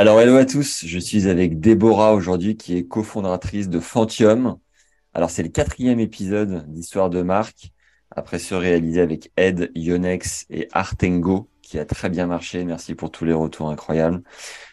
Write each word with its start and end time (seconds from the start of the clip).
Alors, 0.00 0.20
hello 0.20 0.36
à 0.36 0.44
tous. 0.44 0.84
Je 0.86 0.98
suis 1.00 1.26
avec 1.26 1.58
Déborah 1.58 2.14
aujourd'hui, 2.14 2.56
qui 2.56 2.76
est 2.76 2.86
cofondatrice 2.86 3.68
de 3.68 3.80
Fantium. 3.80 4.56
Alors, 5.12 5.28
c'est 5.28 5.42
le 5.42 5.48
quatrième 5.48 5.98
épisode 5.98 6.72
d'Histoire 6.72 7.10
de 7.10 7.20
marque, 7.20 7.72
après 8.12 8.38
ce 8.38 8.54
réalisé 8.54 9.00
avec 9.00 9.32
Ed, 9.36 9.72
Yonex 9.74 10.46
et 10.50 10.68
Artengo, 10.70 11.50
qui 11.62 11.80
a 11.80 11.84
très 11.84 12.10
bien 12.10 12.28
marché. 12.28 12.62
Merci 12.62 12.94
pour 12.94 13.10
tous 13.10 13.24
les 13.24 13.32
retours 13.32 13.70
incroyables. 13.70 14.22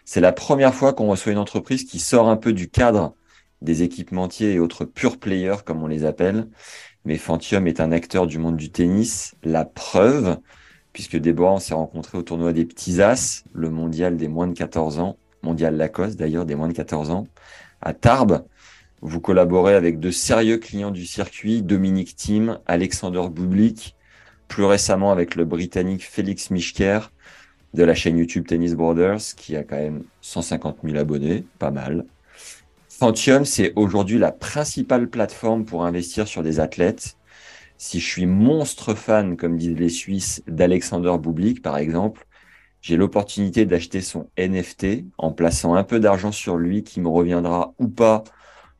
C'est 0.03 0.21
la 0.21 0.31
première 0.31 0.75
fois 0.75 0.93
qu'on 0.93 1.07
reçoit 1.07 1.31
une 1.31 1.39
entreprise 1.39 1.85
qui 1.85 1.98
sort 1.98 2.29
un 2.29 2.37
peu 2.37 2.53
du 2.53 2.70
cadre 2.70 3.15
des 3.63 3.81
équipementiers 3.81 4.53
et 4.53 4.59
autres 4.59 4.85
pure 4.85 5.17
players, 5.17 5.63
comme 5.65 5.81
on 5.81 5.87
les 5.87 6.05
appelle. 6.05 6.49
Mais 7.03 7.17
Fantium 7.17 7.65
est 7.65 7.79
un 7.79 7.91
acteur 7.91 8.27
du 8.27 8.37
monde 8.37 8.57
du 8.57 8.71
tennis. 8.71 9.34
La 9.41 9.65
preuve, 9.65 10.37
puisque 10.95 11.17
Déborah, 11.17 11.55
on 11.55 11.59
s'est 11.59 11.73
rencontrés 11.73 12.17
au 12.17 12.22
tournoi 12.22 12.54
des 12.54 12.63
Petits 12.63 13.02
As, 13.02 13.44
le 13.52 13.70
mondial 13.70 14.16
des 14.16 14.30
moins 14.30 14.48
de 14.48 14.54
14 14.54 14.99
ans, 14.99 15.18
mondial 15.44 15.76
Lacoste 15.76 16.18
d'ailleurs, 16.18 16.45
des 16.45 16.55
moins 16.55 16.70
de 16.70 16.73
14 16.73 17.12
ans, 17.12 17.27
à 17.82 17.93
Tarbes. 17.93 18.46
Vous 19.02 19.20
collaborez 19.20 19.74
avec 19.74 19.99
de 19.99 20.10
sérieux 20.10 20.57
clients 20.57 20.91
du 20.91 21.05
circuit, 21.05 21.62
Dominique 21.62 22.15
Thiem, 22.15 22.60
Alexander 22.65 23.24
Bublik, 23.29 23.98
plus 24.48 24.63
récemment 24.63 25.12
avec 25.12 25.35
le 25.35 25.43
Britannique 25.43 26.05
Félix 26.05 26.49
Mischker 26.49 27.12
de 27.74 27.84
la 27.84 27.93
chaîne 27.93 28.18
YouTube 28.18 28.48
Tennis 28.48 28.74
Borders, 28.76 29.20
qui 29.35 29.57
a 29.57 29.63
quand 29.65 29.76
même 29.76 30.04
150 30.21 30.77
000 30.82 30.96
abonnés, 30.96 31.43
pas 31.59 31.71
mal. 31.71 32.05
Fantium, 32.87 33.43
c'est 33.43 33.74
aujourd'hui 33.76 34.18
la 34.18 34.32
principale 34.32 35.09
plateforme 35.09 35.65
pour 35.65 35.84
investir 35.84 36.26
sur 36.26 36.41
des 36.41 36.62
athlètes. 36.62 37.18
Si 37.77 37.99
je 37.99 38.07
suis 38.07 38.26
monstre 38.26 38.93
fan, 38.93 39.35
comme 39.35 39.57
disent 39.57 39.77
les 39.77 39.90
Suisses, 39.90 40.41
d'Alexander 40.48 41.18
Bublik, 41.20 41.62
par 41.62 41.77
exemple, 41.77 42.26
j'ai 42.81 42.95
l'opportunité 42.95 43.65
d'acheter 43.65 44.01
son 44.01 44.29
NFT 44.37 45.05
en 45.18 45.31
plaçant 45.31 45.76
un 45.76 45.84
peu 45.84 45.99
d'argent 45.99 46.31
sur 46.31 46.57
lui 46.57 46.84
qui 46.84 47.01
me 47.01 47.09
reviendra 47.09 47.73
ou 47.79 47.87
pas 47.87 48.23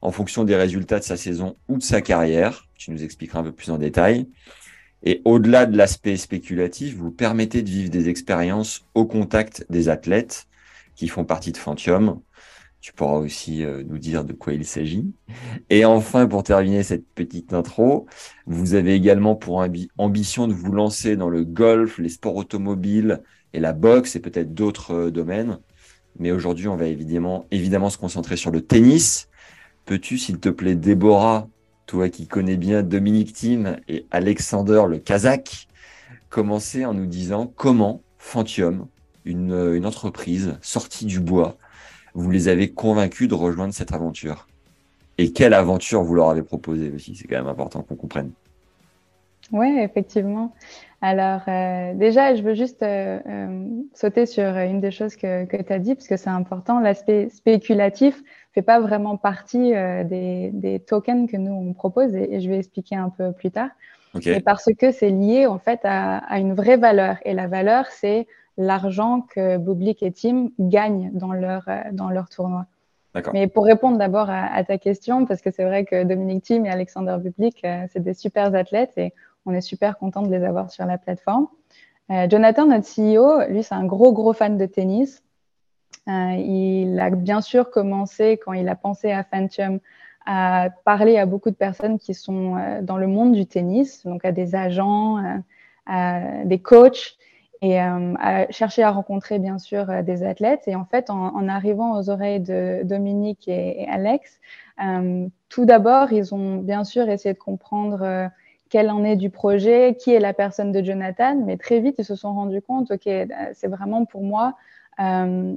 en 0.02 0.12
fonction 0.12 0.44
des 0.44 0.56
résultats 0.56 1.00
de 1.00 1.04
sa 1.04 1.18
saison 1.18 1.58
ou 1.68 1.78
de 1.78 1.84
sa 1.84 2.02
carrière. 2.02 2.68
Tu 2.76 2.92
nous 2.92 3.04
expliqueras 3.04 3.40
un 3.40 3.44
peu 3.44 3.52
plus 3.52 3.72
en 3.72 3.78
détail. 3.78 4.30
Et 5.04 5.22
au-delà 5.26 5.66
de 5.66 5.76
l'aspect 5.78 6.18
spéculatif, 6.18 6.96
vous 6.96 7.12
permettez 7.12 7.64
de 7.64 7.70
vivre 7.70 7.90
des 7.90 8.10
expériences 8.10 8.86
au 8.94 9.06
contact 9.06 9.66
des 9.70 9.90
athlètes 9.90 10.48
qui 10.96 11.08
font 11.08 11.26
partie 11.26 11.52
de 11.52 11.58
Fantium. 11.58 12.22
Tu 12.86 12.94
pourras 12.94 13.18
aussi 13.18 13.66
euh, 13.66 13.82
nous 13.84 13.98
dire 13.98 14.24
de 14.24 14.34
quoi 14.34 14.54
il 14.54 14.64
s'agit. 14.64 15.12
Et 15.72 15.86
enfin, 15.86 16.28
pour 16.28 16.44
terminer 16.44 16.84
cette 16.84 17.08
petite 17.16 17.52
intro, 17.52 18.06
vous 18.46 18.76
avez 18.76 18.94
également 18.94 19.36
pour 19.36 19.66
ambition 19.98 20.48
de 20.48 20.54
vous 20.54 20.72
lancer 20.72 21.16
dans 21.16 21.30
le 21.30 21.44
golf, 21.44 21.98
les 21.98 22.10
sports 22.10 22.36
automobiles 22.36 23.24
et 23.54 23.60
la 23.60 23.74
boxe 23.74 24.16
et 24.16 24.20
peut-être 24.20 24.54
d'autres 24.54 24.94
euh, 24.94 25.10
domaines. 25.10 25.58
Mais 26.20 26.32
aujourd'hui, 26.32 26.68
on 26.68 26.76
va 26.76 26.86
évidemment, 26.86 27.48
se 27.90 27.98
concentrer 27.98 28.38
sur 28.38 28.52
le 28.52 28.62
tennis. 28.62 29.30
Peux-tu, 29.86 30.20
s'il 30.20 30.38
te 30.38 30.50
plaît, 30.50 30.76
Déborah, 30.76 31.50
toi 31.88 32.10
qui 32.10 32.28
connais 32.28 32.56
bien 32.56 32.84
Dominique 32.84 33.34
Thiem 33.34 33.78
et 33.88 34.06
Alexander 34.12 34.84
le 34.88 35.00
Kazakh, 35.00 35.70
commencer 36.30 36.86
en 36.86 36.94
nous 36.94 37.08
disant 37.08 37.52
comment 37.56 38.04
Fantium, 38.20 38.86
une, 39.24 39.74
une 39.74 39.88
entreprise 39.88 40.60
sortie 40.62 41.08
du 41.08 41.20
bois, 41.20 41.58
vous 42.16 42.32
les 42.32 42.48
avez 42.48 42.72
convaincus 42.72 43.28
de 43.28 43.36
rejoindre 43.36 43.74
cette 43.74 43.94
aventure 43.94 44.48
Et 45.18 45.32
quelle 45.32 45.54
aventure 45.54 46.02
vous 46.02 46.16
leur 46.16 46.30
avez 46.30 46.44
proposé 46.44 46.92
aussi 46.92 47.16
C'est 47.16 47.28
quand 47.28 47.38
même 47.38 47.48
important 47.48 47.84
qu'on 47.84 47.96
comprenne. 47.96 48.32
Oui, 49.52 49.78
effectivement. 49.80 50.54
Alors, 51.02 51.42
euh, 51.48 51.94
déjà, 51.94 52.34
je 52.34 52.42
veux 52.42 52.56
juste 52.56 52.82
euh, 52.82 53.20
euh, 53.28 53.68
sauter 53.94 54.26
sur 54.26 54.44
une 54.44 54.80
des 54.80 54.92
choses 54.92 55.16
que, 55.16 55.46
que 55.46 55.62
tu 55.62 55.72
as 55.72 55.78
dit, 55.78 55.94
parce 55.94 56.08
que 56.08 56.18
c'est 56.18 56.30
important. 56.30 56.80
L'aspect 56.80 57.30
spéculatif 57.30 58.24
fait 58.54 58.64
pas 58.64 58.80
vraiment 58.80 59.18
partie 59.18 59.74
des, 60.06 60.50
des, 60.54 60.80
tokens 60.80 61.30
que 61.30 61.38
nous, 61.38 61.52
on 61.52 61.74
propose, 61.74 62.16
et, 62.16 62.40
je 62.40 62.50
vais 62.50 62.58
expliquer 62.58 62.96
un 62.96 63.10
peu 63.10 63.34
plus 63.34 63.52
tard. 63.52 63.70
Okay. 64.16 64.40
parce 64.40 64.70
que 64.80 64.92
c'est 64.92 65.10
lié, 65.10 65.46
en 65.46 65.60
fait, 65.60 65.82
à, 65.84 66.20
à, 66.20 66.40
une 66.40 66.54
vraie 66.54 66.78
valeur. 66.78 67.18
Et 67.26 67.34
la 67.34 67.48
valeur, 67.48 67.88
c'est 67.88 68.28
l'argent 68.58 69.22
que 69.22 69.58
Bublik 69.58 70.04
et 70.04 70.12
Tim 70.12 70.50
gagnent 70.60 71.12
dans 71.14 71.34
leur, 71.34 71.68
euh, 71.68 71.82
dans 71.92 72.10
leur 72.10 72.30
tournoi. 72.30 72.66
Mais 73.32 73.48
pour 73.48 73.64
répondre 73.64 73.98
d'abord 73.98 74.30
à, 74.30 74.62
ta 74.66 74.78
question, 74.78 75.26
parce 75.26 75.42
que 75.42 75.50
c'est 75.50 75.64
vrai 75.64 75.86
que 75.86 76.04
Dominique 76.04 76.44
Thiem 76.44 76.66
et 76.66 76.70
Alexander 76.70 77.16
Bublik, 77.18 77.64
euh, 77.64 77.86
c'est 77.90 78.02
des 78.04 78.14
super 78.14 78.54
athlètes 78.54 78.92
et 78.98 79.14
on 79.46 79.54
est 79.54 79.62
super 79.62 79.98
content 79.98 80.22
de 80.22 80.30
les 80.30 80.44
avoir 80.44 80.70
sur 80.70 80.86
la 80.86 80.98
plateforme. 80.98 81.48
Euh, 82.12 82.28
Jonathan, 82.30 82.66
notre 82.66 82.86
CEO, 82.86 83.48
lui, 83.48 83.64
c'est 83.64 83.74
un 83.74 83.86
gros, 83.86 84.12
gros 84.12 84.34
fan 84.34 84.58
de 84.58 84.66
tennis. 84.66 85.24
il 86.08 87.00
a 87.00 87.10
bien 87.10 87.40
sûr 87.40 87.72
commencé, 87.72 88.38
quand 88.44 88.52
il 88.52 88.68
a 88.68 88.76
pensé 88.76 89.14
à 89.14 89.24
Phantom, 89.24 89.80
à 90.26 90.68
parler 90.84 91.18
à 91.18 91.26
beaucoup 91.26 91.52
de 91.52 91.56
personnes 91.56 92.00
qui 92.00 92.14
sont 92.14 92.58
dans 92.82 92.98
le 92.98 93.08
monde 93.08 93.32
du 93.32 93.46
tennis, 93.46 94.06
donc 94.06 94.26
à 94.26 94.34
des 94.34 94.56
agents, 94.56 95.24
à 95.86 96.44
des 96.44 96.60
coachs 96.60 97.18
et 97.62 97.82
euh, 97.82 98.14
à 98.20 98.52
chercher 98.52 98.84
à 98.84 98.92
rencontrer 98.92 99.40
bien 99.40 99.58
sûr 99.58 99.90
euh, 99.90 100.02
des 100.02 100.24
athlètes. 100.24 100.64
Et 100.68 100.76
en 100.76 100.86
fait, 100.86 101.10
en, 101.10 101.48
arrivant 101.48 101.98
aux 101.98 102.10
oreilles 102.10 102.40
de 102.40 102.82
Dominique 102.84 103.48
et, 103.48 103.88
Alex, 103.90 104.40
euh, 104.84 105.28
tout 105.50 105.66
d'abord, 105.66 106.12
ils 106.12 106.34
ont 106.34 106.58
bien 106.58 106.84
sûr 106.84 107.10
essayé 107.10 107.34
de 107.34 107.40
comprendre 107.40 108.30
quel 108.70 108.90
en 108.90 109.04
est 109.04 109.16
du 109.16 109.30
projet, 109.30 109.96
qui 110.00 110.14
est 110.14 110.20
la 110.20 110.34
personne 110.34 110.72
de 110.72 110.84
Jonathan, 110.84 111.40
mais 111.46 111.56
très 111.56 111.80
vite, 111.80 111.96
ils 112.00 112.06
se 112.06 112.16
sont 112.16 112.34
rendus 112.34 112.62
compte, 112.62 112.92
OK, 112.92 113.04
c'est 113.06 113.68
vraiment 113.68 114.06
pour 114.06 114.24
moi 114.24 114.56
un 114.98 115.56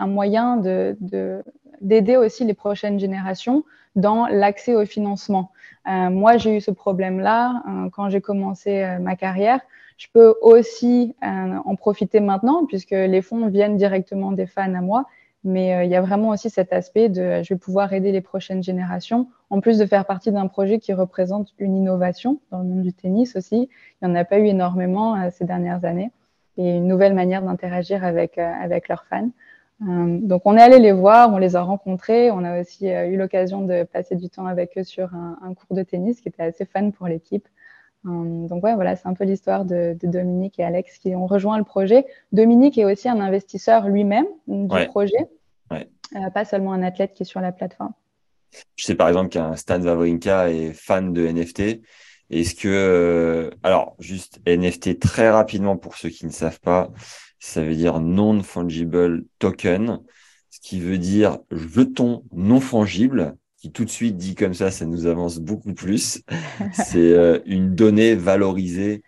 moyen 0.00 0.56
de, 0.56 0.96
d'aider 1.80 2.16
aussi 2.16 2.44
les 2.44 2.54
prochaines 2.54 2.98
générations 2.98 3.64
dans 3.94 4.26
l'accès 4.26 4.74
au 4.74 4.84
financement. 4.86 5.52
moi, 5.86 6.36
j'ai 6.36 6.56
eu 6.56 6.60
ce 6.60 6.72
problème-là 6.72 7.62
quand 7.92 8.08
j'ai 8.08 8.20
commencé 8.20 8.84
ma 9.00 9.14
carrière. 9.14 9.60
Je 9.96 10.08
peux 10.12 10.34
aussi 10.42 11.14
euh, 11.22 11.56
en 11.64 11.76
profiter 11.76 12.20
maintenant 12.20 12.66
puisque 12.66 12.90
les 12.90 13.22
fonds 13.22 13.48
viennent 13.48 13.76
directement 13.76 14.32
des 14.32 14.46
fans 14.46 14.74
à 14.74 14.80
moi. 14.80 15.06
Mais 15.46 15.74
euh, 15.74 15.84
il 15.84 15.90
y 15.90 15.94
a 15.94 16.00
vraiment 16.00 16.30
aussi 16.30 16.48
cet 16.48 16.72
aspect 16.72 17.10
de 17.10 17.42
je 17.42 17.52
vais 17.52 17.58
pouvoir 17.58 17.92
aider 17.92 18.12
les 18.12 18.22
prochaines 18.22 18.62
générations, 18.62 19.28
en 19.50 19.60
plus 19.60 19.76
de 19.78 19.84
faire 19.84 20.06
partie 20.06 20.32
d'un 20.32 20.46
projet 20.46 20.78
qui 20.78 20.94
représente 20.94 21.52
une 21.58 21.76
innovation 21.76 22.40
dans 22.50 22.60
le 22.60 22.64
monde 22.64 22.82
du 22.82 22.94
tennis 22.94 23.36
aussi. 23.36 23.68
Il 24.00 24.08
n'y 24.08 24.12
en 24.12 24.14
a 24.14 24.24
pas 24.24 24.38
eu 24.38 24.46
énormément 24.46 25.16
euh, 25.16 25.28
ces 25.30 25.44
dernières 25.44 25.84
années 25.84 26.10
et 26.56 26.76
une 26.76 26.86
nouvelle 26.86 27.14
manière 27.14 27.42
d'interagir 27.42 28.04
avec, 28.04 28.38
avec 28.38 28.88
leurs 28.88 29.04
fans. 29.06 29.28
donc 29.80 30.42
on 30.44 30.56
est 30.56 30.62
allé 30.62 30.78
les 30.78 30.92
voir, 30.92 31.34
on 31.34 31.38
les 31.38 31.56
a 31.56 31.62
rencontrés, 31.62 32.30
on 32.30 32.44
a 32.44 32.60
aussi 32.60 32.86
eu 32.86 33.16
l'occasion 33.16 33.62
de 33.66 33.82
passer 33.82 34.14
du 34.14 34.28
temps 34.28 34.46
avec 34.46 34.78
eux 34.78 34.84
sur 34.84 35.12
un, 35.14 35.52
cours 35.54 35.76
de 35.76 35.82
tennis 35.82 36.20
qui 36.20 36.28
était 36.28 36.44
assez 36.44 36.64
fun 36.64 36.90
pour 36.92 37.08
l'équipe. 37.08 37.48
Euh, 38.06 38.48
donc 38.48 38.62
ouais, 38.62 38.74
voilà, 38.74 38.96
c'est 38.96 39.08
un 39.08 39.14
peu 39.14 39.24
l'histoire 39.24 39.64
de, 39.64 39.96
Dominique 40.02 40.58
et 40.58 40.64
Alex 40.64 40.98
qui 40.98 41.14
ont 41.14 41.26
rejoint 41.26 41.58
le 41.58 41.64
projet. 41.64 42.06
Dominique 42.32 42.76
est 42.78 42.84
aussi 42.84 43.08
un 43.08 43.20
investisseur 43.20 43.88
lui-même 43.88 44.26
du 44.46 44.86
projet, 44.86 45.28
euh, 45.72 46.30
pas 46.32 46.44
seulement 46.44 46.72
un 46.72 46.82
athlète 46.82 47.14
qui 47.14 47.22
est 47.22 47.26
sur 47.26 47.40
la 47.40 47.52
plateforme. 47.52 47.92
Je 48.76 48.84
sais 48.84 48.94
par 48.94 49.08
exemple 49.08 49.30
qu'un 49.30 49.56
Stan 49.56 49.80
Wawrinka 49.80 50.50
est 50.50 50.72
fan 50.72 51.12
de 51.12 51.26
NFT. 51.26 51.82
Est-ce 52.30 52.54
que, 52.54 52.68
euh, 52.68 53.50
alors 53.62 53.96
juste 53.98 54.40
NFT 54.46 54.98
très 54.98 55.30
rapidement 55.30 55.76
pour 55.76 55.96
ceux 55.96 56.08
qui 56.08 56.26
ne 56.26 56.30
savent 56.30 56.60
pas, 56.60 56.90
ça 57.38 57.62
veut 57.62 57.74
dire 57.74 58.00
non-fungible 58.00 59.24
token, 59.38 60.00
ce 60.50 60.60
qui 60.60 60.80
veut 60.80 60.98
dire 60.98 61.38
jeton 61.50 62.22
non 62.32 62.60
fungible 62.60 63.36
tout 63.70 63.84
de 63.84 63.90
suite 63.90 64.16
dit 64.16 64.34
comme 64.34 64.54
ça, 64.54 64.70
ça 64.70 64.86
nous 64.86 65.06
avance 65.06 65.38
beaucoup 65.38 65.74
plus. 65.74 66.22
C'est 66.72 66.98
euh, 66.98 67.40
une 67.46 67.74
donnée 67.74 68.14
valorisée 68.14 69.02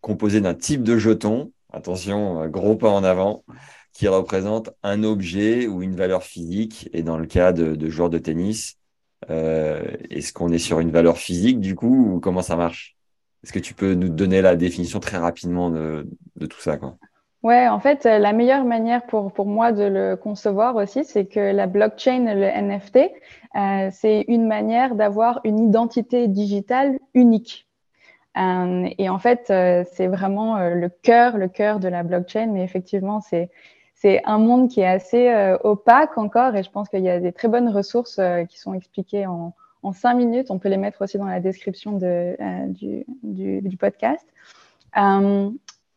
composée 0.00 0.40
d'un 0.40 0.54
type 0.54 0.82
de 0.82 0.98
jeton, 0.98 1.52
attention, 1.72 2.46
gros 2.48 2.76
pas 2.76 2.90
en 2.90 3.04
avant, 3.04 3.44
qui 3.92 4.08
représente 4.08 4.70
un 4.82 5.02
objet 5.02 5.66
ou 5.66 5.82
une 5.82 5.96
valeur 5.96 6.22
physique. 6.22 6.90
Et 6.92 7.02
dans 7.02 7.16
le 7.16 7.26
cas 7.26 7.52
de, 7.52 7.74
de 7.74 7.88
joueurs 7.88 8.10
de 8.10 8.18
tennis, 8.18 8.76
euh, 9.30 9.82
est-ce 10.10 10.32
qu'on 10.32 10.52
est 10.52 10.58
sur 10.58 10.80
une 10.80 10.90
valeur 10.90 11.16
physique 11.16 11.60
du 11.60 11.74
coup 11.74 12.14
ou 12.14 12.20
comment 12.20 12.42
ça 12.42 12.56
marche? 12.56 12.96
Est-ce 13.42 13.52
que 13.52 13.58
tu 13.58 13.74
peux 13.74 13.94
nous 13.94 14.08
donner 14.08 14.42
la 14.42 14.56
définition 14.56 15.00
très 15.00 15.18
rapidement 15.18 15.70
de, 15.70 16.06
tout 16.40 16.60
ça 16.60 16.76
quoi? 16.76 16.96
Ouais, 17.44 17.68
en 17.68 17.78
fait, 17.78 18.04
la 18.04 18.32
meilleure 18.32 18.64
manière 18.64 19.04
pour, 19.06 19.30
pour 19.30 19.44
moi 19.44 19.70
de 19.70 19.84
le 19.84 20.16
concevoir 20.16 20.76
aussi, 20.76 21.04
c'est 21.04 21.26
que 21.26 21.52
la 21.52 21.66
blockchain, 21.66 22.34
le 22.34 22.46
NFT, 22.46 23.12
euh, 23.54 23.90
c'est 23.92 24.24
une 24.28 24.46
manière 24.46 24.94
d'avoir 24.94 25.42
une 25.44 25.58
identité 25.58 26.26
digitale 26.26 26.98
unique. 27.12 27.68
Euh, 28.38 28.88
et 28.98 29.10
en 29.10 29.18
fait, 29.18 29.50
euh, 29.50 29.84
c'est 29.92 30.06
vraiment 30.06 30.56
euh, 30.56 30.70
le 30.70 30.88
cœur, 30.88 31.36
le 31.36 31.48
cœur 31.48 31.80
de 31.80 31.88
la 31.88 32.02
blockchain. 32.02 32.46
Mais 32.46 32.64
effectivement, 32.64 33.20
c'est 33.20 33.50
c'est 33.94 34.22
un 34.24 34.38
monde 34.38 34.70
qui 34.70 34.80
est 34.80 34.86
assez 34.86 35.28
euh, 35.28 35.58
opaque 35.64 36.16
encore. 36.16 36.56
Et 36.56 36.62
je 36.62 36.70
pense 36.70 36.88
qu'il 36.88 37.02
y 37.02 37.10
a 37.10 37.20
des 37.20 37.32
très 37.32 37.48
bonnes 37.48 37.68
ressources 37.68 38.20
qui 38.48 38.58
sont 38.58 38.72
expliquées 38.72 39.26
en, 39.26 39.54
en 39.82 39.92
cinq 39.92 40.14
minutes. 40.14 40.50
On 40.50 40.58
peut 40.58 40.70
les 40.70 40.78
mettre 40.78 41.02
aussi 41.02 41.18
dans 41.18 41.26
la 41.26 41.40
description 41.40 41.92
de, 41.92 42.36
du, 42.68 43.04
du, 43.22 43.76
podcast. 43.76 44.26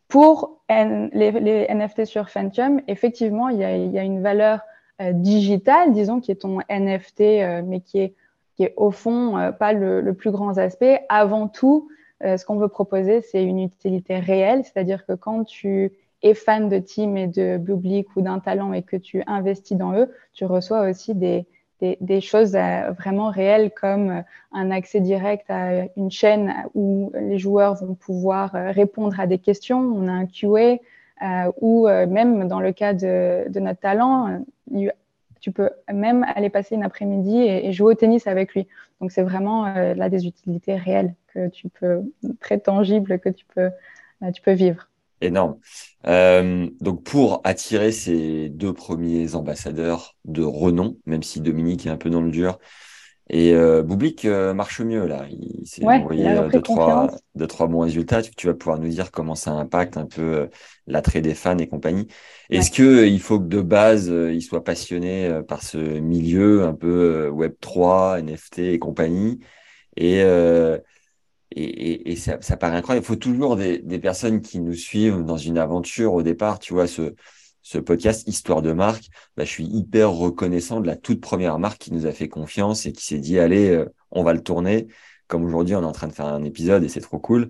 Pour 0.07 0.61
les, 0.69 1.67
NFT 1.69 2.05
sur 2.05 2.29
Phantom, 2.29 2.81
effectivement, 2.87 3.49
il 3.49 3.59
y 3.59 3.63
a, 3.63 4.03
une 4.03 4.21
valeur 4.21 4.61
digitale, 4.99 5.91
disons, 5.91 6.19
qui 6.19 6.31
est 6.31 6.41
ton 6.41 6.59
NFT, 6.69 7.19
mais 7.65 7.81
qui 7.81 7.99
est, 8.59 8.73
au 8.75 8.91
fond 8.91 9.53
pas 9.59 9.73
le, 9.73 10.01
le 10.01 10.13
plus 10.13 10.31
grand 10.31 10.57
aspect. 10.57 11.01
Avant 11.09 11.47
tout, 11.47 11.89
euh, 12.23 12.37
ce 12.37 12.45
qu'on 12.45 12.57
veut 12.57 12.67
proposer, 12.67 13.21
c'est 13.21 13.43
une 13.43 13.59
utilité 13.59 14.19
réelle, 14.19 14.63
c'est-à-dire 14.63 15.05
que 15.05 15.13
quand 15.13 15.43
tu 15.43 15.91
es 16.23 16.33
fan 16.33 16.67
de 16.67 16.79
team 16.79 17.15
et 17.15 17.27
de 17.27 17.57
public 17.63 18.07
ou 18.15 18.21
d'un 18.21 18.39
talent 18.39 18.73
et 18.73 18.81
que 18.81 18.97
tu 18.97 19.21
investis 19.27 19.77
dans 19.77 19.93
eux, 19.93 20.11
tu 20.33 20.45
reçois 20.45 20.89
aussi 20.89 21.13
des, 21.13 21.45
des, 21.81 22.21
choses 22.21 22.55
euh, 22.55 22.91
vraiment 22.91 23.29
réelles 23.29 23.71
comme 23.71 24.09
euh, 24.09 24.21
un 24.51 24.71
accès 24.71 24.99
direct 24.99 25.45
à 25.49 25.85
une 25.95 26.11
chaîne 26.11 26.53
où 26.73 27.11
les 27.15 27.37
joueurs 27.37 27.75
vont 27.75 27.95
pouvoir 27.95 28.51
répondre 28.53 29.19
à 29.19 29.27
des 29.27 29.37
questions. 29.37 29.79
On 29.79 30.07
a 30.07 30.11
un 30.11 30.25
QA 30.25 30.77
euh, 31.21 31.51
ou 31.61 31.87
même 31.87 32.47
dans 32.47 32.59
le 32.59 32.71
cas 32.71 32.93
de, 32.93 33.59
notre 33.59 33.79
talent, 33.79 34.41
tu 35.39 35.51
peux 35.51 35.69
même 35.91 36.25
aller 36.35 36.49
passer 36.49 36.75
une 36.75 36.83
après-midi 36.83 37.37
et, 37.37 37.67
et, 37.67 37.71
jouer 37.71 37.93
au 37.93 37.95
tennis 37.95 38.27
avec 38.27 38.53
lui. 38.53 38.67
Donc 39.01 39.11
c'est 39.11 39.21
vraiment 39.21 39.65
euh, 39.65 39.93
là 39.93 40.09
des 40.09 40.25
utilités 40.25 40.75
réelles 40.75 41.13
que 41.27 41.49
tu 41.49 41.69
peux, 41.69 42.01
très 42.39 42.59
tangibles 42.59 43.19
que 43.19 43.29
tu 43.29 43.45
peux, 43.45 43.69
euh, 44.23 44.31
tu 44.31 44.41
peux 44.41 44.53
vivre. 44.53 44.89
Énorme. 45.21 45.57
Euh, 46.05 46.69
donc 46.79 47.03
pour 47.03 47.41
attirer 47.43 47.91
ces 47.91 48.49
deux 48.49 48.73
premiers 48.73 49.35
ambassadeurs 49.35 50.15
de 50.25 50.43
renom, 50.43 50.97
même 51.05 51.23
si 51.23 51.41
Dominique 51.41 51.85
est 51.85 51.89
un 51.89 51.97
peu 51.97 52.09
dans 52.09 52.21
le 52.21 52.31
dur, 52.31 52.59
et 53.29 53.53
euh, 53.53 53.83
Boublik 53.83 54.23
euh, 54.23 54.53
marche 54.53 54.79
mieux 54.79 55.05
là. 55.05 55.25
Il 55.29 55.67
s'est 55.67 55.83
ouais, 55.83 55.95
envoyé 55.95 56.27
euh, 56.27 56.47
deux 56.47 56.61
trois, 56.61 57.09
deux, 57.35 57.47
trois 57.47 57.67
bons 57.67 57.79
résultats. 57.79 58.21
Tu, 58.21 58.33
tu, 58.33 58.47
vas 58.47 58.53
pouvoir 58.53 58.79
nous 58.79 58.87
dire 58.87 59.11
comment 59.11 59.35
ça 59.35 59.51
impacte 59.51 59.97
un 59.97 60.05
peu 60.05 60.21
euh, 60.21 60.47
l'attrait 60.85 61.21
des 61.21 61.33
fans 61.33 61.57
et 61.57 61.67
compagnie. 61.67 62.07
Est-ce 62.49 62.71
ouais. 62.71 62.77
que 62.77 63.07
il 63.07 63.19
faut 63.19 63.39
que 63.39 63.47
de 63.47 63.61
base 63.61 64.07
il 64.07 64.41
soit 64.41 64.63
passionné 64.63 65.41
par 65.47 65.61
ce 65.61 65.77
milieu 65.77 66.63
un 66.63 66.73
peu 66.73 67.27
Web 67.27 67.53
3, 67.59 68.21
NFT 68.21 68.59
et 68.59 68.79
compagnie? 68.79 69.39
Et 69.97 70.23
et, 71.63 71.91
et, 71.91 72.11
et 72.11 72.15
ça, 72.15 72.37
ça, 72.41 72.57
paraît 72.57 72.77
incroyable. 72.77 73.03
Il 73.05 73.07
faut 73.07 73.15
toujours 73.15 73.55
des, 73.55 73.79
des, 73.79 73.99
personnes 73.99 74.41
qui 74.41 74.59
nous 74.59 74.73
suivent 74.73 75.23
dans 75.23 75.37
une 75.37 75.57
aventure 75.57 76.13
au 76.13 76.23
départ. 76.23 76.59
Tu 76.59 76.73
vois, 76.73 76.87
ce, 76.87 77.15
ce 77.61 77.77
podcast 77.77 78.27
Histoire 78.27 78.61
de 78.61 78.71
marque, 78.73 79.09
bah, 79.35 79.43
je 79.45 79.49
suis 79.49 79.65
hyper 79.65 80.11
reconnaissant 80.11 80.79
de 80.81 80.87
la 80.87 80.95
toute 80.95 81.21
première 81.21 81.59
marque 81.59 81.79
qui 81.79 81.93
nous 81.93 82.05
a 82.05 82.11
fait 82.11 82.29
confiance 82.29 82.85
et 82.85 82.93
qui 82.93 83.05
s'est 83.05 83.19
dit, 83.19 83.39
allez, 83.39 83.69
euh, 83.69 83.85
on 84.11 84.23
va 84.23 84.33
le 84.33 84.41
tourner. 84.41 84.87
Comme 85.27 85.43
aujourd'hui, 85.45 85.75
on 85.75 85.81
est 85.81 85.85
en 85.85 85.91
train 85.91 86.07
de 86.07 86.13
faire 86.13 86.27
un 86.27 86.43
épisode 86.43 86.83
et 86.83 86.89
c'est 86.89 87.01
trop 87.01 87.19
cool. 87.19 87.49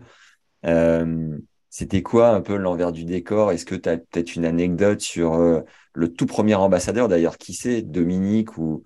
Euh, 0.65 1.37
C'était 1.69 2.01
quoi 2.01 2.29
un 2.29 2.41
peu 2.41 2.55
l'envers 2.55 2.91
du 2.91 3.05
décor? 3.05 3.51
Est-ce 3.51 3.65
que 3.65 3.75
tu 3.75 3.89
as 3.89 3.97
peut-être 3.97 4.35
une 4.35 4.45
anecdote 4.45 5.01
sur 5.01 5.35
euh, 5.35 5.61
le 5.93 6.13
tout 6.13 6.25
premier 6.25 6.55
ambassadeur 6.55 7.07
D'ailleurs, 7.07 7.37
qui 7.37 7.53
c'est? 7.53 7.81
Dominique 7.81 8.57
ou, 8.57 8.83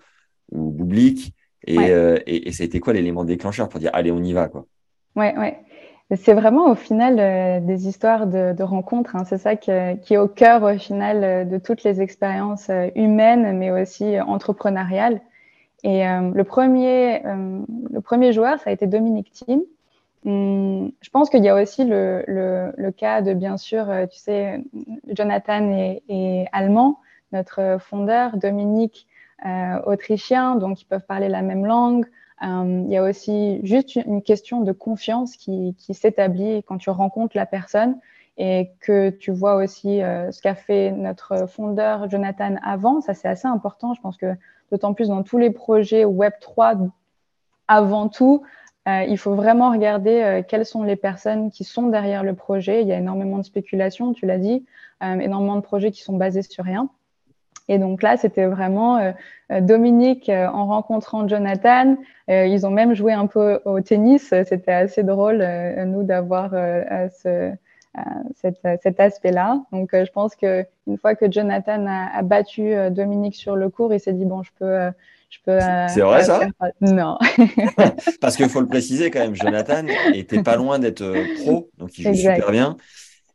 ou 0.50 0.70
Boublik 0.70 1.34
et, 1.66 1.78
ouais. 1.78 1.90
euh, 1.90 2.18
et, 2.26 2.48
et, 2.48 2.52
ça 2.52 2.62
a 2.64 2.66
été 2.66 2.80
quoi 2.80 2.92
l'élément 2.92 3.24
déclencheur 3.24 3.68
pour 3.68 3.80
dire, 3.80 3.90
allez, 3.94 4.10
on 4.10 4.22
y 4.22 4.32
va 4.32 4.48
quoi? 4.48 4.66
Ouais, 5.16 5.36
ouais. 5.38 5.58
C'est 6.16 6.34
vraiment 6.34 6.70
au 6.70 6.74
final 6.74 7.18
euh, 7.18 7.60
des 7.60 7.88
histoires 7.88 8.26
de, 8.26 8.62
rencontres. 8.62 9.16
Hein. 9.16 9.24
C'est 9.24 9.38
ça 9.38 9.56
qui 9.56 9.70
est 9.70 10.16
au 10.18 10.28
cœur 10.28 10.62
au 10.62 10.76
final 10.78 11.24
euh, 11.24 11.44
de 11.44 11.58
toutes 11.58 11.84
les 11.84 12.02
expériences 12.02 12.68
euh, 12.68 12.88
humaines, 12.94 13.56
mais 13.56 13.70
aussi 13.70 14.20
entrepreneuriales. 14.20 15.20
Et 15.84 16.04
le 16.04 16.44
premier, 16.44 17.22
le 17.24 18.00
premier 18.00 18.32
joueur, 18.32 18.60
ça 18.60 18.70
a 18.70 18.72
été 18.72 18.86
Dominique 18.86 19.32
Thiem. 19.32 19.62
Hum, 20.24 20.92
je 21.00 21.10
pense 21.10 21.28
qu'il 21.28 21.42
y 21.42 21.48
a 21.48 21.60
aussi 21.60 21.82
le, 21.84 22.22
le, 22.28 22.72
le, 22.76 22.92
cas 22.92 23.20
de, 23.20 23.34
bien 23.34 23.56
sûr, 23.56 23.88
tu 24.08 24.16
sais, 24.16 24.62
Jonathan 25.08 25.72
est, 25.72 26.04
est 26.08 26.46
allemand, 26.52 27.00
notre 27.32 27.78
fondeur, 27.80 28.36
Dominique 28.36 29.08
autrichien, 29.84 30.54
donc 30.54 30.80
ils 30.82 30.84
peuvent 30.84 31.04
parler 31.04 31.28
la 31.28 31.42
même 31.42 31.66
langue. 31.66 32.06
Euh, 32.42 32.82
il 32.86 32.92
y 32.92 32.96
a 32.96 33.02
aussi 33.02 33.60
juste 33.64 33.96
une 33.96 34.22
question 34.22 34.62
de 34.62 34.72
confiance 34.72 35.36
qui, 35.36 35.74
s'établit 35.78 36.62
quand 36.64 36.78
tu 36.78 36.90
rencontres 36.90 37.36
la 37.36 37.46
personne 37.46 37.98
et 38.38 38.72
que 38.80 39.10
tu 39.10 39.30
vois 39.30 39.56
aussi 39.56 40.02
euh, 40.02 40.30
ce 40.32 40.40
qu'a 40.40 40.54
fait 40.54 40.90
notre 40.90 41.48
fondeur 41.48 42.08
Jonathan 42.10 42.56
avant. 42.64 43.00
Ça, 43.00 43.14
c'est 43.14 43.28
assez 43.28 43.46
important. 43.46 43.94
Je 43.94 44.00
pense 44.00 44.16
que 44.16 44.34
d'autant 44.70 44.94
plus 44.94 45.08
dans 45.08 45.22
tous 45.22 45.38
les 45.38 45.50
projets 45.50 46.04
Web 46.04 46.32
3, 46.40 46.74
avant 47.68 48.08
tout, 48.08 48.42
euh, 48.88 49.04
il 49.08 49.16
faut 49.16 49.34
vraiment 49.34 49.70
regarder 49.70 50.22
euh, 50.22 50.42
quelles 50.46 50.66
sont 50.66 50.82
les 50.82 50.96
personnes 50.96 51.50
qui 51.50 51.62
sont 51.64 51.88
derrière 51.88 52.24
le 52.24 52.34
projet. 52.34 52.82
Il 52.82 52.88
y 52.88 52.92
a 52.92 52.98
énormément 52.98 53.38
de 53.38 53.44
spéculation, 53.44 54.12
tu 54.12 54.26
l'as 54.26 54.38
dit, 54.38 54.64
euh, 55.04 55.18
énormément 55.20 55.56
de 55.56 55.60
projets 55.60 55.92
qui 55.92 56.02
sont 56.02 56.16
basés 56.16 56.42
sur 56.42 56.64
rien. 56.64 56.88
Et 57.68 57.78
donc 57.78 58.02
là, 58.02 58.16
c'était 58.16 58.46
vraiment 58.46 58.98
euh, 59.52 59.60
Dominique 59.60 60.28
euh, 60.28 60.46
en 60.46 60.66
rencontrant 60.66 61.26
Jonathan. 61.28 61.96
Euh, 62.30 62.46
ils 62.46 62.66
ont 62.66 62.70
même 62.70 62.94
joué 62.94 63.12
un 63.12 63.26
peu 63.26 63.60
au 63.64 63.80
tennis. 63.80 64.34
C'était 64.46 64.72
assez 64.72 65.02
drôle, 65.02 65.46
nous, 65.86 66.02
d'avoir 66.02 66.50
ce, 66.50 67.52
cet, 68.36 68.56
cet 68.82 69.00
aspect-là. 69.00 69.62
Donc, 69.72 69.90
je 69.92 70.10
pense 70.10 70.34
que 70.36 70.64
une 70.86 70.98
fois 70.98 71.14
que 71.14 71.30
Jonathan 71.30 71.86
a, 71.86 72.16
a 72.16 72.22
battu 72.22 72.74
Dominique 72.90 73.34
sur 73.34 73.56
le 73.56 73.68
court, 73.68 73.92
il 73.92 74.00
s'est 74.00 74.12
dit 74.12 74.24
bon, 74.24 74.42
je 74.42 74.50
peux. 74.58 74.90
C'est 75.46 76.00
vrai 76.00 76.24
ça 76.24 76.40
Non. 76.80 77.18
Parce 78.20 78.36
qu'il 78.36 78.48
faut 78.48 78.60
le 78.60 78.66
préciser 78.66 79.10
quand 79.10 79.20
même, 79.20 79.34
Jonathan 79.34 79.84
était 80.14 80.42
pas 80.42 80.56
loin 80.56 80.78
d'être 80.78 81.04
pro, 81.42 81.70
donc 81.78 81.98
il 81.98 82.04
joue 82.04 82.10
exact. 82.10 82.36
super 82.36 82.50
bien. 82.52 82.76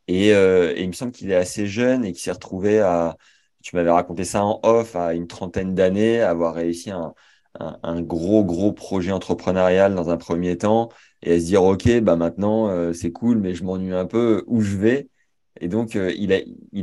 Et, 0.07 0.29
et 0.29 0.81
il 0.81 0.88
me 0.88 0.94
semble 0.94 1.12
qu'il 1.12 1.31
est 1.31 1.35
assez 1.35 1.68
jeune 1.68 2.06
et 2.06 2.13
qu'il 2.13 2.21
s'est 2.21 2.31
retrouvé 2.31 2.79
à 2.79 3.18
tu 3.63 3.75
m'avais 3.75 3.91
raconté 3.91 4.24
ça 4.24 4.43
en 4.43 4.60
off 4.63 4.96
à 4.96 5.13
une 5.13 5.27
trentaine 5.27 5.75
d'années, 5.75 6.22
avoir 6.22 6.53
réussi 6.53 6.91
un, 6.91 8.01
gros, 8.01 8.43
gros 8.43 8.72
projet 8.72 9.12
entrepreneurial 9.12 9.96
dans 9.96 10.10
un 10.10 10.17
premier 10.17 10.58
temps 10.58 10.89
et 11.24 11.34
à 11.34 11.39
se 11.39 11.46
dire, 11.46 11.63
OK, 11.63 12.00
bah 12.01 12.15
maintenant, 12.15 12.70
euh, 12.70 12.93
c'est 12.93 13.12
cool, 13.12 13.39
mais 13.39 13.53
je 13.53 13.63
m'ennuie 13.63 13.93
un 13.93 14.05
peu 14.05 14.43
où 14.48 14.62
je 14.62 14.77
vais? 14.77 15.10
Et 15.60 15.67
donc, 15.67 15.96
euh, 15.96 16.13
il, 16.15 16.32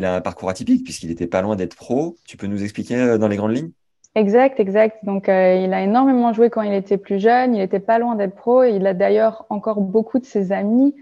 a, 0.05 0.15
un 0.15 0.21
parcours 0.21 0.49
atypique 0.49 0.83
puisqu'il 0.83 1.09
n'était 1.09 1.29
pas 1.29 1.43
loin 1.43 1.55
d'être 1.55 1.77
pro. 1.77 2.17
Tu 2.27 2.37
peux 2.37 2.49
nous 2.49 2.63
expliquer 2.63 2.97
euh, 2.97 3.19
dans 3.19 3.29
les 3.29 3.37
grandes 3.37 3.55
lignes? 3.55 3.71
Exact, 4.17 4.61
exact. 4.61 5.05
Donc, 5.05 5.25
il 5.27 5.75
a 5.75 5.83
énormément 5.83 6.33
joué 6.33 6.49
quand 6.49 6.63
il 6.63 6.73
était 6.73 6.99
plus 6.99 7.19
jeune. 7.19 7.55
Il 7.55 7.59
n'était 7.59 7.81
pas 7.81 7.99
loin 7.99 8.15
d'être 8.15 8.37
pro. 8.37 8.63
Il 8.63 8.87
a 8.87 8.95
d'ailleurs 8.95 9.45
encore 9.51 9.81
beaucoup 9.81 10.21
de 10.21 10.25
ses 10.25 10.53
amis 10.53 10.95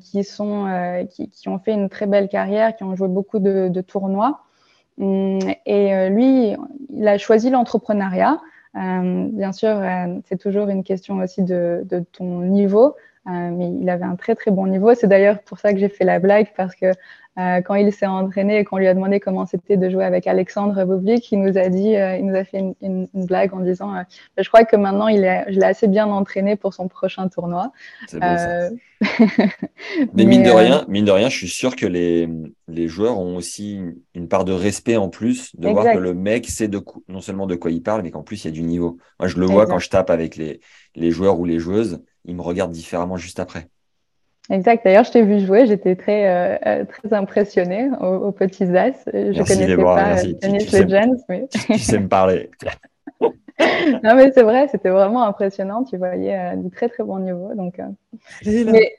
qui, 0.00 0.24
sont, 0.24 1.06
qui, 1.10 1.48
ont 1.50 1.58
fait 1.58 1.74
une 1.74 1.90
très 1.90 2.06
belle 2.06 2.30
carrière, 2.30 2.74
qui 2.74 2.84
ont 2.84 2.96
joué 2.96 3.08
beaucoup 3.08 3.38
de 3.38 3.80
tournois. 3.82 4.40
Hum, 4.98 5.38
et 5.66 5.94
euh, 5.94 6.08
lui, 6.08 6.56
il 6.90 7.08
a 7.08 7.18
choisi 7.18 7.50
l'entrepreneuriat. 7.50 8.40
Euh, 8.76 9.28
bien 9.32 9.52
sûr, 9.52 9.68
euh, 9.68 10.18
c'est 10.24 10.38
toujours 10.38 10.68
une 10.68 10.84
question 10.84 11.18
aussi 11.18 11.42
de, 11.42 11.82
de 11.84 12.04
ton 12.12 12.40
niveau, 12.40 12.94
mais 13.26 13.70
il 13.80 13.88
avait 13.88 14.04
un 14.04 14.16
très 14.16 14.34
très 14.34 14.50
bon 14.50 14.66
niveau. 14.66 14.94
C'est 14.94 15.06
d'ailleurs 15.06 15.40
pour 15.42 15.58
ça 15.58 15.72
que 15.72 15.78
j'ai 15.78 15.88
fait 15.88 16.04
la 16.04 16.18
blague 16.18 16.48
parce 16.56 16.74
que 16.74 16.92
euh, 17.38 17.62
quand 17.62 17.74
il 17.76 17.90
s'est 17.92 18.06
entraîné 18.06 18.58
et 18.58 18.64
qu'on 18.64 18.76
lui 18.76 18.86
a 18.86 18.92
demandé 18.92 19.18
comment 19.18 19.46
c'était 19.46 19.78
de 19.78 19.88
jouer 19.88 20.04
avec 20.04 20.26
Alexandre 20.26 20.84
Bublik, 20.84 21.32
il 21.32 21.40
nous 21.40 21.56
a 21.56 21.70
dit, 21.70 21.96
euh, 21.96 22.18
il 22.18 22.26
nous 22.26 22.34
a 22.34 22.44
fait 22.44 22.58
une, 22.58 22.74
une, 22.82 23.08
une 23.14 23.24
blague 23.24 23.54
en 23.54 23.60
disant, 23.60 23.94
euh, 23.96 24.02
je 24.36 24.46
crois 24.48 24.64
que 24.64 24.76
maintenant 24.76 25.08
il 25.08 25.24
est, 25.24 25.46
je 25.48 25.58
l'ai 25.58 25.64
assez 25.64 25.88
bien 25.88 26.06
entraîné 26.08 26.56
pour 26.56 26.74
son 26.74 26.88
prochain 26.88 27.28
tournoi. 27.28 27.72
Bon, 28.12 28.18
ça. 28.20 28.68
Mais, 30.14 30.26
mine 30.26 30.42
de 30.42 30.50
rien, 30.50 30.84
mine 30.88 31.06
de 31.06 31.10
rien, 31.10 31.30
je 31.30 31.36
suis 31.38 31.48
sûr 31.48 31.74
que 31.74 31.86
les, 31.86 32.28
les 32.68 32.86
joueurs 32.86 33.18
ont 33.18 33.36
aussi 33.36 33.80
une 34.14 34.28
part 34.28 34.44
de 34.44 34.52
respect 34.52 34.98
en 34.98 35.08
plus 35.08 35.56
de 35.56 35.68
exact. 35.68 35.82
voir 35.82 35.94
que 35.94 35.98
le 36.00 36.12
mec 36.12 36.46
sait 36.46 36.68
de 36.68 36.80
non 37.08 37.20
seulement 37.22 37.46
de 37.46 37.54
quoi 37.54 37.70
il 37.70 37.82
parle, 37.82 38.02
mais 38.02 38.10
qu'en 38.10 38.22
plus 38.22 38.44
il 38.44 38.48
y 38.48 38.50
a 38.50 38.52
du 38.52 38.62
niveau. 38.62 38.98
Moi, 39.18 39.28
je 39.28 39.38
le 39.38 39.46
vois 39.46 39.62
exact. 39.62 39.72
quand 39.72 39.78
je 39.78 39.88
tape 39.88 40.10
avec 40.10 40.36
les, 40.36 40.60
les 40.94 41.10
joueurs 41.10 41.40
ou 41.40 41.46
les 41.46 41.58
joueuses, 41.58 42.02
ils 42.24 42.36
me 42.36 42.42
regardent 42.42 42.72
différemment 42.72 43.16
juste 43.16 43.40
après. 43.40 43.68
Exact. 44.50 44.84
D'ailleurs, 44.84 45.04
je 45.04 45.12
t'ai 45.12 45.22
vu 45.22 45.40
jouer, 45.40 45.66
j'étais 45.66 45.94
très 45.94 46.28
euh, 46.28 46.58
euh 46.66 46.84
très 46.84 47.14
impressionnée 47.14 47.90
aux, 48.00 48.16
aux 48.16 48.32
petits 48.32 48.64
as. 48.64 49.04
Je 49.06 49.32
merci, 49.32 49.54
connaissais 49.54 49.76
pas 49.76 49.94
merci. 49.94 50.38
Tennis 50.38 50.64
tu, 50.64 50.70
tu 50.70 50.82
Legends, 50.82 51.16
sais, 51.16 51.24
mais 51.28 51.48
tu, 51.48 51.58
tu 51.58 51.78
sais 51.78 51.98
me 52.00 52.08
parler. 52.08 52.50
non, 53.20 54.14
mais 54.16 54.32
c'est 54.32 54.42
vrai, 54.42 54.66
c'était 54.68 54.90
vraiment 54.90 55.22
impressionnant. 55.22 55.84
Tu 55.84 55.96
voyais 55.96 56.36
euh, 56.36 56.56
du 56.56 56.70
très 56.70 56.88
très 56.88 57.04
bon 57.04 57.20
niveau. 57.20 57.54
Donc, 57.54 57.78
euh... 57.78 57.84
mais 58.44 58.92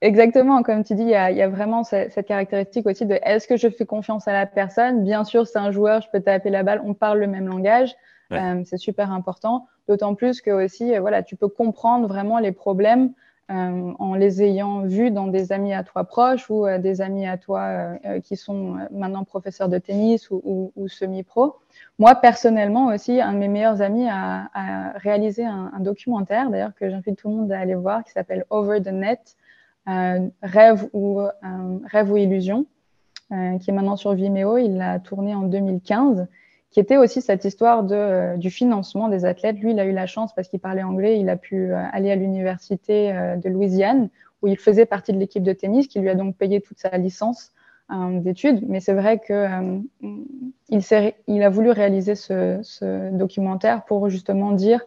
Exactement, 0.00 0.62
comme 0.62 0.84
tu 0.84 0.94
dis, 0.94 1.02
il 1.02 1.08
y 1.08 1.14
a, 1.14 1.48
vraiment 1.48 1.82
cette, 1.82 2.24
caractéristique 2.24 2.86
aussi 2.86 3.04
de 3.04 3.18
est-ce 3.22 3.48
que 3.48 3.56
je 3.56 3.68
fais 3.68 3.84
confiance 3.84 4.28
à 4.28 4.32
la 4.32 4.46
personne? 4.46 5.02
Bien 5.02 5.24
sûr, 5.24 5.46
c'est 5.46 5.58
un 5.58 5.72
joueur, 5.72 6.02
je 6.02 6.08
peux 6.12 6.20
taper 6.20 6.50
la 6.50 6.62
balle, 6.62 6.80
on 6.84 6.94
parle 6.94 7.18
le 7.18 7.26
même 7.26 7.48
langage, 7.48 7.96
euh, 8.32 8.62
c'est 8.64 8.76
super 8.76 9.10
important. 9.10 9.66
D'autant 9.88 10.14
plus 10.14 10.40
que 10.40 10.50
aussi, 10.50 10.94
euh, 10.94 11.00
voilà, 11.00 11.22
tu 11.22 11.36
peux 11.36 11.48
comprendre 11.48 12.06
vraiment 12.06 12.38
les 12.38 12.52
problèmes 12.52 13.12
euh, 13.50 13.92
en 13.98 14.14
les 14.14 14.42
ayant 14.42 14.82
vus 14.82 15.10
dans 15.10 15.26
des 15.26 15.52
amis 15.52 15.72
à 15.72 15.82
toi 15.82 16.04
proches 16.04 16.50
ou 16.50 16.66
des 16.78 17.00
amis 17.00 17.26
à 17.26 17.38
toi 17.38 17.94
qui 18.22 18.36
sont 18.36 18.76
maintenant 18.90 19.24
professeurs 19.24 19.70
de 19.70 19.78
tennis 19.78 20.28
ou, 20.30 20.70
semi-pro. 20.86 21.56
Moi, 21.98 22.14
personnellement 22.16 22.88
aussi, 22.88 23.22
un 23.22 23.32
de 23.32 23.38
mes 23.38 23.48
meilleurs 23.48 23.80
amis 23.80 24.06
a, 24.06 24.92
réalisé 24.96 25.46
un, 25.46 25.80
documentaire, 25.80 26.50
d'ailleurs, 26.50 26.74
que 26.74 26.90
j'invite 26.90 27.16
tout 27.16 27.30
le 27.30 27.36
monde 27.36 27.52
à 27.52 27.58
aller 27.58 27.74
voir, 27.74 28.04
qui 28.04 28.12
s'appelle 28.12 28.44
Over 28.50 28.82
the 28.82 28.92
Net 28.92 29.36
rêve 29.86 30.86
ou 30.92 31.22
rêve 31.86 32.12
ou 32.12 32.18
illusion, 32.18 32.66
euh, 33.30 33.58
qui 33.58 33.70
est 33.70 33.74
maintenant 33.74 33.96
sur 33.96 34.14
Vimeo. 34.14 34.56
Il 34.56 34.78
l'a 34.78 34.98
tourné 35.00 35.34
en 35.34 35.42
2015, 35.42 36.26
qui 36.70 36.80
était 36.80 36.96
aussi 36.96 37.22
cette 37.22 37.44
histoire 37.44 37.82
de, 37.82 37.94
euh, 37.94 38.36
du 38.36 38.50
financement 38.50 39.08
des 39.08 39.24
athlètes. 39.24 39.58
Lui, 39.58 39.72
il 39.72 39.80
a 39.80 39.84
eu 39.84 39.92
la 39.92 40.06
chance 40.06 40.34
parce 40.34 40.48
qu'il 40.48 40.60
parlait 40.60 40.82
anglais, 40.82 41.18
il 41.18 41.28
a 41.28 41.36
pu 41.36 41.72
euh, 41.72 41.82
aller 41.92 42.10
à 42.10 42.16
l'université 42.16 43.12
de 43.12 43.48
Louisiane 43.48 44.10
où 44.42 44.48
il 44.48 44.56
faisait 44.56 44.86
partie 44.86 45.12
de 45.12 45.18
l'équipe 45.18 45.42
de 45.42 45.52
tennis, 45.52 45.88
qui 45.88 45.98
lui 45.98 46.08
a 46.08 46.14
donc 46.14 46.36
payé 46.36 46.60
toute 46.60 46.78
sa 46.78 46.96
licence 46.96 47.50
d'études. 47.90 48.68
Mais 48.68 48.78
c'est 48.80 48.92
vrai 48.92 49.18
que 49.18 49.80
il, 50.68 50.80
il, 51.26 51.42
a 51.42 51.50
voulu 51.50 51.70
réaliser 51.70 52.14
ce, 52.14 53.10
documentaire 53.10 53.84
pour 53.84 54.10
justement 54.10 54.52
dire 54.52 54.80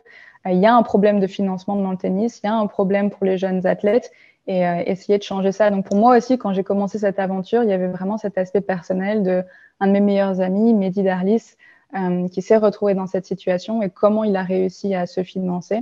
il 0.45 0.59
y 0.59 0.65
a 0.65 0.73
un 0.73 0.83
problème 0.83 1.19
de 1.19 1.27
financement 1.27 1.75
dans 1.75 1.91
le 1.91 1.97
tennis, 1.97 2.39
il 2.43 2.47
y 2.47 2.49
a 2.49 2.55
un 2.55 2.67
problème 2.67 3.09
pour 3.09 3.25
les 3.25 3.37
jeunes 3.37 3.67
athlètes 3.67 4.11
et 4.47 4.65
euh, 4.65 4.83
essayer 4.85 5.17
de 5.17 5.23
changer 5.23 5.51
ça. 5.51 5.69
Donc 5.69 5.85
pour 5.85 5.97
moi 5.97 6.17
aussi, 6.17 6.37
quand 6.37 6.53
j'ai 6.53 6.63
commencé 6.63 6.99
cette 6.99 7.19
aventure, 7.19 7.63
il 7.63 7.69
y 7.69 7.73
avait 7.73 7.87
vraiment 7.87 8.17
cet 8.17 8.37
aspect 8.37 8.61
personnel 8.61 9.23
de 9.23 9.43
un 9.79 9.87
de 9.87 9.91
mes 9.91 10.01
meilleurs 10.01 10.41
amis, 10.41 10.73
Mehdi 10.73 11.03
Darlis, 11.03 11.55
euh, 11.95 12.27
qui 12.27 12.41
s'est 12.41 12.57
retrouvé 12.57 12.93
dans 12.93 13.07
cette 13.07 13.25
situation 13.25 13.81
et 13.81 13.89
comment 13.89 14.23
il 14.23 14.35
a 14.35 14.43
réussi 14.43 14.95
à 14.95 15.05
se 15.05 15.23
financer. 15.23 15.81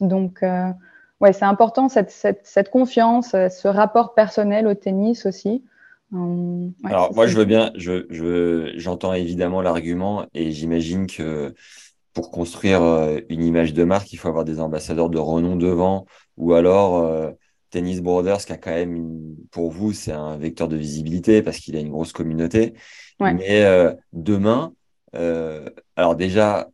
Donc 0.00 0.42
euh, 0.42 0.70
ouais, 1.20 1.32
c'est 1.32 1.44
important 1.44 1.88
cette, 1.88 2.10
cette, 2.10 2.40
cette, 2.44 2.70
confiance, 2.70 3.30
ce 3.30 3.68
rapport 3.68 4.14
personnel 4.14 4.66
au 4.66 4.74
tennis 4.74 5.26
aussi. 5.26 5.64
Alors 6.84 7.12
moi, 7.14 7.26
je 7.26 7.36
veux 7.36 7.44
bien, 7.44 7.72
je, 7.74 8.06
je, 8.10 8.72
j'entends 8.76 9.12
évidemment 9.12 9.60
l'argument 9.60 10.26
et 10.34 10.52
j'imagine 10.52 11.06
que 11.08 11.54
pour 12.12 12.30
construire 12.30 12.80
une 13.28 13.42
image 13.42 13.74
de 13.74 13.84
marque, 13.84 14.12
il 14.12 14.16
faut 14.16 14.28
avoir 14.28 14.44
des 14.44 14.60
ambassadeurs 14.60 15.10
de 15.10 15.18
renom 15.18 15.56
devant 15.56 16.06
ou 16.36 16.54
alors 16.54 17.34
Tennis 17.70 18.00
Brothers, 18.00 18.44
qui 18.44 18.52
a 18.52 18.56
quand 18.56 18.70
même, 18.70 19.36
pour 19.50 19.70
vous, 19.70 19.92
c'est 19.92 20.12
un 20.12 20.36
vecteur 20.36 20.68
de 20.68 20.76
visibilité 20.76 21.42
parce 21.42 21.58
qu'il 21.58 21.76
a 21.76 21.80
une 21.80 21.90
grosse 21.90 22.12
communauté. 22.12 22.74
Mais 23.20 23.64
euh, 23.64 23.92
demain, 24.12 24.72
euh, 25.16 25.68
alors 25.96 26.16
déjà, 26.16 26.68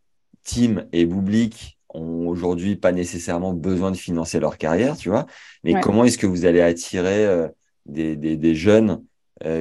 Tim 0.45 0.87
et 0.93 1.07
Bublik 1.07 1.79
ont 1.89 2.27
aujourd'hui 2.29 2.77
pas 2.77 2.93
nécessairement 2.93 3.53
besoin 3.53 3.91
de 3.91 3.97
financer 3.97 4.41
leur 4.41 4.59
carrière, 4.59 4.97
tu 4.97 5.09
vois. 5.09 5.27
Mais 5.63 5.81
comment 5.81 6.05
est-ce 6.05 6.19
que 6.19 6.27
vous 6.27 6.45
allez 6.47 6.61
attirer 6.61 7.27
euh, 7.27 7.49
des, 7.87 8.17
des, 8.17 8.37
des, 8.37 8.55
jeunes 8.55 9.05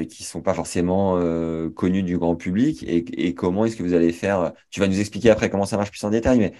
qui 0.09 0.23
sont 0.23 0.41
pas 0.41 0.53
forcément 0.53 1.19
connus 1.71 2.03
du 2.03 2.19
grand 2.19 2.35
public 2.35 2.83
et, 2.83 2.97
et 3.17 3.33
comment 3.33 3.65
est-ce 3.65 3.75
que 3.75 3.81
vous 3.81 3.95
allez 3.95 4.13
faire 4.13 4.53
Tu 4.69 4.79
vas 4.79 4.87
nous 4.87 4.99
expliquer 4.99 5.31
après 5.31 5.49
comment 5.49 5.65
ça 5.65 5.75
marche 5.75 5.89
plus 5.89 6.03
en 6.03 6.11
détail, 6.11 6.37
mais 6.37 6.53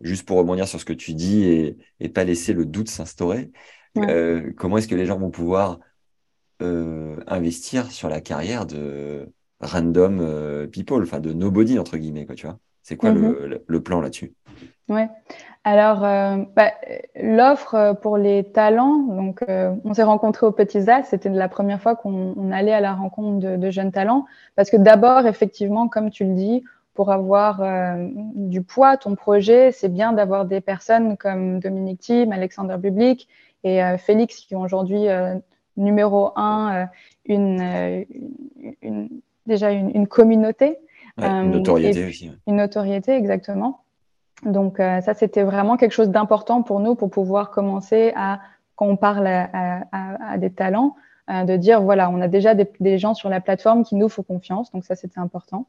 juste 0.00 0.26
pour 0.26 0.38
rebondir 0.38 0.66
sur 0.66 0.80
ce 0.80 0.86
que 0.86 0.94
tu 0.94 1.12
dis 1.12 1.44
et, 1.44 1.76
et 2.00 2.08
pas 2.08 2.24
laisser 2.24 2.54
le 2.54 2.64
doute 2.64 2.88
s'instaurer. 2.88 3.50
Euh, 3.98 4.52
comment 4.56 4.78
est-ce 4.78 4.88
que 4.88 4.94
les 4.94 5.06
gens 5.06 5.18
vont 5.18 5.30
pouvoir 5.30 5.78
euh, 6.62 7.16
investir 7.26 7.90
sur 7.92 8.08
la 8.08 8.20
carrière 8.20 8.66
de 8.66 9.32
random 9.64 10.20
euh, 10.20 10.66
people, 10.66 11.02
enfin 11.02 11.20
de 11.20 11.32
nobody 11.32 11.78
entre 11.78 11.96
guillemets, 11.96 12.26
quoi, 12.26 12.34
tu 12.34 12.46
vois 12.46 12.58
C'est 12.82 12.96
quoi 12.96 13.10
le, 13.10 13.64
mm-hmm. 13.68 13.80
plan 13.80 14.00
là-dessus? 14.00 14.32
Ouais. 14.88 15.08
Alors, 15.66 16.00
bah, 16.00 16.72
l'offre 17.16 17.96
pour 18.02 18.18
les 18.18 18.44
talents, 18.44 18.98
donc 18.98 19.42
on 19.48 19.94
s'est 19.94 20.02
rencontrés 20.02 20.44
au 20.44 20.52
Petit 20.52 20.90
As, 20.90 21.04
c'était 21.04 21.30
la 21.30 21.48
première 21.48 21.80
fois 21.80 21.96
qu'on 21.96 22.52
allait 22.52 22.74
à 22.74 22.82
la 22.82 22.92
rencontre 22.92 23.38
de, 23.38 23.56
de, 23.56 23.70
jeunes 23.70 23.90
talents, 23.90 24.26
parce 24.56 24.68
que 24.68 24.76
d'abord, 24.76 25.26
effectivement, 25.26 25.88
comme 25.88 26.10
tu 26.10 26.26
le 26.26 26.34
dis, 26.34 26.64
pour 26.92 27.10
avoir 27.10 27.62
du 28.34 28.62
poids, 28.62 28.98
ton 28.98 29.14
projet, 29.14 29.72
c'est 29.72 29.88
bien 29.88 30.12
d'avoir 30.12 30.44
des 30.44 30.60
personnes 30.60 31.16
comme 31.16 31.60
Dominique 31.60 32.00
Thiem, 32.00 32.30
Alexander 32.30 32.76
Bublik, 32.76 33.26
et 33.64 33.82
euh, 33.82 33.98
Félix 33.98 34.36
qui 34.36 34.54
ont 34.54 34.60
aujourd'hui 34.60 35.08
euh, 35.08 35.34
numéro 35.76 36.30
un 36.36 36.74
euh, 36.74 36.86
une, 37.24 38.04
une, 38.82 39.08
déjà 39.46 39.70
une, 39.70 40.06
communauté. 40.06 40.78
une 41.18 41.50
notoriété 41.50 42.06
aussi. 42.06 42.32
Une 42.46 42.56
notoriété, 42.56 43.12
exactement. 43.12 43.80
Donc 44.44 44.78
ça, 44.78 45.14
c'était 45.14 45.42
vraiment 45.42 45.76
quelque 45.76 45.92
chose 45.92 46.10
d'important 46.10 46.62
pour 46.62 46.80
nous 46.80 46.94
pour 46.94 47.10
pouvoir 47.10 47.50
commencer 47.50 48.12
à, 48.16 48.40
quand 48.76 48.86
on 48.86 48.96
parle 48.96 49.26
à, 49.26 49.84
à, 49.92 50.38
des 50.38 50.50
talents, 50.50 50.96
de 51.28 51.56
dire, 51.56 51.80
voilà, 51.80 52.10
on 52.10 52.20
a 52.20 52.28
déjà 52.28 52.54
des, 52.54 52.68
des, 52.80 52.98
gens 52.98 53.14
sur 53.14 53.30
la 53.30 53.40
plateforme 53.40 53.84
qui 53.84 53.94
nous 53.94 54.08
font 54.08 54.22
confiance. 54.22 54.70
Donc 54.72 54.84
ça, 54.84 54.96
c'était 54.96 55.20
important. 55.20 55.66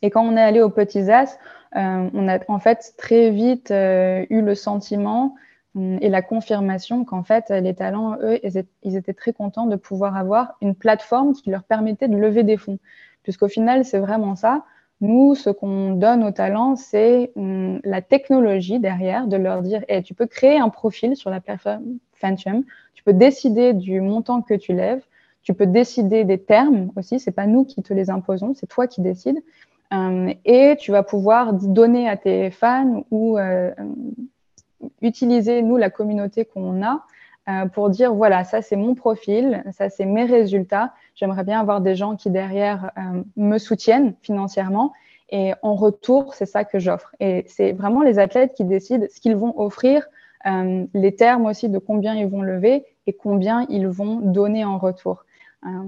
Et 0.00 0.10
quand 0.10 0.24
on 0.24 0.36
est 0.36 0.42
allé 0.42 0.60
au 0.60 0.70
Petits 0.70 1.10
As, 1.10 1.38
on 1.74 2.28
a 2.28 2.38
en 2.48 2.58
fait 2.58 2.94
très 2.96 3.30
vite 3.30 3.70
eu 3.70 4.40
le 4.40 4.54
sentiment 4.54 5.36
et 5.74 6.10
la 6.10 6.20
confirmation 6.20 7.04
qu'en 7.04 7.22
fait, 7.22 7.48
les 7.48 7.74
talents, 7.74 8.18
eux, 8.20 8.38
ils 8.82 8.96
étaient 8.96 9.14
très 9.14 9.32
contents 9.32 9.66
de 9.66 9.76
pouvoir 9.76 10.16
avoir 10.16 10.56
une 10.60 10.74
plateforme 10.74 11.32
qui 11.32 11.50
leur 11.50 11.64
permettait 11.64 12.08
de 12.08 12.16
lever 12.16 12.42
des 12.42 12.58
fonds. 12.58 12.78
Puisqu'au 13.22 13.48
final, 13.48 13.84
c'est 13.84 13.98
vraiment 13.98 14.36
ça. 14.36 14.64
Nous, 15.00 15.34
ce 15.34 15.50
qu'on 15.50 15.94
donne 15.94 16.22
aux 16.24 16.30
talents, 16.30 16.76
c'est 16.76 17.32
hum, 17.36 17.80
la 17.84 18.02
technologie 18.02 18.78
derrière, 18.78 19.26
de 19.26 19.36
leur 19.36 19.62
dire, 19.62 19.82
hey, 19.88 20.02
tu 20.02 20.14
peux 20.14 20.26
créer 20.26 20.58
un 20.58 20.68
profil 20.68 21.16
sur 21.16 21.30
la 21.30 21.40
plateforme 21.40 21.98
Phantom, 22.12 22.62
tu 22.94 23.02
peux 23.02 23.12
décider 23.12 23.72
du 23.72 24.00
montant 24.00 24.42
que 24.42 24.54
tu 24.54 24.74
lèves, 24.74 25.02
tu 25.42 25.54
peux 25.54 25.66
décider 25.66 26.22
des 26.24 26.38
termes 26.38 26.92
aussi, 26.94 27.18
c'est 27.18 27.32
pas 27.32 27.46
nous 27.46 27.64
qui 27.64 27.82
te 27.82 27.92
les 27.92 28.10
imposons, 28.10 28.54
c'est 28.54 28.68
toi 28.68 28.86
qui 28.86 29.00
décides. 29.00 29.42
Hum, 29.90 30.32
et 30.44 30.76
tu 30.78 30.92
vas 30.92 31.02
pouvoir 31.02 31.52
donner 31.52 32.08
à 32.08 32.16
tes 32.16 32.50
fans 32.50 33.04
ou 33.10 33.38
euh, 33.38 33.72
utiliser, 35.02 35.62
nous, 35.62 35.76
la 35.76 35.90
communauté 35.90 36.44
qu'on 36.44 36.82
a, 36.82 37.04
euh, 37.48 37.66
pour 37.66 37.90
dire, 37.90 38.14
voilà, 38.14 38.44
ça 38.44 38.62
c'est 38.62 38.76
mon 38.76 38.94
profil, 38.94 39.64
ça 39.72 39.88
c'est 39.88 40.04
mes 40.04 40.24
résultats. 40.24 40.92
J'aimerais 41.16 41.42
bien 41.42 41.58
avoir 41.60 41.80
des 41.80 41.96
gens 41.96 42.14
qui 42.14 42.30
derrière 42.30 42.92
euh, 42.96 43.22
me 43.36 43.58
soutiennent 43.58 44.14
financièrement. 44.22 44.92
Et 45.30 45.52
en 45.62 45.74
retour, 45.74 46.34
c'est 46.34 46.46
ça 46.46 46.64
que 46.64 46.78
j'offre. 46.78 47.14
Et 47.18 47.44
c'est 47.48 47.72
vraiment 47.72 48.02
les 48.02 48.18
athlètes 48.18 48.54
qui 48.54 48.64
décident 48.64 49.06
ce 49.10 49.20
qu'ils 49.20 49.34
vont 49.34 49.58
offrir, 49.58 50.06
euh, 50.46 50.84
les 50.94 51.16
termes 51.16 51.46
aussi 51.46 51.68
de 51.68 51.78
combien 51.78 52.14
ils 52.14 52.28
vont 52.28 52.42
lever 52.42 52.84
et 53.06 53.12
combien 53.12 53.66
ils 53.68 53.88
vont 53.88 54.16
donner 54.20 54.64
en 54.64 54.78
retour. 54.78 55.24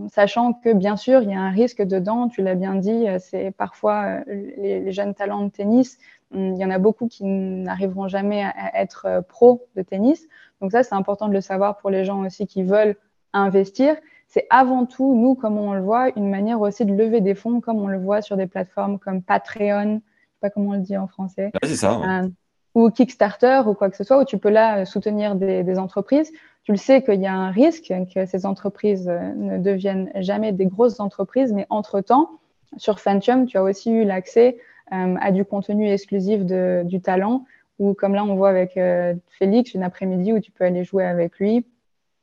sachant 0.08 0.52
que 0.54 0.72
bien 0.72 0.96
sûr, 0.96 1.22
il 1.22 1.30
y 1.30 1.34
a 1.34 1.40
un 1.40 1.50
risque 1.50 1.82
dedans, 1.82 2.28
tu 2.28 2.42
l'as 2.42 2.54
bien 2.54 2.76
dit, 2.76 3.06
c'est 3.18 3.50
parfois 3.50 4.20
les, 4.26 4.80
les, 4.80 4.92
jeunes 4.92 5.14
talents 5.14 5.42
de 5.42 5.50
tennis 5.50 5.98
il 6.34 6.56
y 6.56 6.64
en 6.64 6.70
a 6.70 6.78
beaucoup 6.78 7.08
qui 7.08 7.24
n'arriveront 7.24 8.08
jamais 8.08 8.42
à 8.42 8.80
être 8.80 9.06
euh, 9.06 9.22
pro 9.22 9.66
de 9.76 9.82
tennis. 9.82 10.26
Donc 10.60 10.72
ça, 10.72 10.82
c'est 10.82 10.94
important 10.94 11.28
de 11.28 11.32
le 11.32 11.40
savoir 11.40 11.78
pour 11.78 11.90
les 11.90 12.04
gens 12.04 12.24
aussi 12.24 12.46
qui 12.46 12.62
veulent 12.62 12.96
investir. 13.32 13.96
C'est 14.28 14.46
avant 14.50 14.86
tout, 14.86 15.14
nous, 15.14 15.34
comme 15.34 15.58
on 15.58 15.74
le 15.74 15.80
voit, 15.80 16.10
une 16.16 16.28
manière 16.28 16.60
aussi 16.60 16.84
de 16.84 16.92
lever 16.92 17.20
des 17.20 17.34
fonds, 17.34 17.60
comme 17.60 17.78
on 17.78 17.86
le 17.86 17.98
voit 17.98 18.22
sur 18.22 18.36
des 18.36 18.46
plateformes 18.46 18.98
comme 18.98 19.22
Patreon, 19.22 19.94
je 19.94 19.98
sais 19.98 20.40
pas 20.40 20.50
comment 20.50 20.70
on 20.70 20.74
le 20.74 20.80
dit 20.80 20.96
en 20.96 21.06
français. 21.06 21.52
c'est 21.62 21.76
ça. 21.76 22.00
Euh, 22.00 22.28
ou 22.74 22.90
Kickstarter 22.90 23.62
ou 23.66 23.74
quoi 23.74 23.88
que 23.88 23.96
ce 23.96 24.02
soit, 24.02 24.20
où 24.20 24.24
tu 24.24 24.38
peux 24.38 24.50
là 24.50 24.78
euh, 24.78 24.84
soutenir 24.84 25.36
des, 25.36 25.62
des 25.62 25.78
entreprises. 25.78 26.32
Tu 26.64 26.72
le 26.72 26.78
sais 26.78 27.02
qu'il 27.02 27.20
y 27.20 27.26
a 27.26 27.34
un 27.34 27.50
risque 27.50 27.92
que 28.12 28.24
ces 28.24 28.46
entreprises 28.46 29.06
ne 29.06 29.58
deviennent 29.58 30.10
jamais 30.16 30.50
des 30.50 30.64
grosses 30.64 30.98
entreprises, 30.98 31.52
mais 31.52 31.66
entre-temps, 31.68 32.30
sur 32.78 33.00
Fantium, 33.00 33.46
tu 33.46 33.58
as 33.58 33.62
aussi 33.62 33.92
eu 33.92 34.04
l'accès 34.04 34.58
à 34.90 35.32
du 35.32 35.44
contenu 35.44 35.90
exclusif 35.90 36.44
de, 36.44 36.82
du 36.84 37.00
talent, 37.00 37.44
ou 37.78 37.94
comme 37.94 38.14
là 38.14 38.24
on 38.24 38.36
voit 38.36 38.50
avec 38.50 38.76
euh, 38.76 39.14
Félix, 39.38 39.74
une 39.74 39.82
après-midi 39.82 40.32
où 40.32 40.40
tu 40.40 40.50
peux 40.50 40.64
aller 40.64 40.84
jouer 40.84 41.04
avec 41.04 41.38
lui. 41.38 41.66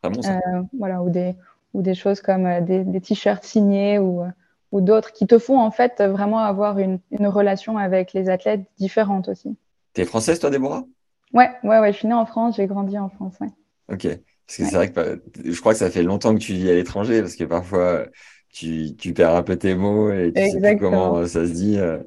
Euh, 0.03 0.63
voilà, 0.79 1.03
ou 1.03 1.11
des, 1.11 1.35
ou 1.75 1.83
des 1.83 1.93
choses 1.93 2.21
comme 2.21 2.65
des, 2.65 2.83
des 2.83 3.01
t-shirts 3.01 3.43
signés 3.43 3.99
ou, 3.99 4.23
ou 4.71 4.81
d'autres 4.81 5.13
qui 5.13 5.27
te 5.27 5.37
font 5.37 5.59
en 5.59 5.69
fait 5.69 6.01
vraiment 6.01 6.39
avoir 6.39 6.79
une, 6.79 6.99
une 7.11 7.27
relation 7.27 7.77
avec 7.77 8.11
les 8.13 8.27
athlètes 8.27 8.61
différente 8.77 9.29
aussi. 9.29 9.55
T'es 9.93 10.05
française 10.05 10.39
toi, 10.39 10.49
Déborah? 10.49 10.85
Ouais, 11.33 11.51
ouais, 11.63 11.79
ouais, 11.79 11.93
je 11.93 11.97
suis 11.97 12.07
née 12.07 12.15
en 12.15 12.25
France, 12.25 12.55
j'ai 12.55 12.65
grandi 12.65 12.97
en 12.97 13.09
France. 13.09 13.35
Ouais. 13.41 13.49
Ok. 13.93 14.07
Parce 14.47 14.57
que 14.57 14.65
c'est 14.65 14.75
vrai 14.75 14.91
que 14.91 15.21
je 15.45 15.59
crois 15.59 15.73
que 15.73 15.79
ça 15.79 15.91
fait 15.91 16.01
longtemps 16.03 16.33
que 16.33 16.39
tu 16.39 16.53
vis 16.53 16.69
à 16.69 16.73
l'étranger, 16.73 17.21
parce 17.21 17.35
que 17.35 17.43
parfois 17.43 18.05
tu, 18.51 18.95
tu 18.95 19.13
perds 19.13 19.35
un 19.35 19.43
peu 19.43 19.55
tes 19.55 19.75
mots 19.75 20.11
et 20.11 20.31
tu 20.35 20.49
sais 20.49 20.59
plus 20.59 20.77
comment 20.77 21.25
ça 21.25 21.45
se 21.45 21.51
dit. 21.51 21.77
Euh. 21.77 21.99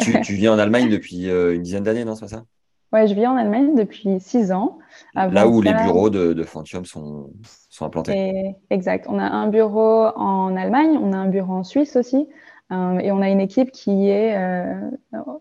tu, 0.00 0.20
tu 0.20 0.32
vis 0.34 0.48
en 0.48 0.58
Allemagne 0.58 0.88
depuis 0.88 1.30
euh, 1.30 1.54
une 1.54 1.62
dizaine 1.62 1.82
d'années, 1.82 2.04
non, 2.04 2.14
c'est 2.14 2.28
ça? 2.28 2.44
Ouais, 2.92 3.08
je 3.08 3.14
vis 3.14 3.26
en 3.26 3.36
Allemagne 3.36 3.74
depuis 3.74 4.20
six 4.20 4.52
ans. 4.52 4.78
Là 5.14 5.48
où 5.48 5.60
les 5.60 5.74
bureaux 5.74 6.08
de, 6.08 6.32
de 6.32 6.42
Fantium 6.44 6.84
sont, 6.84 7.30
sont 7.68 7.84
implantés. 7.84 8.54
exact. 8.70 9.06
On 9.08 9.18
a 9.18 9.24
un 9.24 9.48
bureau 9.48 10.06
en 10.16 10.56
Allemagne, 10.56 10.98
on 11.02 11.12
a 11.12 11.16
un 11.16 11.28
bureau 11.28 11.54
en 11.54 11.64
Suisse 11.64 11.96
aussi. 11.96 12.28
Euh, 12.72 12.98
et 12.98 13.12
on 13.12 13.22
a 13.22 13.28
une 13.28 13.40
équipe 13.40 13.70
qui 13.70 14.08
est 14.08 14.36
euh, 14.36 14.90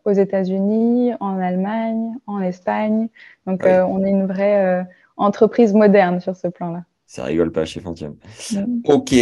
aux 0.06 0.12
États-Unis, 0.12 1.14
en 1.20 1.40
Allemagne, 1.40 2.14
en 2.28 2.42
Espagne. 2.42 3.10
Donc, 3.48 3.66
euh, 3.66 3.84
on 3.84 4.04
est 4.04 4.12
une 4.12 4.28
vraie 4.28 4.86
entreprise 5.18 5.74
moderne 5.74 6.20
sur 6.20 6.36
ce 6.36 6.48
plan-là. 6.48 6.84
Ça 7.16 7.24
rigole 7.24 7.52
pas 7.52 7.64
chez 7.64 7.80
Fantium. 7.80 8.18
Ok. 8.84 9.14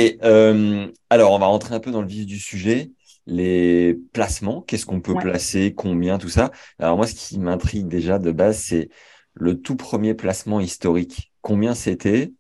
alors, 1.10 1.32
on 1.32 1.40
va 1.40 1.46
rentrer 1.46 1.76
un 1.76 1.80
peu 1.80 1.92
dans 1.92 2.02
le 2.02 2.08
vif 2.08 2.26
du 2.26 2.40
sujet 2.40 2.92
les 3.26 3.98
placements, 4.12 4.62
qu'est-ce 4.62 4.86
qu'on 4.86 5.02
peut 5.02 5.14
placer, 5.14 5.74
combien, 5.74 6.18
tout 6.18 6.30
ça. 6.30 6.52
Alors 6.80 6.98
moi, 6.98 7.08
ce 7.08 7.14
qui 7.14 7.40
m'intrigue 7.40 7.88
déjà 7.88 8.20
de 8.20 8.32
base, 8.32 8.58
c'est 8.58 8.90
le 9.34 9.62
tout 9.62 9.76
premier 9.76 10.14
placement 10.14 10.60
historique. 10.60 11.32
Combien 11.42 11.74
c'était? 11.74 12.34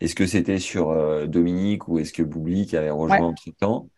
Est-ce 0.00 0.14
que 0.14 0.26
c'était 0.26 0.58
sur 0.58 0.90
euh, 0.90 1.26
Dominique 1.26 1.88
ou 1.88 1.98
est-ce 1.98 2.12
que 2.12 2.22
Boubli 2.22 2.66
qui 2.66 2.76
avait 2.76 2.90
rejoint 2.90 3.28
entre-temps? 3.28 3.88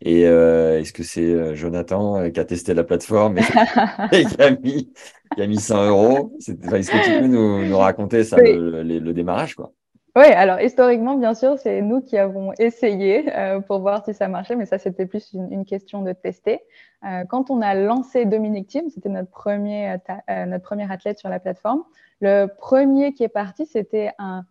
Et 0.00 0.26
euh, 0.26 0.80
est-ce 0.80 0.92
que 0.92 1.02
c'est 1.02 1.24
euh, 1.24 1.54
Jonathan 1.54 2.30
qui 2.30 2.38
a 2.38 2.44
testé 2.44 2.74
la 2.74 2.84
plateforme 2.84 3.38
et, 3.38 3.42
qui, 4.26 4.42
a 4.42 4.50
mis, 4.50 4.92
qui, 5.34 5.42
a 5.42 5.46
mis, 5.46 5.58
100 5.60 5.86
euros? 5.86 6.36
Est-ce 6.38 6.90
que 6.90 7.04
tu 7.04 7.20
peux 7.20 7.26
nous, 7.26 7.64
nous 7.64 7.78
raconter 7.78 8.22
ça, 8.22 8.36
le, 8.36 8.82
le 8.82 9.12
démarrage 9.12 9.54
quoi? 9.54 9.72
Oui, 10.18 10.26
alors 10.26 10.60
historiquement, 10.60 11.16
bien 11.16 11.32
sûr, 11.32 11.58
c'est 11.58 11.80
nous 11.80 12.00
qui 12.00 12.18
avons 12.18 12.52
essayé 12.58 13.32
euh, 13.36 13.60
pour 13.60 13.78
voir 13.78 14.04
si 14.04 14.12
ça 14.14 14.26
marchait, 14.26 14.56
mais 14.56 14.66
ça, 14.66 14.76
c'était 14.78 15.06
plus 15.06 15.32
une, 15.32 15.64
question 15.64 16.02
de 16.02 16.12
tester. 16.12 16.60
Euh, 17.06 17.24
quand 17.28 17.50
on 17.50 17.62
a 17.62 17.74
lancé 17.74 18.24
Dominic 18.24 18.66
Team, 18.66 18.90
c'était 18.90 19.10
notre 19.10 19.30
premier, 19.30 19.96
euh, 20.28 20.46
notre 20.46 20.64
premier 20.64 20.90
athlète 20.90 21.20
sur 21.20 21.28
la 21.28 21.38
plateforme. 21.38 21.84
Le 22.20 22.46
premier 22.46 23.12
qui 23.12 23.22
est 23.22 23.28
parti, 23.28 23.64
c'était 23.64 24.10
un 24.18 24.44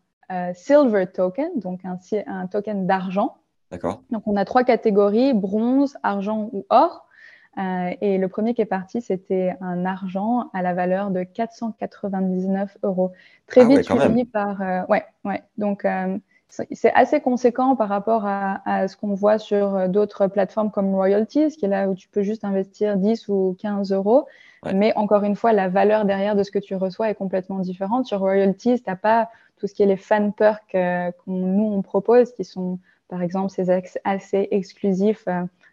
silver 0.53 1.07
token, 1.07 1.49
donc 1.59 1.81
un, 1.83 1.97
un 2.27 2.47
token 2.47 2.87
d'argent. 2.87 3.35
D'accord. 3.69 4.03
Donc, 4.09 4.23
on 4.25 4.37
a 4.37 4.45
trois 4.45 4.63
catégories 4.63 5.33
bronze, 5.33 5.97
argent 6.01 6.49
ou 6.53 6.65
or. 6.69 7.06
Euh, 7.57 7.91
et 8.01 8.17
le 8.17 8.27
premier 8.27 8.53
qui 8.53 8.61
est 8.61 8.65
parti, 8.65 9.01
c'était 9.01 9.55
un 9.61 9.85
argent 9.85 10.49
à 10.53 10.61
la 10.61 10.73
valeur 10.73 11.09
de 11.09 11.23
499 11.23 12.77
euros. 12.83 13.11
Très 13.47 13.61
ah 13.61 13.65
vite 13.65 13.89
ouais, 13.89 14.25
par. 14.25 14.61
Euh, 14.61 14.81
ouais, 14.89 15.05
ouais. 15.25 15.41
Donc, 15.57 15.83
euh, 15.85 16.17
c'est 16.49 16.93
assez 16.93 17.19
conséquent 17.19 17.75
par 17.75 17.89
rapport 17.89 18.25
à, 18.25 18.61
à 18.65 18.87
ce 18.87 18.95
qu'on 18.95 19.13
voit 19.13 19.37
sur 19.37 19.89
d'autres 19.89 20.27
plateformes 20.27 20.71
comme 20.71 20.93
Royalties, 20.93 21.49
qui 21.57 21.65
est 21.65 21.69
là 21.69 21.89
où 21.89 21.95
tu 21.95 22.07
peux 22.07 22.21
juste 22.21 22.45
investir 22.45 22.95
10 22.95 23.27
ou 23.27 23.55
15 23.59 23.91
euros. 23.91 24.27
Mais 24.73 24.93
encore 24.95 25.23
une 25.23 25.35
fois, 25.35 25.51
la 25.51 25.67
valeur 25.67 26.05
derrière 26.05 26.35
de 26.35 26.43
ce 26.43 26.51
que 26.51 26.59
tu 26.59 26.75
reçois 26.75 27.09
est 27.09 27.15
complètement 27.15 27.59
différente. 27.59 28.05
Sur 28.05 28.19
Royalties, 28.19 28.81
tu 28.81 28.89
n'as 28.89 28.95
pas 28.95 29.29
tout 29.57 29.67
ce 29.67 29.73
qui 29.73 29.83
est 29.83 29.87
les 29.87 29.97
fan 29.97 30.31
perks 30.33 30.71
qu'on 30.71 31.31
nous 31.31 31.65
on 31.65 31.81
propose, 31.81 32.31
qui 32.33 32.45
sont 32.45 32.79
par 33.09 33.21
exemple 33.21 33.49
ces 33.49 33.69
accès 33.69 33.99
assez 34.03 34.47
exclusifs 34.51 35.27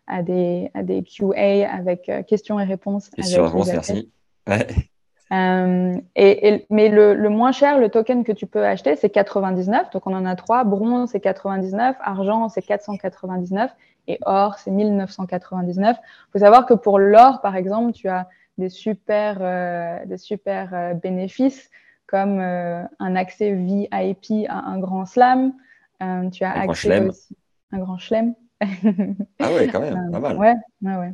à 0.06 0.22
des, 0.22 0.70
à 0.74 0.82
des 0.82 1.02
QA 1.02 1.70
avec 1.70 2.08
euh, 2.08 2.22
questions 2.22 2.60
et 2.60 2.64
réponses. 2.64 3.08
Questions 3.10 3.46
et 3.46 3.72
merci. 3.72 4.12
Euh, 5.32 5.96
et, 6.14 6.66
mais 6.70 6.90
le, 6.90 7.14
le, 7.14 7.28
moins 7.28 7.50
cher, 7.50 7.78
le 7.78 7.88
token 7.88 8.24
que 8.24 8.32
tu 8.32 8.46
peux 8.46 8.64
acheter, 8.64 8.94
c'est 8.94 9.10
99. 9.10 9.90
Donc, 9.90 10.06
on 10.06 10.14
en 10.14 10.26
a 10.26 10.36
trois. 10.36 10.64
Bronze, 10.64 11.10
c'est 11.10 11.20
99. 11.20 11.96
Argent, 12.00 12.48
c'est 12.48 12.62
499. 12.62 13.70
Et 14.06 14.18
or, 14.26 14.58
c'est 14.58 14.70
1999. 14.70 15.96
Il 15.98 16.32
faut 16.32 16.38
savoir 16.38 16.66
que 16.66 16.74
pour 16.74 16.98
l'or, 16.98 17.40
par 17.40 17.56
exemple, 17.56 17.92
tu 17.92 18.08
as 18.08 18.28
des 18.58 18.68
super, 18.68 19.38
euh, 19.40 20.04
des 20.04 20.18
super 20.18 20.94
bénéfices 21.02 21.70
comme 22.06 22.38
un 22.38 23.16
accès 23.16 23.52
VIP 23.52 24.46
à 24.48 24.58
un 24.58 24.78
grand 24.78 25.06
slam. 25.06 25.54
tu 26.30 26.44
as 26.44 26.52
accès 26.52 27.00
aussi 27.00 27.34
un 27.72 27.78
grand 27.78 27.98
chelem 27.98 28.34
ah 29.40 29.52
ouais, 29.52 29.68
quand 29.68 29.80
même, 29.80 30.10
pas 30.10 30.20
mal. 30.20 30.36
Ouais, 30.38 30.54
ouais, 30.82 31.12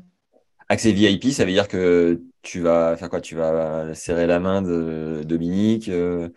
Accès 0.68 0.92
VIP, 0.92 1.32
ça 1.32 1.44
veut 1.44 1.50
dire 1.50 1.66
que 1.66 2.22
tu 2.42 2.60
vas 2.60 2.96
faire 2.96 3.10
quoi? 3.10 3.20
Tu 3.20 3.34
vas 3.34 3.92
serrer 3.94 4.26
la 4.26 4.38
main 4.38 4.62
de 4.62 5.22
Dominique 5.24 5.88
euh, 5.88 6.28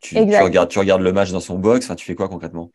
tu, 0.00 0.16
regardes, 0.18 0.70
tu 0.70 0.78
regardes 0.78 1.02
le 1.02 1.12
match 1.12 1.30
dans 1.32 1.40
son 1.40 1.58
box, 1.58 1.84
enfin, 1.84 1.94
tu 1.94 2.06
fais 2.06 2.14
quoi 2.14 2.28
concrètement? 2.28 2.70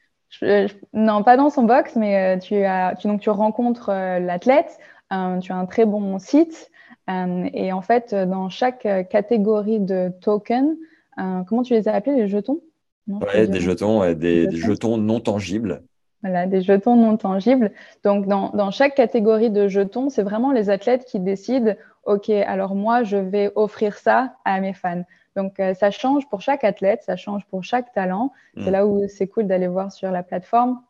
Non, 0.93 1.23
pas 1.23 1.37
dans 1.37 1.49
son 1.49 1.63
box, 1.63 1.95
mais 1.95 2.35
euh, 2.35 2.39
tu, 2.39 2.63
as, 2.63 2.95
tu, 2.95 3.07
donc, 3.07 3.21
tu 3.21 3.29
rencontres 3.29 3.89
euh, 3.89 4.19
l'athlète, 4.19 4.77
tu 5.09 5.51
as 5.51 5.55
un 5.55 5.65
très 5.65 5.85
bon 5.85 6.19
site, 6.19 6.69
et 7.07 7.73
en 7.73 7.81
fait, 7.81 8.13
dans 8.13 8.49
chaque 8.49 8.87
catégorie 9.09 9.79
de 9.79 10.11
tokens, 10.21 10.75
comment 11.17 11.63
tu 11.63 11.73
les 11.73 11.87
as 11.87 11.93
appelés, 11.93 12.15
les 12.15 12.27
jetons? 12.27 12.61
Ouais, 13.07 13.47
des 13.47 13.59
jetons, 13.59 14.13
des, 14.13 14.49
jetons 14.51 14.97
non 14.97 15.19
tangibles. 15.19 15.83
Voilà, 16.23 16.47
des 16.47 16.61
jetons 16.61 16.95
non 16.95 17.17
tangibles. 17.17 17.71
Donc, 18.03 18.27
dans, 18.27 18.49
dans 18.51 18.71
chaque 18.71 18.95
catégorie 18.95 19.49
de 19.49 19.67
jetons, 19.67 20.09
c'est 20.09 20.23
vraiment 20.23 20.53
les 20.53 20.69
athlètes 20.69 21.03
qui 21.03 21.19
décident, 21.19 21.73
OK, 22.05 22.29
alors 22.29 22.75
moi, 22.75 23.03
je 23.03 23.17
vais 23.17 23.51
offrir 23.55 23.97
ça 23.97 24.33
à 24.45 24.61
mes 24.61 24.73
fans. 24.73 25.03
Donc, 25.35 25.59
euh, 25.59 25.73
ça 25.73 25.91
change 25.91 26.27
pour 26.29 26.41
chaque 26.41 26.63
athlète, 26.63 27.03
ça 27.03 27.17
change 27.17 27.45
pour 27.47 27.63
chaque 27.63 27.91
talent. 27.91 28.31
C'est 28.55 28.69
mm. 28.69 28.73
là 28.73 28.87
où 28.87 29.05
c'est 29.09 29.27
cool 29.27 29.47
d'aller 29.47 29.67
voir 29.67 29.91
sur 29.91 30.11
la 30.11 30.23
plateforme 30.23 30.81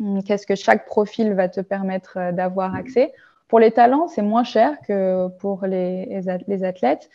hum, 0.00 0.22
qu'est-ce 0.24 0.46
que 0.46 0.56
chaque 0.56 0.86
profil 0.86 1.34
va 1.34 1.48
te 1.48 1.60
permettre 1.60 2.18
euh, 2.18 2.32
d'avoir 2.32 2.72
mm. 2.72 2.76
accès. 2.76 3.12
Pour 3.46 3.60
les 3.60 3.70
talents, 3.70 4.08
c'est 4.08 4.22
moins 4.22 4.42
cher 4.42 4.76
que 4.88 5.28
pour 5.38 5.66
les, 5.66 6.20
les 6.48 6.64
athlètes. 6.64 7.10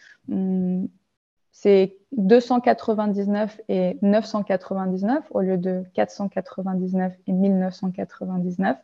C'est 1.61 1.97
299 2.13 3.59
et 3.67 3.97
999 4.01 5.25
au 5.31 5.41
lieu 5.41 5.57
de 5.57 5.83
499 5.93 7.11
et 7.27 7.31
1999. 7.33 8.77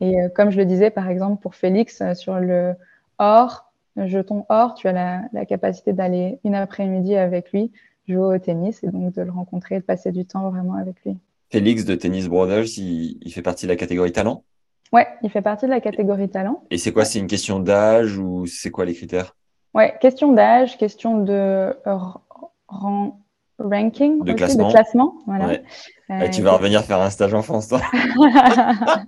Et 0.00 0.20
euh, 0.20 0.28
comme 0.28 0.50
je 0.50 0.58
le 0.58 0.64
disais, 0.64 0.90
par 0.90 1.08
exemple, 1.08 1.42
pour 1.42 1.56
Félix, 1.56 2.00
euh, 2.02 2.14
sur 2.14 2.38
le 2.38 2.74
or, 3.18 3.72
le 3.96 4.06
jeton 4.06 4.46
or, 4.48 4.74
tu 4.74 4.86
as 4.86 4.92
la, 5.32 5.44
capacité 5.44 5.92
d'aller 5.92 6.38
une 6.44 6.54
après-midi 6.54 7.16
avec 7.16 7.50
lui 7.50 7.72
jouer 8.06 8.36
au 8.36 8.38
tennis 8.38 8.84
et 8.84 8.90
donc 8.90 9.12
de 9.12 9.22
le 9.22 9.32
rencontrer 9.32 9.74
et 9.74 9.80
de 9.80 9.84
passer 9.84 10.12
du 10.12 10.24
temps 10.24 10.48
vraiment 10.50 10.74
avec 10.74 10.94
lui. 11.04 11.16
Félix 11.50 11.84
de 11.84 11.96
Tennis 11.96 12.28
Brothers, 12.28 12.78
il, 12.78 13.18
il 13.22 13.32
fait 13.32 13.42
partie 13.42 13.66
de 13.66 13.72
la 13.72 13.76
catégorie 13.76 14.12
talent? 14.12 14.44
Ouais, 14.92 15.08
il 15.24 15.30
fait 15.30 15.42
partie 15.42 15.66
de 15.66 15.70
la 15.70 15.80
catégorie 15.80 16.28
talent. 16.28 16.62
Et 16.70 16.78
c'est 16.78 16.92
quoi? 16.92 17.04
C'est 17.04 17.18
une 17.18 17.26
question 17.26 17.58
d'âge 17.58 18.18
ou 18.18 18.46
c'est 18.46 18.70
quoi 18.70 18.84
les 18.84 18.94
critères? 18.94 19.34
Ouais, 19.74 19.96
question 20.00 20.32
d'âge, 20.32 20.78
question 20.78 21.18
de 21.18 21.76
ranking, 23.58 24.24
de, 24.24 24.32
classement. 24.32 24.68
de 24.68 24.72
classement. 24.72 25.14
Voilà. 25.26 25.58
Euh, 26.10 26.28
tu 26.30 26.42
vas 26.42 26.52
revenir 26.52 26.82
faire 26.82 27.00
un 27.00 27.10
stage 27.10 27.34
en 27.34 27.42
France, 27.42 27.68
toi. 27.68 27.80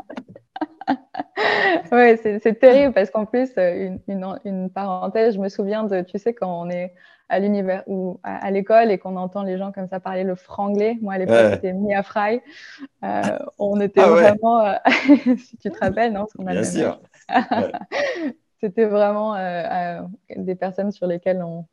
oui, 1.93 2.19
c'est 2.23 2.59
terrible 2.59 2.95
parce 2.95 3.11
qu'en 3.11 3.27
plus, 3.27 3.51
euh, 3.59 3.97
une, 4.09 4.39
une, 4.45 4.71
parenthèse, 4.71 5.35
je 5.35 5.41
me 5.41 5.49
souviens 5.49 5.85
de, 5.85 6.03
tu 6.03 6.19
sais, 6.19 6.35
quand 6.35 6.63
on 6.63 6.71
est 6.71 6.95
à 7.29 7.41
l'univers 7.41 7.83
ou 7.89 8.21
à, 8.23 8.51
l'école 8.53 8.93
et 8.93 8.99
qu'on 8.99 9.17
entend 9.17 9.43
les 9.43 9.59
gens 9.59 9.73
comme 9.73 9.89
ça 9.89 9.99
parler 9.99 10.23
le 10.23 10.37
franglais. 10.37 10.97
Moi, 11.03 11.15
à 11.15 11.19
l'époque, 11.19 11.55
c'était 11.55 11.73
Mia 11.73 12.05
Fry. 12.05 12.41
Euh, 13.03 13.21
on 13.59 13.81
était 13.81 14.01
ah 14.01 14.11
vraiment, 14.11 14.75
si 15.37 15.57
tu 15.59 15.71
te 15.71 15.79
rappelles, 15.79 16.13
non 16.13 16.27
Bien 16.39 16.63
sûr. 16.63 17.01
C'était 18.67 18.87
vraiment 18.87 19.37
euh, 19.37 19.39
euh, 19.39 20.01
des 20.35 20.57
personnes 20.57 20.91
sur 20.91 21.07
lesquelles 21.07 21.41
on, 21.41 21.65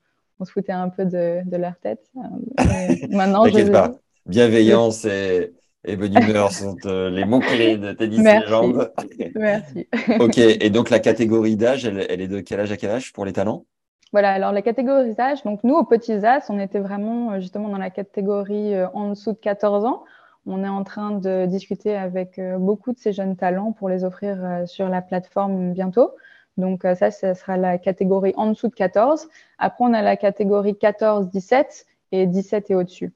se 0.45 0.51
foutait 0.51 0.73
un 0.73 0.89
peu 0.89 1.05
de, 1.05 1.57
leur 1.57 1.75
tête. 1.77 2.05
Euh, 2.17 2.95
maintenant, 3.09 3.45
T'inquiète 3.45 3.71
pas. 3.71 3.93
Bienveillance 4.27 5.05
et, 5.05 5.51
bonne 5.97 6.15
humeur 6.15 6.51
sont 6.51 6.75
les 6.85 7.25
mots-clés 7.25 7.77
de 7.77 7.93
Tennis 7.93 8.23
Légende. 8.23 8.91
Merci. 9.35 9.87
ok, 10.19 10.37
et 10.37 10.69
donc 10.69 10.91
la 10.91 10.99
catégorie 10.99 11.55
d'âge, 11.55 11.85
elle, 11.85 12.21
est 12.21 12.27
de 12.27 12.41
quel 12.41 12.59
âge 12.59 12.71
à 12.71 12.77
quel 12.77 12.91
âge 12.91 13.11
pour 13.11 13.25
les 13.25 13.33
talents? 13.33 13.65
Voilà, 14.11 14.31
alors 14.33 14.51
la 14.51 14.61
catégorie 14.61 15.15
d'âge, 15.15 15.41
donc 15.43 15.63
nous, 15.63 15.73
aux 15.73 15.85
petits 15.85 16.23
as, 16.23 16.47
on 16.49 16.59
était 16.59 16.79
vraiment 16.79 17.39
justement 17.39 17.69
dans 17.69 17.79
la 17.79 17.89
catégorie 17.89 18.75
en 18.93 19.09
dessous 19.09 19.31
de 19.31 19.39
14 19.39 19.85
ans. 19.85 20.03
On 20.45 20.63
est 20.63 20.69
en 20.69 20.83
train 20.83 21.11
de 21.11 21.47
discuter 21.47 21.95
avec 21.95 22.39
beaucoup 22.59 22.91
de 22.91 22.99
ces 22.99 23.13
jeunes 23.13 23.35
talents 23.35 23.71
pour 23.71 23.89
les 23.89 24.03
offrir 24.03 24.63
sur 24.67 24.89
la 24.89 25.01
plateforme 25.01 25.73
bientôt. 25.73 26.11
Donc 26.57 26.85
euh, 26.85 26.95
ça, 26.95 27.11
ça 27.11 27.33
sera 27.33 27.57
la 27.57 27.77
catégorie 27.77 28.33
en 28.37 28.47
dessous 28.47 28.67
de 28.67 28.75
14. 28.75 29.27
Après, 29.57 29.83
on 29.83 29.93
a 29.93 30.01
la 30.01 30.17
catégorie 30.17 30.77
14, 30.77 31.29
17 31.29 31.85
et 32.11 32.27
17 32.27 32.71
et 32.71 32.75
au-dessus. 32.75 33.13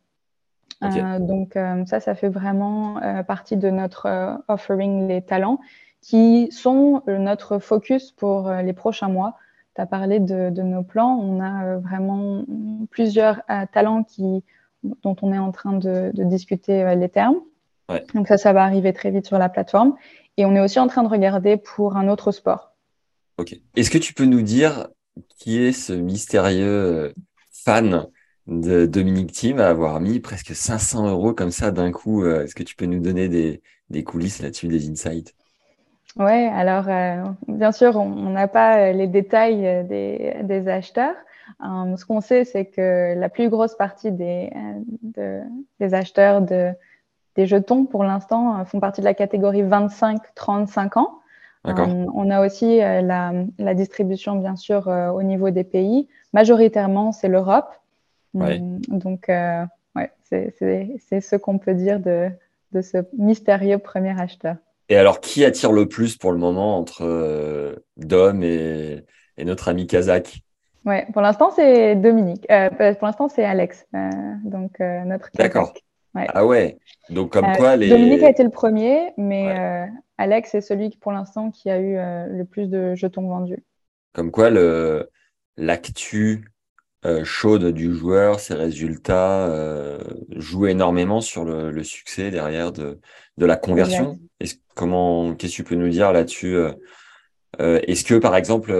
Euh, 0.83 1.19
donc 1.19 1.55
euh, 1.55 1.85
ça, 1.85 1.99
ça 1.99 2.13
fait 2.13 2.29
vraiment 2.29 2.99
partie 3.27 3.57
de 3.57 3.69
notre 3.69 4.39
offering 4.47 5.07
les 5.07 5.21
talents 5.21 5.59
qui 6.01 6.49
sont 6.51 7.01
notre 7.07 7.57
focus 7.57 8.11
pour 8.11 8.49
les 8.51 8.73
prochains 8.73 9.09
mois. 9.09 9.35
Tu 9.75 9.81
as 9.81 9.87
parlé 9.87 10.19
de, 10.19 10.49
nos 10.49 10.83
plans. 10.83 11.17
On 11.19 11.41
a 11.41 11.77
vraiment 11.77 12.43
plusieurs 12.91 13.41
talents 13.73 14.03
qui, 14.03 14.43
dont 14.83 15.15
on 15.21 15.33
est 15.33 15.39
en 15.39 15.51
train 15.51 15.73
de, 15.73 16.11
discuter 16.15 16.95
les 16.95 17.09
termes. 17.09 17.37
Donc 18.13 18.27
ça, 18.27 18.37
ça 18.37 18.53
va 18.53 18.63
arriver 18.63 18.93
très 18.93 19.09
vite 19.09 19.25
sur 19.25 19.39
la 19.39 19.49
plateforme. 19.49 19.95
Et 20.37 20.45
on 20.45 20.55
est 20.55 20.61
aussi 20.61 20.79
en 20.79 20.87
train 20.87 21.03
de 21.03 21.09
regarder 21.09 21.57
pour 21.57 21.97
un 21.97 22.07
autre 22.07 22.31
sport. 22.31 22.76
Ok. 23.37 23.55
Est-ce 23.75 23.91
que 23.91 23.97
tu 23.97 24.13
peux 24.13 24.25
nous 24.25 24.41
dire 24.41 24.87
qui 25.37 25.61
est 25.61 25.71
ce 25.71 25.93
mystérieux 25.93 27.13
fan 27.51 28.07
de 28.47 28.85
Dominique 28.85 29.31
Thiem 29.31 29.59
à 29.59 29.67
avoir 29.67 29.99
mis 29.99 30.19
presque 30.19 30.55
500 30.55 31.09
euros 31.09 31.33
comme 31.33 31.51
ça 31.51 31.71
d'un 31.71 31.91
coup 31.91 32.25
Est-ce 32.25 32.55
que 32.55 32.63
tu 32.63 32.75
peux 32.75 32.85
nous 32.85 32.99
donner 32.99 33.27
des, 33.29 34.03
coulisses 34.03 34.41
là-dessus, 34.41 34.67
des 34.67 34.89
insights? 34.89 35.35
Oui, 36.17 36.45
alors 36.47 36.85
bien 37.47 37.71
sûr, 37.71 37.95
on 37.97 38.29
n'a 38.29 38.47
pas 38.47 38.91
les 38.91 39.07
détails 39.07 39.85
des, 39.87 40.67
acheteurs. 40.67 41.15
ce 41.61 42.05
qu'on 42.05 42.21
sait, 42.21 42.43
c'est 42.43 42.65
que 42.65 43.13
la 43.15 43.29
plus 43.29 43.49
grosse 43.49 43.75
partie 43.75 44.11
des, 44.11 44.49
de, 45.03 45.41
des 45.79 45.93
acheteurs 45.93 46.41
de, 46.41 46.71
des 47.35 47.45
jetons, 47.45 47.85
pour 47.85 48.03
l'instant, 48.03 48.65
font 48.65 48.79
partie 48.79 49.01
de 49.01 49.05
la 49.05 49.13
catégorie 49.13 49.63
25-35 49.63 50.97
ans. 50.97 51.19
Euh, 51.67 52.05
on 52.13 52.29
a 52.29 52.45
aussi 52.45 52.81
euh, 52.81 53.01
la, 53.01 53.73
distribution, 53.73 54.35
bien 54.35 54.55
sûr, 54.55 54.87
euh, 54.87 55.09
au 55.09 55.23
niveau 55.23 55.49
des 55.49 55.63
pays. 55.63 56.07
Majoritairement, 56.33 57.11
c'est 57.11 57.27
l'Europe. 57.27 57.69
Donc, 58.33 59.27
ouais, 59.29 60.11
c'est 60.23 61.21
ce 61.21 61.35
qu'on 61.35 61.57
peut 61.57 61.73
dire 61.73 61.99
de, 61.99 62.29
ce 62.81 62.97
mystérieux 63.17 63.79
premier 63.79 64.19
acheteur. 64.19 64.55
Et 64.89 64.95
alors, 64.95 65.19
qui 65.19 65.43
attire 65.43 65.71
le 65.71 65.87
plus 65.87 66.15
pour 66.15 66.31
le 66.31 66.37
moment 66.37 66.77
entre 66.77 67.75
Dom 67.97 68.43
et, 68.43 69.05
notre 69.43 69.67
ami 69.67 69.87
Kazakh? 69.87 70.39
Ouais, 70.85 71.05
pour 71.11 71.21
l'instant, 71.21 71.51
c'est 71.51 71.95
Dominique. 71.95 72.47
pour 72.47 73.07
l'instant, 73.07 73.27
c'est 73.27 73.43
Alex, 73.43 73.85
donc 74.43 74.79
notre 74.79 75.29
D'accord. 75.35 75.73
Ah 76.15 76.45
ouais. 76.45 76.77
Donc 77.09 77.31
comme 77.33 77.51
quoi 77.55 77.75
les. 77.75 77.89
Dominique 77.89 78.23
a 78.23 78.29
été 78.29 78.43
le 78.43 78.49
premier, 78.49 79.13
mais 79.17 79.87
Alex 80.17 80.55
est 80.55 80.61
celui 80.61 80.89
qui, 80.89 80.97
pour 80.97 81.11
l'instant, 81.11 81.51
qui 81.51 81.69
a 81.69 81.79
eu 81.79 81.97
euh, 81.97 82.25
le 82.27 82.45
plus 82.45 82.67
de 82.69 82.95
jetons 82.95 83.27
vendus. 83.27 83.63
Comme 84.13 84.31
quoi, 84.31 84.49
l'actu 85.57 86.51
euh, 87.05 87.23
chaude 87.23 87.67
du 87.67 87.93
joueur, 87.93 88.39
ses 88.39 88.55
résultats 88.55 89.47
euh, 89.47 89.99
jouent 90.35 90.67
énormément 90.67 91.21
sur 91.21 91.45
le, 91.45 91.83
succès 91.83 92.31
derrière 92.31 92.71
de, 92.71 92.99
la 93.37 93.55
conversion. 93.55 94.19
Comment, 94.75 95.35
qu'est-ce 95.35 95.53
que 95.53 95.55
tu 95.57 95.63
peux 95.63 95.75
nous 95.75 95.89
dire 95.89 96.11
là-dessus 96.11 96.57
Est-ce 97.59 98.03
que, 98.03 98.15
par 98.15 98.35
exemple, 98.35 98.73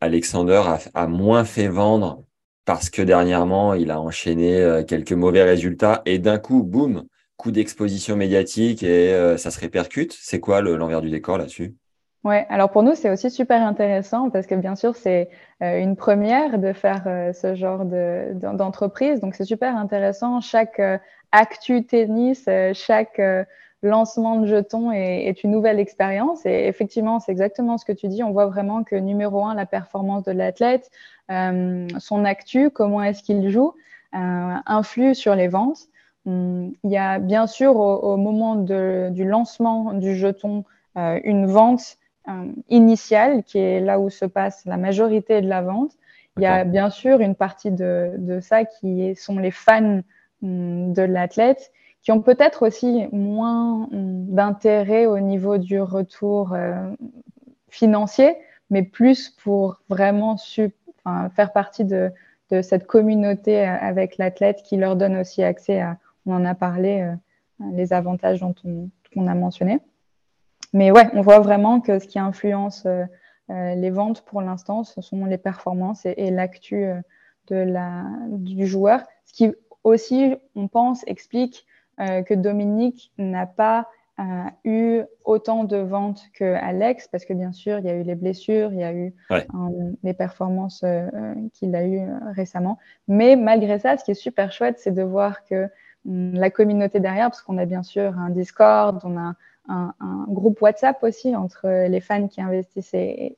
Alexander 0.00 0.62
a, 0.94 1.06
moins 1.06 1.44
fait 1.44 1.68
vendre 1.68 2.24
parce 2.64 2.90
que 2.90 3.02
dernièrement, 3.02 3.74
il 3.74 3.90
a 3.90 4.00
enchaîné 4.00 4.82
quelques 4.88 5.12
mauvais 5.12 5.42
résultats 5.44 6.02
et 6.06 6.18
d'un 6.18 6.38
coup, 6.38 6.62
boum, 6.62 7.06
coup 7.36 7.50
d'exposition 7.50 8.16
médiatique 8.16 8.82
et 8.82 9.12
euh, 9.12 9.36
ça 9.36 9.50
se 9.50 9.60
répercute. 9.60 10.16
C'est 10.18 10.40
quoi 10.40 10.60
l'envers 10.60 11.00
du 11.00 11.10
décor 11.10 11.38
là-dessus? 11.38 11.74
Ouais, 12.22 12.46
alors 12.48 12.70
pour 12.70 12.82
nous, 12.82 12.94
c'est 12.94 13.10
aussi 13.10 13.30
super 13.30 13.62
intéressant 13.66 14.30
parce 14.30 14.46
que 14.46 14.54
bien 14.54 14.76
sûr, 14.76 14.96
c'est 14.96 15.28
euh, 15.62 15.78
une 15.78 15.94
première 15.94 16.58
de 16.58 16.72
faire 16.72 17.02
euh, 17.06 17.32
ce 17.34 17.54
genre 17.54 17.84
d'entreprise. 17.84 19.20
Donc, 19.20 19.34
c'est 19.34 19.44
super 19.44 19.76
intéressant. 19.76 20.40
Chaque 20.40 20.80
actu 21.32 21.84
tennis, 21.84 22.48
chaque 22.72 23.20
lancement 23.82 24.40
de 24.40 24.46
jetons 24.46 24.92
est, 24.92 25.26
est, 25.26 25.44
une 25.44 25.50
nouvelle 25.50 25.78
expérience. 25.78 26.46
Et 26.46 26.66
effectivement, 26.66 27.20
c'est 27.20 27.32
exactement 27.32 27.76
ce 27.76 27.84
que 27.84 27.92
tu 27.92 28.08
dis. 28.08 28.22
On 28.22 28.30
voit 28.30 28.46
vraiment 28.46 28.84
que 28.84 28.96
numéro 28.96 29.44
un, 29.44 29.54
la 29.54 29.66
performance 29.66 30.22
de 30.22 30.32
l'athlète, 30.32 30.90
son 31.28 32.24
actu, 32.24 32.70
comment 32.70 33.02
est-ce 33.02 33.22
qu'il 33.22 33.50
joue, 33.50 33.74
influe 34.12 35.14
sur 35.14 35.34
les 35.34 35.48
ventes. 35.48 35.88
Il 36.26 36.72
y 36.84 36.96
a 36.96 37.18
bien 37.18 37.46
sûr 37.46 37.76
au, 37.76 38.16
moment 38.16 38.56
du 38.56 39.24
lancement 39.24 39.92
du 39.92 40.16
jeton 40.16 40.64
euh, 40.96 41.20
une 41.24 41.46
vente 41.46 41.98
euh, 42.28 42.52
initiale 42.68 43.42
qui 43.42 43.58
est 43.58 43.80
là 43.80 43.98
où 43.98 44.10
se 44.10 44.24
passe 44.24 44.64
la 44.64 44.76
majorité 44.76 45.40
de 45.42 45.48
la 45.48 45.60
vente. 45.60 45.92
Il 46.36 46.42
y 46.42 46.46
a 46.46 46.64
bien 46.64 46.90
sûr 46.90 47.20
une 47.20 47.34
partie 47.34 47.70
de, 47.70 48.38
ça 48.40 48.64
qui 48.64 49.14
sont 49.14 49.38
les 49.38 49.50
fans 49.50 50.00
hum, 50.42 50.92
de 50.92 51.02
l'athlète 51.02 51.72
qui 52.02 52.12
ont 52.12 52.20
peut-être 52.20 52.66
aussi 52.66 53.06
moins 53.12 53.88
hum, 53.92 54.26
d'intérêt 54.26 55.06
au 55.06 55.18
niveau 55.20 55.58
du 55.58 55.80
retour 55.80 56.54
euh, 56.54 56.90
financier, 57.68 58.36
mais 58.70 58.82
plus 58.82 59.30
pour 59.30 59.80
vraiment 59.88 60.36
faire 61.34 61.52
partie 61.52 61.84
de, 61.84 62.10
de 62.50 62.62
cette 62.62 62.86
communauté 62.86 63.60
avec 63.60 64.16
l'athlète 64.16 64.62
qui 64.62 64.76
leur 64.76 64.96
donne 64.96 65.16
aussi 65.16 65.42
accès 65.42 65.80
à, 65.80 65.98
on 66.26 66.34
en 66.34 66.44
a 66.44 66.54
parlé, 66.54 67.00
euh, 67.00 67.14
les 67.72 67.92
avantages 67.92 68.40
dont 68.40 68.54
on, 68.64 69.26
a 69.26 69.34
mentionné. 69.34 69.78
Mais 70.72 70.90
ouais, 70.90 71.08
on 71.12 71.20
voit 71.20 71.38
vraiment 71.38 71.80
que 71.80 71.98
ce 71.98 72.06
qui 72.08 72.18
influence 72.18 72.84
euh, 72.86 73.04
euh, 73.50 73.74
les 73.74 73.90
ventes 73.90 74.22
pour 74.22 74.42
l'instant, 74.42 74.82
ce 74.82 75.00
sont 75.00 75.24
les 75.26 75.38
performances 75.38 76.04
et, 76.04 76.30
l'actu 76.30 76.86
de 77.48 77.56
la, 77.56 78.04
du 78.28 78.66
joueur. 78.66 79.02
Ce 79.26 79.32
qui 79.32 79.52
aussi, 79.84 80.34
on 80.54 80.66
pense, 80.66 81.04
explique 81.06 81.66
que 81.98 82.34
Dominique 82.34 83.12
n'a 83.18 83.46
pas 83.46 83.86
eu 84.64 85.02
autant 85.24 85.62
de 85.64 85.76
ventes 85.76 86.22
que 86.32 86.54
Alex, 86.54 87.06
parce 87.06 87.24
que 87.26 87.34
bien 87.34 87.52
sûr, 87.52 87.78
il 87.78 87.84
y 87.84 87.90
a 87.90 87.94
eu 87.94 88.02
les 88.02 88.14
blessures, 88.14 88.72
il 88.72 88.80
y 88.80 88.82
a 88.82 88.92
eu 88.94 89.14
les 90.02 90.14
performances 90.14 90.84
qu'il 91.52 91.76
a 91.76 91.86
eues 91.86 92.08
récemment. 92.34 92.78
Mais 93.06 93.36
malgré 93.36 93.78
ça, 93.78 93.98
ce 93.98 94.04
qui 94.04 94.12
est 94.12 94.14
super 94.14 94.50
chouette, 94.52 94.78
c'est 94.78 94.92
de 94.94 95.02
voir 95.02 95.44
que 95.44 95.68
la 96.04 96.50
communauté 96.50 97.00
derrière, 97.00 97.30
parce 97.30 97.42
qu'on 97.42 97.58
a 97.58 97.64
bien 97.64 97.82
sûr 97.82 98.18
un 98.18 98.30
Discord, 98.30 99.00
on 99.04 99.16
a 99.16 99.34
un, 99.68 99.94
groupe 100.28 100.60
WhatsApp 100.60 101.02
aussi 101.02 101.34
entre 101.34 101.86
les 101.88 102.00
fans 102.00 102.28
qui 102.28 102.40
investissent 102.40 102.94
et, 102.94 103.36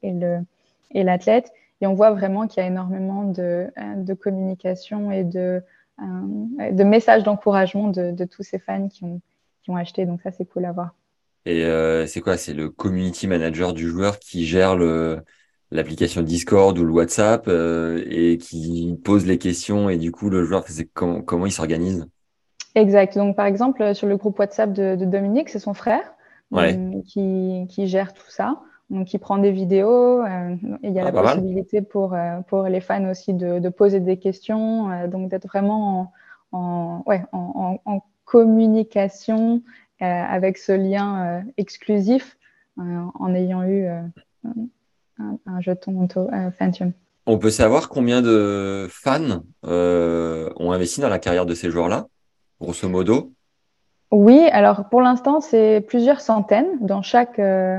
l'athlète. 0.92 1.52
Et 1.81 1.87
on 1.87 1.94
voit 1.94 2.11
vraiment 2.11 2.46
qu'il 2.46 2.62
y 2.62 2.64
a 2.64 2.68
énormément 2.68 3.24
de, 3.24 3.70
de 3.96 4.14
communication 4.14 5.11
et 5.11 5.24
de, 5.24 5.62
euh, 6.00 6.85
messages 6.85 7.22
d'encouragement 7.22 7.88
de, 7.88 8.24
tous 8.24 8.42
ces 8.42 8.59
fans 8.59 8.88
qui 8.88 9.05
ont, 9.05 9.76
acheté. 9.76 10.07
Donc 10.07 10.22
ça, 10.22 10.31
c'est 10.31 10.44
cool 10.44 10.64
à 10.64 10.72
voir. 10.72 10.94
Et 11.44 11.64
euh, 11.64 12.07
c'est 12.07 12.20
quoi? 12.20 12.37
C'est 12.37 12.55
le 12.55 12.70
community 12.70 13.26
manager 13.26 13.72
du 13.72 13.88
joueur 13.88 14.18
qui 14.18 14.46
gère 14.46 14.76
l'application 15.70 16.22
Discord 16.22 16.76
ou 16.79 16.85
le 16.85 16.92
WhatsApp 16.92 17.46
euh, 17.48 18.05
et 18.09 18.38
qui 18.38 18.98
pose 19.05 19.26
les 19.26 19.38
questions 19.38 19.88
et 19.88 19.96
du 19.96 20.12
coup 20.12 20.31
le 20.31 20.44
joueur, 20.44 20.64
comment 20.94 21.46
il 21.46 21.52
s'organise? 21.52 22.07
Exact. 22.77 23.17
Donc, 23.17 23.37
par 23.37 23.47
exemple, 23.47 23.95
sur 23.95 24.07
le 24.07 24.19
groupe 24.19 24.39
WhatsApp 24.39 24.73
de, 24.73 24.97
Dominique, 24.97 25.49
c'est 25.49 25.59
son 25.59 25.73
frère 25.73 26.15
euh, 26.55 27.01
qui, 27.07 27.87
gère 27.87 28.12
tout 28.12 28.29
ça. 28.29 28.61
Donc, 28.91 29.15
il 29.15 29.19
prend 29.19 29.39
des 29.39 29.51
vidéos. 29.51 30.23
Euh, 30.23 30.55
il 30.83 30.93
y 30.93 31.01
a 31.01 31.07
ah, 31.07 31.11
la 31.11 31.23
possibilité 31.23 31.81
pour, 31.81 32.12
euh, 32.12 32.41
pour 32.47 32.65
les 32.65 32.83
fans 32.83 33.11
aussi 33.11 33.33
de, 33.33 33.67
poser 33.71 34.01
des 34.01 34.19
questions. 34.19 35.09
donc, 35.09 35.31
d'être 35.31 35.49
vraiment 35.49 36.12
en, 36.53 37.03
ouais, 37.07 37.25
en, 37.33 38.03
communication 38.27 39.62
avec 40.01 40.59
ce 40.59 40.73
lien 40.73 41.45
exclusif 41.57 42.37
en 42.77 43.35
ayant 43.35 43.62
eu 43.62 43.87
un, 43.87 45.61
jeton 45.61 46.07
Phantom. 46.59 46.93
On 47.25 47.39
peut 47.39 47.51
savoir 47.51 47.89
combien 47.89 48.21
de 48.21 48.87
fans 48.91 49.43
ont 49.62 50.73
investi 50.73 51.01
dans 51.01 51.09
la 51.09 51.19
carrière 51.19 51.47
de 51.47 51.55
ces 51.55 51.71
joueurs-là? 51.71 52.09
Grosso 52.61 52.88
modo? 52.88 53.33
Oui, 54.12 54.49
alors 54.53 54.88
pour 54.88 55.03
l'instant, 55.03 55.40
c'est 55.40 55.85
plusieurs 55.87 56.21
centaines 56.21 56.79
dans 56.81 57.03
chaque, 57.03 57.38
euh, 57.38 57.79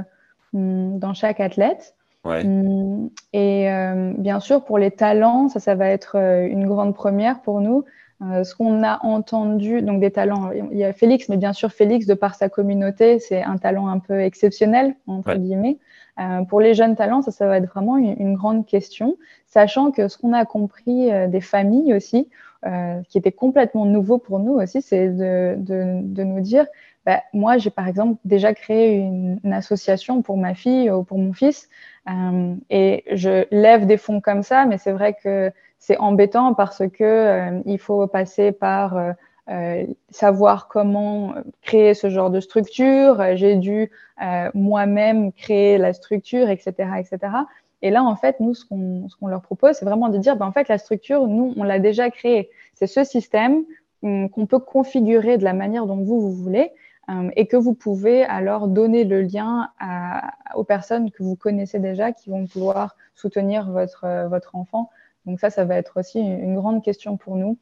hmm, 0.54 1.00
dans 1.00 1.14
chaque 1.14 1.40
athlète. 1.40 1.94
Hmm, 2.26 3.08
et 3.32 3.72
euh, 3.72 4.12
bien 4.18 4.42
sûr, 4.42 4.66
pour 4.66 4.78
les 4.78 4.92
talents, 4.92 5.48
ça, 5.48 5.62
ça 5.62 5.76
va 5.76 5.88
être 5.88 6.18
euh, 6.18 6.46
une 6.46 6.68
grande 6.68 6.94
première 6.94 7.42
pour 7.42 7.62
nous. 7.62 7.86
ce 8.20 8.54
qu'on 8.56 8.84
a 8.84 9.00
entendu, 9.06 9.82
donc 9.82 10.02
des 10.02 10.12
talents, 10.12 10.52
il 10.52 10.78
y 10.78 10.84
a 10.84 10.92
Félix, 10.92 11.30
mais 11.30 11.38
bien 11.38 11.54
sûr, 11.54 11.72
Félix, 11.72 12.06
de 12.06 12.16
par 12.16 12.34
sa 12.36 12.50
communauté, 12.50 13.20
c'est 13.20 13.44
un 13.44 13.58
talent 13.58 13.88
un 13.88 14.00
peu 14.00 14.20
exceptionnel, 14.20 14.96
entre 15.06 15.36
guillemets. 15.36 15.78
pour 16.50 16.60
les 16.60 16.74
jeunes 16.74 16.96
talents, 16.96 17.22
ça, 17.22 17.32
ça 17.32 17.46
va 17.46 17.58
être 17.58 17.70
vraiment 17.70 17.96
une, 17.96 18.16
une 18.20 18.34
grande 18.34 18.66
question, 18.66 19.18
sachant 19.46 19.92
que 19.92 20.08
ce 20.08 20.18
qu'on 20.18 20.34
a 20.34 20.46
compris 20.46 21.12
des 21.30 21.42
familles 21.42 21.94
aussi, 21.94 22.28
euh, 22.66 23.02
qui 23.10 23.18
était 23.18 23.32
complètement 23.32 23.86
nouveau 23.86 24.18
pour 24.18 24.40
nous 24.40 24.54
aussi, 24.54 24.82
c'est 24.82 25.10
de, 25.10 25.56
nous 26.24 26.42
dire, 26.42 26.66
bah, 27.06 27.22
moi 27.34 27.58
j'ai 27.58 27.70
par 27.70 27.88
exemple 27.88 28.20
déjà 28.26 28.54
créé 28.54 28.98
une, 28.98 29.40
association 29.54 30.22
pour 30.22 30.38
ma 30.38 30.56
fille 30.56 30.90
ou 30.90 31.04
pour 31.04 31.20
mon 31.20 31.34
fils, 31.34 31.70
euh, 32.10 32.56
et 32.70 33.04
je 33.12 33.46
lève 33.52 33.86
des 33.86 33.98
fonds 33.98 34.22
comme 34.22 34.44
ça, 34.44 34.66
mais 34.66 34.78
c'est 34.78 34.92
vrai 34.92 35.16
que 35.22 35.52
c'est 35.80 35.98
embêtant 35.98 36.54
parce 36.54 36.84
que 36.88 37.04
euh, 37.04 37.62
il 37.66 37.80
faut 37.80 38.08
passer 38.08 38.52
par 38.52 38.98
euh, 39.50 39.86
savoir 40.10 40.68
comment 40.68 41.36
créer 41.62 41.94
ce 41.94 42.10
genre 42.10 42.30
de 42.30 42.40
structure. 42.40 43.24
J'ai 43.36 43.56
dû 43.56 43.92
moi-même 44.56 45.32
créer 45.32 45.78
la 45.78 45.94
structure, 45.94 46.50
etc., 46.50 46.72
etc. 46.98 47.20
Et 47.82 47.92
là, 47.92 48.04
en 48.04 48.16
fait, 48.16 48.40
nous, 48.40 48.54
ce 48.54 48.66
qu'on 48.66 49.28
leur 49.28 49.42
propose, 49.42 49.76
c'est 49.76 49.86
vraiment 49.86 50.10
de 50.10 50.18
dire, 50.18 50.36
ben, 50.36 50.48
en 50.48 50.52
fait, 50.52 50.68
la 50.68 50.78
structure, 50.78 51.28
nous, 51.28 51.54
on 51.58 51.64
l'a 51.64 51.80
déjà 51.80 52.10
créée. 52.10 52.50
C'est 52.74 52.88
ce 52.88 53.04
système 53.04 53.64
hum, 54.04 54.30
qu'on 54.30 54.46
peut 54.46 54.60
configurer 54.60 55.38
de 55.38 55.44
la 55.44 55.54
manière 55.54 55.86
dont 55.86 55.98
vous, 55.98 56.20
vous 56.20 56.34
voulez. 56.34 56.72
et 57.38 57.48
que 57.48 57.56
vous 57.56 57.74
pouvez 57.74 58.26
alors 58.26 58.68
donner 58.68 59.06
le 59.06 59.22
lien 59.22 59.70
aux 60.56 60.66
personnes 60.66 61.10
que 61.10 61.24
vous 61.24 61.38
connaissez 61.38 61.80
déjà 61.80 62.12
qui 62.12 62.30
vont 62.30 62.46
pouvoir 62.48 62.98
soutenir 63.16 63.72
votre, 63.72 64.28
votre 64.28 64.56
enfant. 64.56 64.90
Donc 65.26 65.40
ça, 65.40 65.50
ça 65.50 65.64
va 65.64 65.76
être 65.76 66.00
aussi 66.00 66.20
une 66.20 66.56
grande 66.56 66.84
question 66.84 67.16
pour 67.16 67.38
nous 67.38 67.58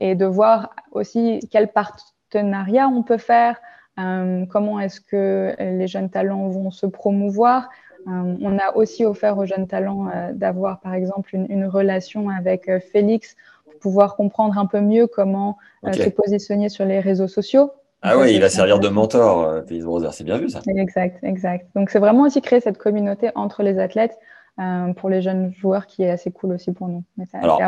et 0.00 0.14
de 0.14 0.24
voir 0.24 0.74
aussi 0.92 1.40
quel 1.50 1.72
partenariat 1.72 2.88
on 2.88 3.02
peut 3.02 3.18
faire, 3.18 3.60
comment 3.96 4.80
est-ce 4.80 5.00
que 5.00 5.54
les 5.58 5.86
jeunes 5.86 6.10
talents 6.10 6.48
vont 6.48 6.70
se 6.70 6.86
promouvoir. 6.86 7.68
On 8.06 8.58
a 8.58 8.76
aussi 8.76 9.04
offert 9.04 9.38
aux 9.38 9.46
jeunes 9.46 9.66
talents 9.66 10.10
d'avoir 10.32 10.80
par 10.80 10.94
exemple 10.94 11.34
une, 11.34 11.46
une 11.48 11.66
relation 11.66 12.28
avec 12.28 12.70
Félix 12.92 13.36
pouvoir 13.84 14.16
comprendre 14.16 14.56
un 14.56 14.64
peu 14.64 14.80
mieux 14.80 15.06
comment 15.06 15.58
euh, 15.86 15.92
se 15.92 16.08
positionner 16.08 16.70
sur 16.70 16.86
les 16.86 17.00
réseaux 17.00 17.28
sociaux. 17.28 17.70
Ah 18.00 18.16
oui, 18.16 18.32
il 18.34 18.40
va 18.40 18.48
servir 18.48 18.78
de 18.80 18.88
mentor, 18.88 19.42
euh, 19.42 19.62
Félix 19.66 19.84
Brother, 19.84 20.14
c'est 20.14 20.24
bien 20.24 20.38
vu 20.38 20.48
ça. 20.48 20.62
Exact, 20.66 21.22
exact. 21.22 21.68
Donc 21.76 21.90
c'est 21.90 21.98
vraiment 21.98 22.22
aussi 22.22 22.40
créer 22.40 22.60
cette 22.60 22.78
communauté 22.78 23.30
entre 23.34 23.62
les 23.62 23.78
athlètes 23.78 24.18
euh, 24.58 24.94
pour 24.94 25.10
les 25.10 25.20
jeunes 25.20 25.52
joueurs 25.54 25.86
qui 25.86 26.02
est 26.02 26.10
assez 26.10 26.30
cool 26.30 26.52
aussi 26.52 26.72
pour 26.72 26.88
nous. 26.88 27.04
Alors, 27.34 27.60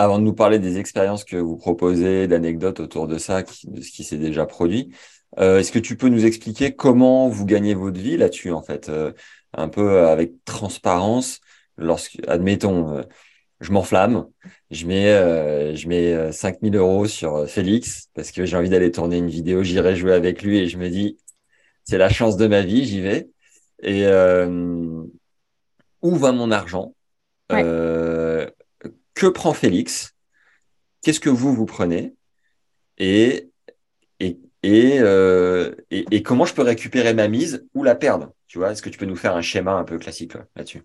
avant, 0.00 0.20
de 0.20 0.22
nous 0.22 0.32
parler 0.32 0.60
des 0.60 0.78
expériences 0.78 1.24
que 1.24 1.36
vous 1.36 1.56
proposez, 1.56 2.28
d'anecdotes 2.28 2.78
autour 2.78 3.08
de 3.08 3.18
ça, 3.18 3.42
de 3.42 3.80
ce 3.80 3.90
qui 3.90 4.04
s'est 4.04 4.16
déjà 4.16 4.46
produit, 4.46 4.94
est-ce 5.36 5.72
que 5.72 5.80
tu 5.80 5.96
peux 5.96 6.08
nous 6.08 6.24
expliquer 6.24 6.72
comment 6.76 7.28
vous 7.28 7.44
gagnez 7.44 7.74
votre 7.74 7.98
vie 7.98 8.16
là-dessus, 8.16 8.52
en 8.52 8.62
fait, 8.62 8.88
un 9.58 9.68
peu 9.68 10.06
avec 10.06 10.44
transparence, 10.44 11.40
lorsque, 11.76 12.18
admettons, 12.28 13.02
je 13.60 13.72
m'enflamme, 13.72 14.26
je 14.70 14.86
mets, 14.86 15.08
euh, 15.08 15.74
je 15.74 15.88
mets 15.88 16.32
5000 16.32 16.76
euh, 16.76 16.78
euros 16.78 17.06
sur 17.06 17.36
euh, 17.36 17.46
Félix 17.46 18.08
parce 18.14 18.30
que 18.30 18.44
j'ai 18.46 18.56
envie 18.56 18.68
d'aller 18.68 18.92
tourner 18.92 19.18
une 19.18 19.28
vidéo, 19.28 19.62
j'irai 19.62 19.96
jouer 19.96 20.12
avec 20.12 20.42
lui 20.42 20.58
et 20.58 20.68
je 20.68 20.78
me 20.78 20.88
dis, 20.88 21.18
c'est 21.84 21.98
la 21.98 22.08
chance 22.08 22.36
de 22.36 22.46
ma 22.46 22.62
vie, 22.62 22.84
j'y 22.84 23.00
vais. 23.00 23.28
Et 23.82 24.06
où 26.02 26.14
va 26.16 26.32
mon 26.32 26.50
argent? 26.50 26.94
Que 27.48 29.26
prend 29.26 29.52
Félix? 29.52 30.14
Qu'est-ce 31.02 31.20
que 31.20 31.30
vous, 31.30 31.54
vous 31.54 31.66
prenez? 31.66 32.14
Et, 32.98 33.50
et, 34.20 34.38
et, 34.62 35.00
et, 35.90 36.22
comment 36.22 36.44
je 36.44 36.54
peux 36.54 36.62
récupérer 36.62 37.14
ma 37.14 37.28
mise 37.28 37.66
ou 37.74 37.82
la 37.84 37.94
perdre? 37.94 38.32
Tu 38.48 38.58
vois, 38.58 38.72
est-ce 38.72 38.82
que 38.82 38.88
tu 38.88 38.98
peux 38.98 39.06
nous 39.06 39.16
faire 39.16 39.36
un 39.36 39.42
schéma 39.42 39.72
un 39.72 39.84
peu 39.84 39.98
classique 39.98 40.32
là-dessus? 40.56 40.82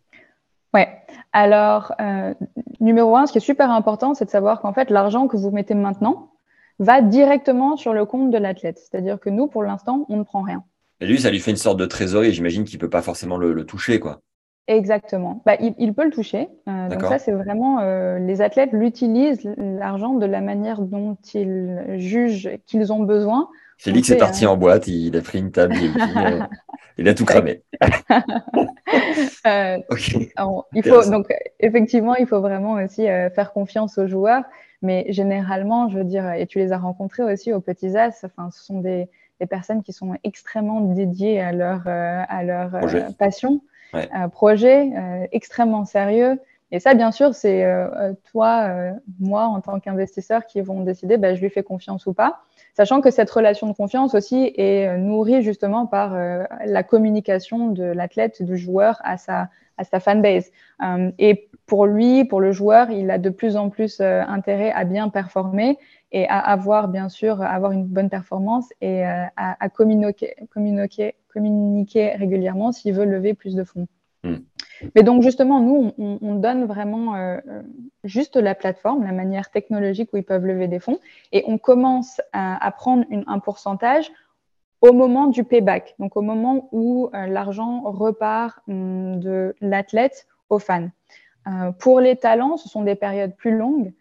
Ouais. 0.74 0.90
Alors, 1.32 1.94
euh, 2.02 2.34
numéro 2.82 3.16
un, 3.16 3.26
ce 3.26 3.32
qui 3.32 3.38
est 3.38 3.42
super 3.42 3.72
important, 3.72 4.14
c'est 4.14 4.26
de 4.26 4.30
savoir 4.30 4.62
qu'en 4.62 4.74
fait, 4.74 4.90
l'argent 4.90 5.28
que 5.28 5.38
vous 5.38 5.50
mettez 5.50 5.74
maintenant 5.74 6.34
va 6.80 7.02
directement 7.02 7.78
sur 7.78 7.94
le 7.94 8.06
compte 8.06 8.32
de 8.32 8.38
l'athlète. 8.38 8.80
C'est-à-dire 8.80 9.20
que 9.20 9.30
nous, 9.30 9.48
pour 9.48 9.64
l'instant, 9.64 10.06
on 10.10 10.18
ne 10.18 10.24
prend 10.24 10.42
rien. 10.42 10.64
Et 11.00 11.08
lui, 11.08 11.20
ça 11.20 11.32
lui 11.32 11.40
fait 11.40 11.52
une 11.52 11.58
sorte 11.58 11.78
de 11.78 11.86
trésorerie. 11.86 12.34
J'imagine 12.34 12.66
qu'il 12.66 12.78
ne 12.78 12.82
peut 12.82 12.90
pas 12.90 13.02
forcément 13.02 13.38
le, 13.38 13.66
toucher, 13.66 14.00
quoi. 14.00 14.20
Exactement. 14.68 15.42
Bah, 15.46 15.56
il, 15.60 15.94
peut 15.94 16.06
le 16.06 16.12
toucher. 16.12 16.50
Euh, 16.68 16.90
donc 16.90 17.02
ça, 17.04 17.20
c'est 17.20 17.34
vraiment 17.34 17.80
euh, 17.80 18.18
les 18.20 18.42
athlètes 18.42 18.72
l'utilisent 18.72 19.50
l'argent 19.58 20.14
de 20.14 20.26
la 20.26 20.42
manière 20.42 20.82
dont 20.82 21.18
ils 21.34 21.96
jugent 21.98 22.50
qu'ils 22.66 22.92
ont 22.94 23.04
besoin 23.04 23.50
Félix 23.84 24.10
est 24.12 24.18
parti 24.18 24.46
en 24.46 24.56
boîte, 24.56 24.88
il 24.88 25.18
a 25.18 25.22
pris 25.22 25.40
une 25.40 25.52
table, 25.52 25.76
il, 25.76 25.94
euh, 26.18 26.40
il 26.98 27.10
a 27.10 27.14
tout 27.14 27.26
cramé. 27.26 27.64
euh, 29.46 29.78
il 30.74 30.84
faut, 30.84 31.10
donc, 31.10 31.28
effectivement, 31.60 32.16
il 32.16 32.26
faut 32.26 32.40
vraiment 32.40 32.76
aussi 32.76 33.10
euh, 33.10 33.30
faire 33.30 33.52
confiance 33.52 33.98
aux 33.98 34.08
joueurs, 34.08 34.46
mais 34.82 35.06
généralement, 35.10 35.90
je 35.90 35.98
veux 35.98 36.06
dire, 36.06 36.32
et 36.32 36.48
tu 36.48 36.60
les 36.60 36.72
as 36.72 36.78
rencontrés 36.78 37.24
aussi 37.24 37.52
aux 37.52 37.60
Petits 37.60 37.98
As, 37.98 38.24
enfin, 38.24 38.52
ce 38.52 38.64
sont 38.64 38.80
des, 38.80 39.10
des 39.42 39.48
personnes 39.48 39.84
qui 39.84 39.92
sont 39.92 40.16
extrêmement 40.24 40.80
dédiées 40.80 41.42
à 41.42 41.52
leur, 41.52 41.82
euh, 41.86 42.22
à 42.30 42.42
leur 42.46 42.70
projet. 42.70 43.04
passion, 43.20 43.62
projet, 44.32 44.92
extrêmement 45.34 45.84
sérieux. 45.84 46.40
Et 46.74 46.82
ça, 46.82 46.94
bien 46.94 47.12
sûr, 47.12 47.34
c'est 47.34 47.64
toi, 48.32 48.68
moi, 49.20 49.44
en 49.44 49.62
tant 49.62 49.80
qu'investisseur, 49.80 50.46
qui 50.46 50.60
vont 50.60 50.82
décider, 50.82 51.18
bah, 51.18 51.36
je 51.36 51.40
lui 51.40 51.50
fais 51.50 51.64
confiance 51.64 52.08
ou 52.08 52.14
pas 52.14 52.42
sachant 52.74 53.02
que 53.02 53.12
cette 53.12 53.30
relation 53.30 53.68
de 53.68 53.74
confiance 53.74 54.16
aussi 54.16 54.52
est 54.56 54.88
euh, 54.88 54.98
nourrie 54.98 55.42
justement 55.42 55.86
par 55.86 56.16
euh, 56.16 56.44
la 56.66 56.84
communication 56.84 57.70
de 57.70 57.84
l'athlète, 57.84 58.42
du 58.42 58.58
joueur 58.58 59.00
à 59.04 59.18
sa, 59.18 59.50
à 59.78 59.84
sa 59.84 60.00
fanbase. 60.00 60.52
Euh, 60.84 61.12
et 61.20 61.50
pour 61.66 61.86
lui, 61.86 62.26
pour 62.26 62.42
le 62.42 62.52
joueur, 62.52 62.90
il 62.92 63.10
a 63.12 63.18
de 63.18 63.30
plus 63.30 63.56
en 63.56 63.70
plus 63.70 64.02
intérêt 64.02 64.72
à 64.72 64.84
bien 64.84 65.08
performer 65.08 65.78
et 66.12 66.28
à 66.28 66.40
avoir, 66.40 66.90
bien 66.90 67.08
sûr, 67.08 67.42
avoir 67.42 67.72
une 67.72 67.86
bonne 67.86 68.10
performance 68.10 68.68
et 68.82 69.06
à, 69.06 69.32
à 69.38 69.70
communiquer, 69.70 70.36
communiquer, 70.52 71.16
communiquer 71.32 72.12
régulièrement 72.16 72.74
s'il 72.74 72.94
veut 72.94 73.06
lever 73.06 73.34
plus 73.34 73.56
de 73.56 73.64
fonds. 73.64 73.88
Hmm. 74.26 74.40
Mais 74.96 75.04
donc 75.04 75.22
justement, 75.22 75.60
nous, 75.60 75.94
on, 75.98 76.36
donne 76.36 76.66
vraiment 76.66 77.16
euh, 77.16 77.40
juste 78.04 78.36
la 78.36 78.56
plateforme, 78.56 79.04
la 79.04 79.12
manière 79.12 79.50
technologique 79.50 80.12
où 80.14 80.18
ils 80.18 80.24
peuvent 80.24 80.46
lever 80.46 80.68
des 80.68 80.80
fonds, 80.80 81.00
et 81.32 81.44
on 81.48 81.58
commence 81.58 82.22
à, 82.34 82.72
prendre 82.72 83.06
un 83.12 83.40
pourcentage 83.40 84.12
au 84.82 84.92
moment 84.92 85.28
du 85.28 85.44
payback, 85.44 85.96
donc 86.00 86.18
au 86.18 86.22
moment 86.22 86.68
où 86.72 87.10
euh, 87.14 87.28
l'argent 87.28 87.82
repart 87.86 88.60
hum, 88.68 89.20
de 89.20 89.56
l'athlète 89.62 90.28
aux 90.50 90.60
fans. 90.60 90.90
Euh, 91.48 91.72
pour 91.72 92.00
les 92.00 92.16
talents, 92.16 92.58
ce 92.58 92.70
sont 92.70 92.84
des 92.84 92.96
périodes 92.96 93.36
plus 93.36 93.56
longues. 93.56 93.94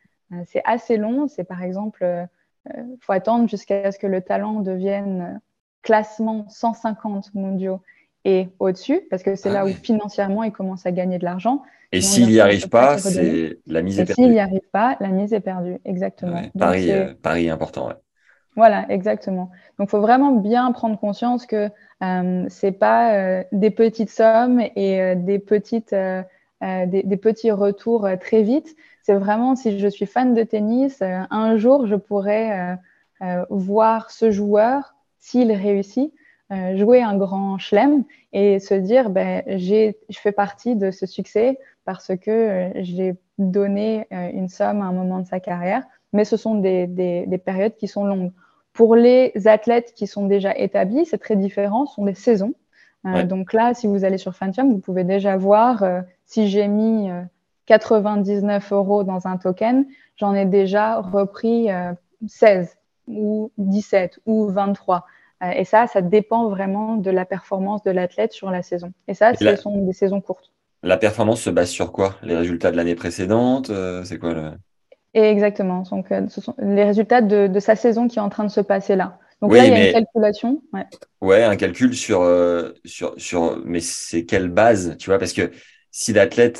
c'est 0.46 0.62
assez 0.64 0.96
long. 0.96 1.28
C'est 1.28 1.44
par 1.44 1.62
exemple, 1.62 2.04
il 2.74 2.98
faut 3.00 3.12
attendre 3.12 3.48
jusqu'à 3.48 3.92
ce 3.92 3.98
que 3.98 4.06
le 4.06 4.22
talent 4.22 4.60
devienne 4.60 5.40
classement 5.82 6.46
150 6.48 7.34
mondiaux 7.34 7.80
et 8.24 8.48
au-dessus, 8.58 9.02
parce 9.10 9.22
que 9.22 9.34
c'est 9.34 9.50
là 9.50 9.64
où 9.64 9.68
financièrement 9.68 10.44
il 10.44 10.52
commence 10.52 10.86
à 10.86 10.92
gagner 10.92 11.18
de 11.18 11.24
l'argent. 11.24 11.62
Et 11.90 12.00
s'il 12.00 12.28
n'y 12.28 12.40
arrive 12.40 12.68
pas, 12.68 12.98
c'est 12.98 13.58
la 13.66 13.82
mise 13.82 13.98
est 13.98 14.06
perdue. 14.06 14.22
S'il 14.22 14.30
n'y 14.30 14.40
arrive 14.40 14.68
pas, 14.72 14.96
la 15.00 15.08
mise 15.08 15.32
est 15.34 15.40
perdue, 15.40 15.78
exactement. 15.84 16.40
Paris, 16.58 16.90
euh, 16.90 17.12
Paris 17.20 17.50
important. 17.50 17.90
Voilà, 18.54 18.84
exactement. 18.90 19.50
Donc, 19.78 19.88
il 19.88 19.90
faut 19.90 20.00
vraiment 20.00 20.32
bien 20.32 20.72
prendre 20.72 20.98
conscience 20.98 21.46
que 21.46 21.70
euh, 22.02 22.44
c'est 22.48 22.72
pas 22.72 23.14
euh, 23.14 23.44
des 23.52 23.70
petites 23.70 24.10
sommes 24.10 24.60
et 24.60 25.00
euh, 25.00 25.14
des 25.14 25.38
petites, 25.38 25.94
des, 26.60 27.02
des, 27.02 27.16
petits 27.16 27.50
retours 27.50 28.08
très 28.20 28.42
vite. 28.42 28.76
C'est 29.02 29.14
vraiment 29.14 29.56
si 29.56 29.78
je 29.78 29.88
suis 29.88 30.06
fan 30.06 30.34
de 30.34 30.42
tennis, 30.42 31.02
un 31.02 31.56
jour 31.56 31.86
je 31.86 31.96
pourrais 31.96 32.78
voir 33.50 34.12
ce 34.12 34.30
joueur 34.30 34.94
s'il 35.18 35.50
réussit 35.50 36.12
jouer 36.76 37.02
un 37.02 37.16
grand 37.16 37.58
chelem 37.58 38.04
et 38.32 38.58
se 38.58 38.74
dire 38.74 39.10
ben, 39.10 39.42
je 39.46 39.92
fais 40.10 40.32
partie 40.32 40.76
de 40.76 40.90
ce 40.90 41.06
succès 41.06 41.58
parce 41.84 42.12
que 42.16 42.30
euh, 42.30 42.70
j'ai 42.76 43.14
donné 43.38 44.06
euh, 44.12 44.30
une 44.32 44.48
somme 44.48 44.82
à 44.82 44.84
un 44.84 44.92
moment 44.92 45.20
de 45.20 45.26
sa 45.26 45.40
carrière, 45.40 45.82
mais 46.12 46.24
ce 46.24 46.36
sont 46.36 46.56
des, 46.56 46.86
des, 46.86 47.26
des, 47.26 47.38
périodes 47.38 47.76
qui 47.76 47.88
sont 47.88 48.04
longues. 48.04 48.32
Pour 48.72 48.94
les 48.94 49.32
athlètes 49.46 49.92
qui 49.94 50.06
sont 50.06 50.26
déjà 50.26 50.56
établis, 50.56 51.06
c'est 51.06 51.18
très 51.18 51.36
différent, 51.36 51.86
ce 51.86 51.94
sont 51.94 52.04
des 52.04 52.14
saisons. 52.14 52.54
Donc 53.24 53.52
là, 53.52 53.74
si 53.74 53.88
vous 53.88 54.04
allez 54.04 54.16
sur 54.16 54.36
Fantium, 54.36 54.70
vous 54.70 54.78
pouvez 54.78 55.02
déjà 55.02 55.36
voir 55.36 55.84
si 56.24 56.46
j'ai 56.46 56.68
mis 56.68 57.10
99 57.66 58.72
euros 58.72 59.02
dans 59.02 59.26
un 59.26 59.38
token, 59.38 59.86
j'en 60.16 60.34
ai 60.34 60.46
déjà 60.46 61.00
repris 61.00 61.66
16 62.28 62.78
ou 63.08 63.50
17 63.58 64.20
ou 64.24 64.46
23. 64.46 65.04
Euh, 65.42 65.50
et 65.54 65.64
ça, 65.64 65.86
ça 65.86 66.02
dépend 66.02 66.48
vraiment 66.48 66.96
de 66.96 67.10
la 67.10 67.24
performance 67.24 67.82
de 67.82 67.90
l'athlète 67.90 68.32
sur 68.32 68.50
la 68.50 68.62
saison. 68.62 68.92
Et 69.08 69.14
ça, 69.14 69.34
ce 69.34 69.56
sont 69.56 69.84
des 69.84 69.92
saisons 69.92 70.20
courtes. 70.20 70.50
La 70.82 70.96
performance 70.96 71.40
se 71.40 71.50
base 71.50 71.70
sur 71.70 71.92
quoi? 71.92 72.16
Les 72.22 72.36
résultats 72.36 72.70
de 72.70 72.76
l'année 72.76 72.94
précédente 72.94 73.70
euh, 73.70 74.02
C'est 74.04 74.18
quoi 74.18 74.34
le... 74.34 74.50
exactement. 75.14 75.82
Donc, 75.90 76.10
euh, 76.10 76.26
ce 76.28 76.40
sont 76.40 76.54
les 76.58 76.84
résultats 76.84 77.20
de, 77.20 77.60
sa 77.60 77.76
saison 77.76 78.08
qui 78.08 78.18
est 78.18 78.22
en 78.22 78.28
train 78.28 78.44
de 78.44 78.50
se 78.50 78.60
passer 78.60 78.96
là. 78.96 79.18
Donc 79.40 79.52
là, 79.54 79.66
il 79.66 79.72
y 79.72 79.76
a 79.76 79.86
une 79.88 79.92
calculation. 79.92 80.62
Ouais. 80.72 80.86
ouais, 81.20 81.42
un 81.42 81.56
calcul 81.56 81.96
sur, 81.96 82.24
sur, 82.84 83.14
sur. 83.16 83.60
Mais 83.64 83.80
c'est 83.80 84.24
quelle 84.24 84.48
base 84.48 84.96
Tu 84.98 85.10
vois, 85.10 85.18
parce 85.18 85.32
que 85.32 85.50
si 85.90 86.12
l'athlète, 86.12 86.58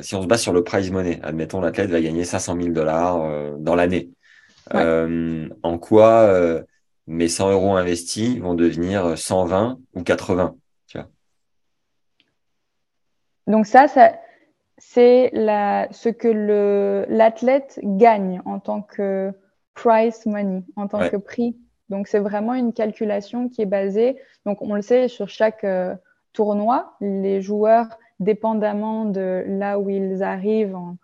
si 0.00 0.14
on 0.14 0.22
se 0.22 0.26
base 0.26 0.40
sur 0.40 0.54
le 0.54 0.64
prize 0.64 0.90
money, 0.90 1.20
admettons 1.22 1.60
l'athlète 1.60 1.90
va 1.90 2.00
gagner 2.00 2.24
500 2.24 2.56
000 2.56 2.68
dollars 2.68 3.58
dans 3.58 3.74
l'année. 3.74 4.08
en 4.72 5.78
quoi 5.78 6.64
mes 7.06 7.28
100 7.28 7.52
euros 7.52 7.76
investis 7.76 8.38
vont 8.38 8.54
devenir 8.54 9.16
120 9.18 9.78
ou 9.94 10.02
80. 10.02 10.56
Tu 10.86 10.98
vois. 10.98 11.08
Donc 13.46 13.66
ça, 13.66 13.88
ça 13.88 14.14
c'est 14.78 15.30
ce 15.34 16.08
que 16.08 17.06
l'athlète 17.08 17.80
gagne 17.82 18.40
en 18.44 18.58
tant 18.58 18.82
que 18.82 19.32
price 19.74 20.26
money, 20.26 20.62
en 20.76 20.88
tant 20.88 21.08
que 21.08 21.16
prix. 21.16 21.56
Donc 21.90 22.08
c'est 22.08 22.18
vraiment 22.18 22.54
une 22.54 22.72
calculation 22.72 23.48
qui 23.48 23.62
est 23.62 23.66
basée, 23.66 24.16
donc 24.46 24.62
on 24.62 24.74
le 24.74 24.82
sait, 24.82 25.08
sur 25.08 25.28
chaque 25.28 25.64
euh, 25.64 25.94
tournoi, 26.32 26.96
les 27.00 27.42
joueurs, 27.42 27.86
dépendamment 28.20 29.04
de 29.04 29.44
là 29.46 29.78
où 29.78 29.90
ils 29.90 30.22
arrivent 30.22 30.74
en 30.74 30.96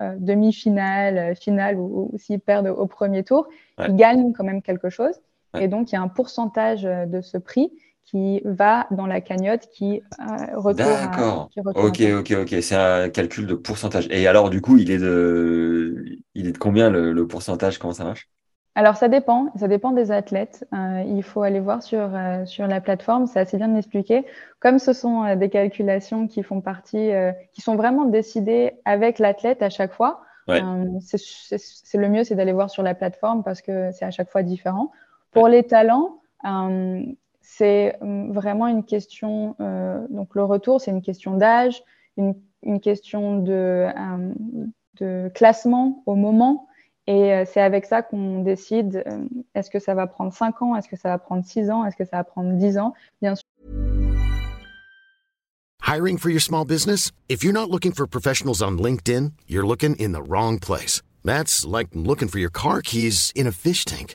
euh, 0.00 0.16
demi-finale, 0.18 1.34
finale 1.36 1.78
ou, 1.78 2.12
s'ils 2.16 2.40
perdent 2.40 2.68
au 2.68 2.86
premier 2.86 3.24
tour, 3.24 3.48
ils 3.78 3.96
gagnent 3.96 4.32
quand 4.32 4.44
même 4.44 4.62
quelque 4.62 4.90
chose. 4.90 5.20
Et 5.58 5.68
donc, 5.68 5.92
il 5.92 5.94
y 5.94 5.98
a 5.98 6.02
un 6.02 6.08
pourcentage 6.08 6.82
de 6.82 7.20
ce 7.20 7.38
prix 7.38 7.70
qui 8.04 8.42
va 8.44 8.86
dans 8.90 9.06
la 9.06 9.20
cagnotte 9.20 9.68
qui 9.72 10.02
euh, 10.20 10.56
retourne. 10.56 10.88
D'accord. 10.88 11.48
Ok, 11.74 12.00
ok, 12.00 12.32
ok. 12.42 12.54
C'est 12.60 12.74
un 12.74 13.08
calcul 13.08 13.46
de 13.46 13.54
pourcentage. 13.54 14.06
Et 14.10 14.26
alors, 14.26 14.50
du 14.50 14.60
coup, 14.60 14.76
il 14.76 14.90
est 14.90 14.98
de, 14.98 16.04
il 16.34 16.46
est 16.46 16.52
de 16.52 16.58
combien 16.58 16.90
le, 16.90 17.26
pourcentage? 17.26 17.78
Comment 17.78 17.94
ça 17.94 18.04
marche? 18.04 18.28
Alors 18.74 18.96
ça 18.96 19.08
dépend, 19.08 19.52
ça 19.56 19.68
dépend 19.68 19.92
des 19.92 20.12
athlètes. 20.12 20.66
Euh, 20.72 21.02
il 21.06 21.22
faut 21.22 21.42
aller 21.42 21.60
voir 21.60 21.82
sur, 21.82 22.14
euh, 22.14 22.46
sur 22.46 22.66
la 22.66 22.80
plateforme, 22.80 23.26
c'est 23.26 23.38
assez 23.38 23.58
bien 23.58 23.74
expliqué. 23.76 24.24
Comme 24.60 24.78
ce 24.78 24.94
sont 24.94 25.36
des 25.36 25.50
calculations 25.50 26.26
qui 26.26 26.42
font 26.42 26.62
partie, 26.62 27.10
qui 27.52 27.60
sont 27.60 27.76
vraiment 27.76 28.06
décidées 28.06 28.72
avec 28.86 29.18
l'athlète 29.18 29.62
à 29.62 29.68
chaque 29.68 29.92
fois, 29.92 30.22
c'est 30.48 31.98
le 31.98 32.08
mieux, 32.08 32.24
c'est 32.24 32.34
d'aller 32.34 32.52
voir 32.52 32.70
sur 32.70 32.82
la 32.82 32.94
plateforme 32.94 33.42
parce 33.42 33.60
que 33.60 33.90
c'est 33.92 34.06
à 34.06 34.10
chaque 34.10 34.30
fois 34.30 34.42
différent. 34.42 34.90
Pour 35.32 35.48
les 35.48 35.64
talents, 35.64 36.20
c'est 37.40 37.96
hum, 38.00 38.32
vraiment 38.32 38.68
une 38.68 38.84
question, 38.84 39.56
euh, 39.60 40.06
donc 40.10 40.34
le 40.34 40.44
retour, 40.44 40.80
c'est 40.80 40.90
une 40.90 41.02
question 41.02 41.36
d'âge, 41.36 41.82
une, 42.16 42.34
question 42.80 43.38
de, 43.38 43.88
hum, 43.96 44.34
de, 45.00 45.30
classement 45.34 46.02
au 46.06 46.14
moment. 46.14 46.68
Et 47.08 47.32
euh, 47.32 47.44
c'est 47.44 47.60
avec 47.60 47.84
ça 47.84 48.02
qu'on 48.02 48.42
décide 48.42 49.02
hum, 49.06 49.28
est-ce 49.54 49.70
que 49.70 49.80
ça 49.80 49.94
va 49.94 50.06
prendre 50.06 50.32
5 50.32 50.62
ans, 50.62 50.76
est-ce 50.76 50.88
que 50.88 50.96
ça 50.96 51.08
va 51.08 51.18
prendre 51.18 51.44
6 51.44 51.70
ans, 51.70 51.84
est-ce 51.84 51.96
que 51.96 52.04
ça 52.04 52.18
va 52.18 52.24
prendre 52.24 52.52
10 52.52 52.78
ans. 52.78 52.94
Bien 53.20 53.34
sûr. 53.34 53.44
Hiring 55.84 56.16
for 56.16 56.30
your 56.30 56.40
small 56.40 56.64
business? 56.64 57.10
If 57.28 57.42
you're 57.42 57.52
not 57.52 57.68
looking 57.70 57.92
for 57.92 58.06
professionals 58.06 58.62
on 58.62 58.78
LinkedIn, 58.78 59.32
you're 59.46 59.66
looking 59.66 59.96
in 59.96 60.12
the 60.12 60.22
wrong 60.22 60.58
place. 60.58 61.02
That's 61.24 61.66
like 61.66 61.88
looking 61.92 62.28
for 62.28 62.38
your 62.38 62.50
car 62.50 62.80
keys 62.82 63.32
in 63.34 63.46
a 63.46 63.52
fish 63.52 63.84
tank. 63.84 64.14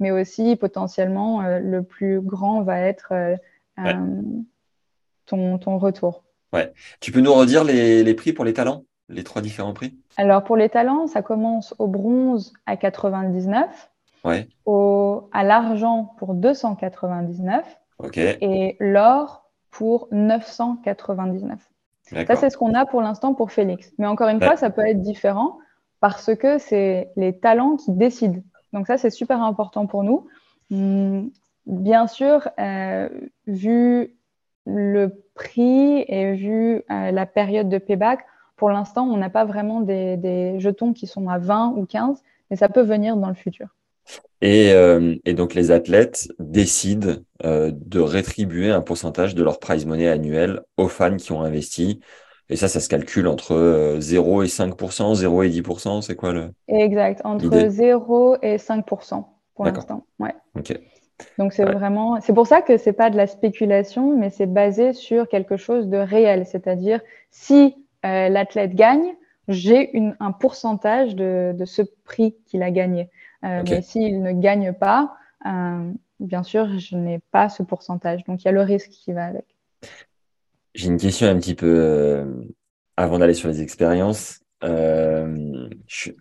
Mais 0.00 0.10
aussi 0.10 0.56
potentiellement 0.56 1.42
euh, 1.42 1.58
le 1.58 1.82
plus 1.82 2.20
grand 2.20 2.62
va 2.62 2.80
être 2.80 3.12
euh, 3.12 3.36
euh, 3.78 4.22
ton, 5.26 5.58
ton, 5.58 5.78
retour. 5.78 6.24
Ouais. 6.52 6.72
Tu 7.00 7.12
peux 7.12 7.20
nous 7.20 7.34
redire 7.34 7.64
les, 7.64 8.04
les, 8.04 8.14
prix 8.14 8.32
pour 8.32 8.44
les 8.44 8.52
talents, 8.52 8.84
les 9.08 9.24
trois 9.24 9.42
différents 9.42 9.74
prix? 9.74 9.96
Alors 10.16 10.44
pour 10.44 10.56
les 10.56 10.68
talents, 10.68 11.06
ça 11.06 11.22
commence 11.22 11.74
au 11.78 11.86
bronze 11.86 12.52
à 12.66 12.76
99, 12.76 13.90
ouais. 14.24 14.48
au, 14.66 15.28
à 15.32 15.42
l'argent 15.42 16.14
pour 16.18 16.34
299 16.34 17.64
okay. 17.98 18.38
et 18.40 18.76
l'or 18.80 19.50
pour 19.70 20.08
999. 20.12 21.58
Ça, 22.26 22.36
c'est 22.36 22.50
ce 22.50 22.56
qu'on 22.56 22.74
a 22.74 22.84
pour 22.84 23.00
l'instant 23.00 23.34
pour 23.34 23.50
Félix. 23.50 23.92
Mais 23.98 24.06
encore 24.06 24.28
une 24.28 24.40
fois, 24.40 24.56
ça 24.56 24.70
peut 24.70 24.86
être 24.86 25.00
différent 25.00 25.58
parce 26.00 26.34
que 26.34 26.58
c'est 26.58 27.10
les 27.16 27.38
talents 27.38 27.76
qui 27.76 27.92
décident. 27.92 28.40
Donc 28.74 28.88
ça, 28.88 28.98
c'est 28.98 29.10
super 29.10 29.40
important 29.40 29.86
pour 29.86 30.02
nous. 30.02 30.26
Hum, 30.70 31.30
bien 31.64 32.06
sûr, 32.06 32.48
euh, 32.58 33.08
vu 33.46 34.14
le 34.66 35.24
prix 35.34 36.04
et 36.08 36.34
vu 36.34 36.82
euh, 36.90 37.10
la 37.10 37.24
période 37.24 37.68
de 37.68 37.78
payback, 37.78 38.26
pour 38.56 38.70
l'instant, 38.70 39.06
on 39.06 39.16
n'a 39.16 39.30
pas 39.30 39.44
vraiment 39.44 39.80
des, 39.80 40.56
jetons 40.58 40.92
qui 40.92 41.06
sont 41.06 41.28
à 41.28 41.38
20 41.38 41.74
ou 41.76 41.86
15, 41.86 42.22
mais 42.50 42.56
ça 42.56 42.68
peut 42.68 42.82
venir 42.82 43.16
dans 43.16 43.28
le 43.28 43.34
futur. 43.34 43.68
Et, 44.42 44.72
euh, 44.72 45.16
donc, 45.26 45.54
les 45.54 45.70
athlètes 45.70 46.28
décident 46.38 47.14
de 47.42 48.00
rétribuer 48.00 48.70
un 48.70 48.80
pourcentage 48.80 49.34
de 49.34 49.42
leur 49.42 49.58
prize 49.58 49.86
money 49.86 50.08
annuel 50.08 50.62
aux 50.76 50.88
fans 50.88 51.16
qui 51.16 51.32
ont 51.32 51.42
investi. 51.42 52.00
Et 52.50 52.56
ça, 52.56 52.68
ça 52.68 52.80
se 52.80 52.88
calcule 52.88 53.26
entre 53.26 53.96
0 53.98 54.40
euh, 54.40 54.44
et 54.44 54.48
5%, 54.48 55.14
0 55.14 55.42
et 55.42 55.48
10%, 55.48 56.02
c'est 56.02 56.14
quoi 56.14 56.32
le 56.32 56.50
Exact, 56.68 57.20
entre 57.24 57.68
0 57.68 58.36
et 58.42 58.56
5% 58.56 59.24
pour 59.54 59.64
l'instant. 59.64 60.04
Ouais. 60.18 60.34
Donc 61.38 61.52
c'est 61.52 61.64
vraiment, 61.64 62.20
c'est 62.20 62.32
pour 62.32 62.46
ça 62.46 62.60
que 62.60 62.76
c'est 62.76 62.92
pas 62.92 63.08
de 63.08 63.16
la 63.16 63.26
spéculation, 63.26 64.16
mais 64.16 64.30
c'est 64.30 64.46
basé 64.46 64.92
sur 64.92 65.28
quelque 65.28 65.56
chose 65.56 65.88
de 65.88 65.96
réel. 65.96 66.44
C'est-à-dire, 66.44 67.00
si 67.30 67.76
euh, 68.04 68.28
l'athlète 68.28 68.74
gagne, 68.74 69.14
j'ai 69.48 69.92
un 70.20 70.32
pourcentage 70.32 71.14
de, 71.14 71.54
de 71.56 71.64
ce 71.64 71.82
prix 72.04 72.36
qu'il 72.46 72.62
a 72.62 72.70
gagné. 72.70 73.10
Euh, 73.44 73.62
Mais 73.68 73.82
s'il 73.82 74.22
ne 74.22 74.32
gagne 74.32 74.72
pas, 74.72 75.14
euh, 75.46 75.90
bien 76.18 76.42
sûr, 76.42 76.78
je 76.78 76.96
n'ai 76.96 77.20
pas 77.30 77.48
ce 77.48 77.62
pourcentage. 77.62 78.24
Donc 78.24 78.42
il 78.42 78.46
y 78.46 78.48
a 78.48 78.52
le 78.52 78.62
risque 78.62 78.90
qui 78.90 79.12
va 79.12 79.26
avec. 79.26 79.44
J'ai 80.74 80.88
une 80.88 80.98
question 80.98 81.28
un 81.28 81.38
petit 81.38 81.54
peu 81.54 81.72
euh, 81.78 82.24
avant 82.96 83.18
d'aller 83.18 83.34
sur 83.34 83.48
les 83.48 83.62
expériences. 83.62 84.40
Euh, 84.64 85.68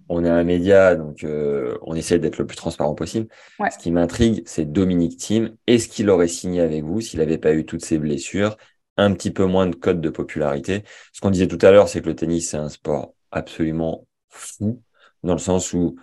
on 0.10 0.24
est 0.26 0.30
un 0.30 0.44
média, 0.44 0.96
donc 0.96 1.24
euh, 1.24 1.78
on 1.82 1.96
essaie 1.96 2.20
d'être 2.20 2.38
le 2.38 2.46
plus 2.46 2.58
transparent 2.58 2.94
possible. 2.94 3.28
Ce 3.72 3.78
qui 3.78 3.92
m'intrigue, 3.92 4.44
c'est 4.46 4.66
Dominique 4.66 5.18
Thiem. 5.18 5.56
Est-ce 5.66 5.88
qu'il 5.88 6.10
aurait 6.10 6.28
signé 6.28 6.62
avec 6.62 6.84
vous 6.84 7.02
s'il 7.02 7.20
n'avait 7.20 7.38
pas 7.38 7.54
eu 7.54 7.66
toutes 7.66 7.84
ces 7.84 7.98
blessures, 7.98 8.58
un 8.98 9.14
petit 9.14 9.32
peu 9.32 9.46
moins 9.46 9.66
de 9.66 9.76
code 9.76 10.02
de 10.02 10.10
popularité? 10.10 10.84
Ce 11.14 11.22
qu'on 11.22 11.32
disait 11.32 11.48
tout 11.48 11.60
à 11.62 11.72
l'heure, 11.72 11.88
c'est 11.88 12.02
que 12.02 12.10
le 12.10 12.16
tennis, 12.16 12.50
c'est 12.50 12.58
un 12.58 12.70
sport 12.70 13.16
absolument 13.32 14.06
fou, 14.30 14.82
dans 15.24 15.34
le 15.34 15.40
sens 15.40 15.74
où 15.74 15.96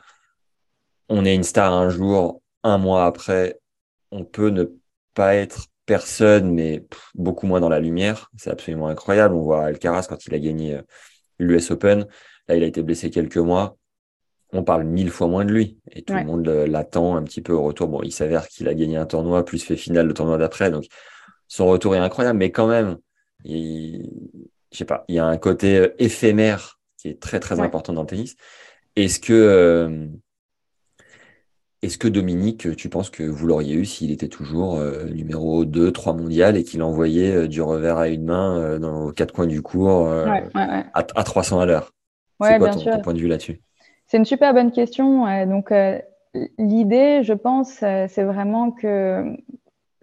on 1.08 1.24
est 1.24 1.34
une 1.34 1.44
star 1.44 1.72
un 1.72 1.90
jour, 1.90 2.40
un 2.62 2.78
mois 2.78 3.04
après, 3.04 3.60
on 4.10 4.24
peut 4.24 4.48
ne 4.48 4.64
pas 5.14 5.34
être 5.34 5.66
personne, 5.90 6.54
mais 6.54 6.86
beaucoup 7.16 7.48
moins 7.48 7.58
dans 7.58 7.68
la 7.68 7.80
lumière. 7.80 8.30
C'est 8.36 8.50
absolument 8.50 8.86
incroyable. 8.86 9.34
On 9.34 9.42
voit 9.42 9.64
Alcaraz 9.64 10.06
quand 10.08 10.24
il 10.24 10.32
a 10.32 10.38
gagné 10.38 10.76
euh, 10.76 10.82
l'US 11.40 11.72
Open. 11.72 12.06
Là, 12.46 12.54
il 12.54 12.62
a 12.62 12.66
été 12.66 12.80
blessé 12.80 13.10
quelques 13.10 13.38
mois. 13.38 13.76
On 14.52 14.62
parle 14.62 14.84
mille 14.84 15.10
fois 15.10 15.26
moins 15.26 15.44
de 15.44 15.50
lui. 15.50 15.78
Et 15.90 16.02
tout 16.02 16.14
le 16.14 16.22
monde 16.22 16.46
l'attend 16.46 17.16
un 17.16 17.24
petit 17.24 17.40
peu 17.42 17.52
au 17.52 17.62
retour. 17.62 17.88
Bon, 17.88 18.02
il 18.04 18.12
s'avère 18.12 18.46
qu'il 18.46 18.68
a 18.68 18.74
gagné 18.74 18.98
un 18.98 19.06
tournoi, 19.06 19.44
plus 19.44 19.64
fait 19.64 19.74
finale 19.74 20.06
le 20.06 20.14
tournoi 20.14 20.38
d'après. 20.38 20.70
Donc, 20.70 20.84
son 21.48 21.66
retour 21.66 21.96
est 21.96 21.98
incroyable. 21.98 22.38
Mais 22.38 22.52
quand 22.52 22.68
même, 22.68 22.96
il, 23.42 24.12
je 24.70 24.78
sais 24.78 24.84
pas, 24.84 25.04
il 25.08 25.16
y 25.16 25.18
a 25.18 25.26
un 25.26 25.38
côté 25.38 25.76
euh, 25.76 25.94
éphémère 25.98 26.78
qui 26.98 27.08
est 27.08 27.20
très, 27.20 27.40
très 27.40 27.58
important 27.58 27.92
dans 27.92 28.02
le 28.02 28.06
tennis. 28.06 28.36
Est-ce 28.94 29.18
que, 29.18 29.32
euh, 29.32 30.06
est-ce 31.82 31.96
que 31.96 32.08
Dominique, 32.08 32.76
tu 32.76 32.90
penses 32.90 33.08
que 33.08 33.22
vous 33.22 33.46
l'auriez 33.46 33.74
eu 33.74 33.86
s'il 33.86 34.10
était 34.10 34.28
toujours 34.28 34.76
euh, 34.76 35.04
numéro 35.06 35.64
2, 35.64 35.90
3 35.92 36.12
mondial 36.12 36.58
et 36.58 36.64
qu'il 36.64 36.82
envoyait 36.82 37.34
euh, 37.34 37.48
du 37.48 37.62
revers 37.62 37.96
à 37.96 38.08
une 38.08 38.24
main 38.24 38.58
euh, 38.58 38.78
dans 38.78 39.08
les 39.08 39.14
quatre 39.14 39.32
coins 39.32 39.46
du 39.46 39.62
cours 39.62 40.12
À, 40.54 41.02
300 41.02 41.60
à 41.60 41.66
l'heure? 41.66 41.92
C'est 42.42 42.58
quoi 42.58 42.70
ton, 42.70 43.00
point 43.00 43.14
de 43.14 43.18
vue 43.18 43.28
là-dessus? 43.28 43.62
C'est 44.06 44.18
une 44.18 44.26
super 44.26 44.52
bonne 44.52 44.72
question. 44.72 45.24
donc, 45.46 45.72
l'idée, 46.58 47.22
je 47.22 47.32
pense, 47.32 47.68
c'est 47.74 48.22
vraiment 48.22 48.72
que 48.72 49.36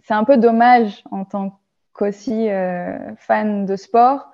c'est 0.03 0.13
un 0.13 0.23
peu 0.23 0.37
dommage 0.37 1.03
en 1.11 1.25
tant 1.25 1.59
qu'aussi 1.93 2.47
fan 3.17 3.65
de 3.65 3.75
sport 3.75 4.31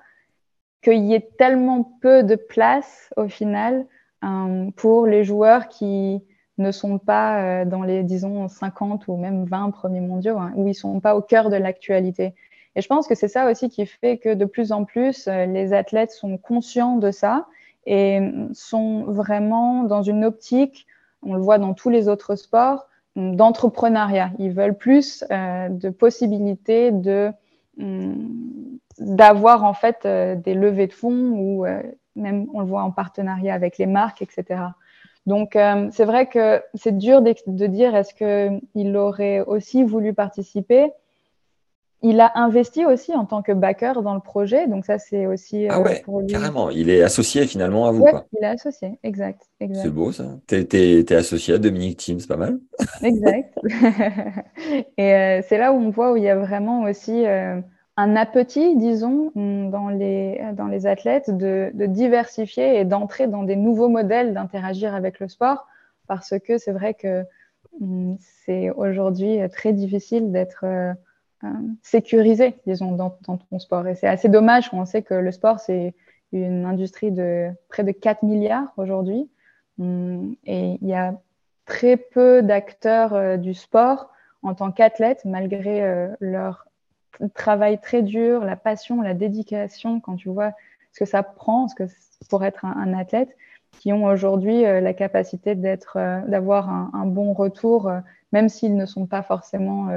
qu'il 0.82 1.04
y 1.04 1.14
ait 1.14 1.28
tellement 1.38 1.98
peu 2.02 2.22
de 2.22 2.36
place 2.36 3.10
au 3.16 3.28
final 3.28 3.86
pour 4.76 5.06
les 5.06 5.24
joueurs 5.24 5.68
qui 5.68 6.22
ne 6.58 6.70
sont 6.70 6.98
pas 6.98 7.42
euh, 7.42 7.64
dans 7.64 7.82
les, 7.82 8.02
disons, 8.02 8.48
50 8.48 9.08
ou 9.08 9.16
même 9.16 9.44
20 9.44 9.70
premiers 9.70 10.00
mondiaux, 10.00 10.38
hein, 10.38 10.52
où 10.56 10.68
ils 10.68 10.74
sont 10.74 11.00
pas 11.00 11.16
au 11.16 11.22
cœur 11.22 11.50
de 11.50 11.56
l'actualité. 11.56 12.34
Et 12.76 12.82
je 12.82 12.88
pense 12.88 13.06
que 13.06 13.14
c'est 13.14 13.28
ça 13.28 13.50
aussi 13.50 13.68
qui 13.68 13.86
fait 13.86 14.18
que 14.18 14.34
de 14.34 14.44
plus 14.44 14.72
en 14.72 14.84
plus, 14.84 15.28
euh, 15.28 15.46
les 15.46 15.72
athlètes 15.72 16.12
sont 16.12 16.38
conscients 16.38 16.96
de 16.96 17.10
ça 17.10 17.46
et 17.86 18.20
sont 18.52 19.04
vraiment 19.04 19.82
dans 19.84 20.02
une 20.02 20.24
optique, 20.24 20.86
on 21.22 21.34
le 21.34 21.40
voit 21.40 21.58
dans 21.58 21.74
tous 21.74 21.90
les 21.90 22.08
autres 22.08 22.34
sports, 22.34 22.86
d'entrepreneuriat. 23.14 24.30
Ils 24.38 24.52
veulent 24.52 24.76
plus 24.76 25.22
euh, 25.30 25.68
de 25.68 25.90
possibilités 25.90 26.90
de 26.90 27.30
hum, 27.78 28.30
d'avoir 28.98 29.64
en 29.64 29.74
fait 29.74 30.06
des 30.06 30.54
levées 30.54 30.86
de 30.86 30.92
fonds 30.92 31.30
ou 31.32 31.66
même 32.16 32.46
on 32.54 32.60
le 32.60 32.66
voit 32.66 32.82
en 32.82 32.92
partenariat 32.92 33.52
avec 33.52 33.76
les 33.76 33.86
marques, 33.86 34.22
etc. 34.22 34.60
Donc, 35.26 35.56
euh, 35.56 35.88
c'est 35.90 36.04
vrai 36.04 36.26
que 36.26 36.62
c'est 36.74 36.96
dur 36.96 37.22
de, 37.22 37.66
dire 37.66 37.94
est-ce 37.94 38.14
qu'il 38.14 38.96
aurait 38.96 39.40
aussi 39.40 39.82
voulu 39.82 40.12
participer? 40.14 40.92
il 42.06 42.20
a 42.20 42.32
investi 42.34 42.84
aussi 42.84 43.14
en 43.14 43.24
tant 43.24 43.40
que 43.40 43.52
backer 43.52 44.02
dans 44.02 44.12
le 44.12 44.20
projet, 44.20 44.68
donc 44.68 44.84
ça 44.84 44.98
c'est 44.98 45.26
aussi 45.26 45.66
ah 45.70 45.80
ouais, 45.80 46.02
pour 46.04 46.20
lui. 46.20 46.26
Carrément, 46.26 46.68
il 46.68 46.90
est 46.90 47.02
associé 47.02 47.46
finalement 47.46 47.86
à 47.86 47.92
vous. 47.92 48.02
Oui, 48.02 48.10
il 48.38 48.44
est 48.44 48.48
associé, 48.48 48.98
exact. 49.02 49.48
exact. 49.58 49.82
C'est 49.82 49.90
beau 49.90 50.12
ça. 50.12 50.24
Tu 50.46 50.56
es, 50.56 51.12
associé 51.14 51.54
à 51.54 51.58
Dominique 51.58 51.96
Team, 51.96 52.20
c'est 52.20 52.28
pas 52.28 52.36
mal. 52.36 52.58
exact. 53.02 53.58
Et 54.98 55.40
c'est 55.48 55.56
là 55.56 55.72
où 55.72 55.76
on 55.76 55.88
voit 55.88 56.12
où 56.12 56.18
il 56.18 56.24
y 56.24 56.28
a 56.28 56.36
vraiment 56.36 56.82
aussi 56.82 57.24
un 57.96 58.16
appétit, 58.16 58.76
disons, 58.76 59.30
dans 59.34 59.88
les, 59.88 60.40
dans 60.54 60.66
les 60.66 60.86
athlètes 60.86 61.30
de, 61.30 61.70
de 61.74 61.86
diversifier 61.86 62.80
et 62.80 62.84
d'entrer 62.84 63.28
dans 63.28 63.44
des 63.44 63.56
nouveaux 63.56 63.88
modèles 63.88 64.34
d'interagir 64.34 64.94
avec 64.94 65.20
le 65.20 65.28
sport, 65.28 65.66
parce 66.08 66.34
que 66.40 66.58
c'est 66.58 66.72
vrai 66.72 66.94
que 66.94 67.24
hum, 67.80 68.16
c'est 68.20 68.70
aujourd'hui 68.70 69.38
très 69.50 69.72
difficile 69.72 70.32
d'être 70.32 70.64
euh, 70.64 70.92
euh, 71.44 71.48
sécurisé, 71.82 72.56
disons, 72.66 72.92
dans, 72.92 73.16
dans, 73.26 73.38
ton 73.38 73.58
sport. 73.60 73.86
Et 73.86 73.94
c'est 73.94 74.08
assez 74.08 74.28
dommage 74.28 74.70
quand 74.70 74.80
on 74.80 74.86
sait 74.86 75.02
que 75.02 75.14
le 75.14 75.30
sport, 75.30 75.60
c'est 75.60 75.94
une 76.32 76.64
industrie 76.64 77.12
de 77.12 77.50
près 77.68 77.84
de 77.84 77.92
4 77.92 78.24
milliards 78.24 78.72
aujourd'hui. 78.76 79.30
Hum, 79.78 80.34
et 80.46 80.78
il 80.82 80.88
y 80.88 80.94
a 80.94 81.14
très 81.64 81.96
peu 81.96 82.42
d'acteurs 82.42 83.14
euh, 83.14 83.36
du 83.36 83.54
sport 83.54 84.10
en 84.42 84.54
tant 84.54 84.72
qu'athlètes, 84.72 85.24
malgré 85.24 86.08
leur 86.20 86.66
travail 87.34 87.78
très 87.80 88.02
dur, 88.02 88.44
la 88.44 88.56
passion, 88.56 89.02
la 89.02 89.14
dédication, 89.14 90.00
quand 90.00 90.16
tu 90.16 90.28
vois 90.28 90.52
ce 90.92 91.00
que 91.00 91.06
ça 91.06 91.22
prend 91.22 91.68
ce 91.68 91.74
que 91.74 91.84
pour 92.28 92.44
être 92.44 92.64
un, 92.64 92.94
athlète, 92.94 93.36
qui 93.72 93.92
ont 93.92 94.04
aujourd'hui 94.04 94.64
euh, 94.64 94.80
la 94.80 94.94
capacité 94.94 95.54
d'être, 95.54 95.98
euh, 95.98 96.20
d'avoir 96.26 96.68
un, 96.70 97.06
bon 97.06 97.32
retour, 97.32 97.88
euh, 97.88 97.98
même 98.32 98.48
s'ils 98.48 98.76
ne 98.76 98.86
sont 98.86 99.06
pas 99.06 99.22
forcément 99.22 99.88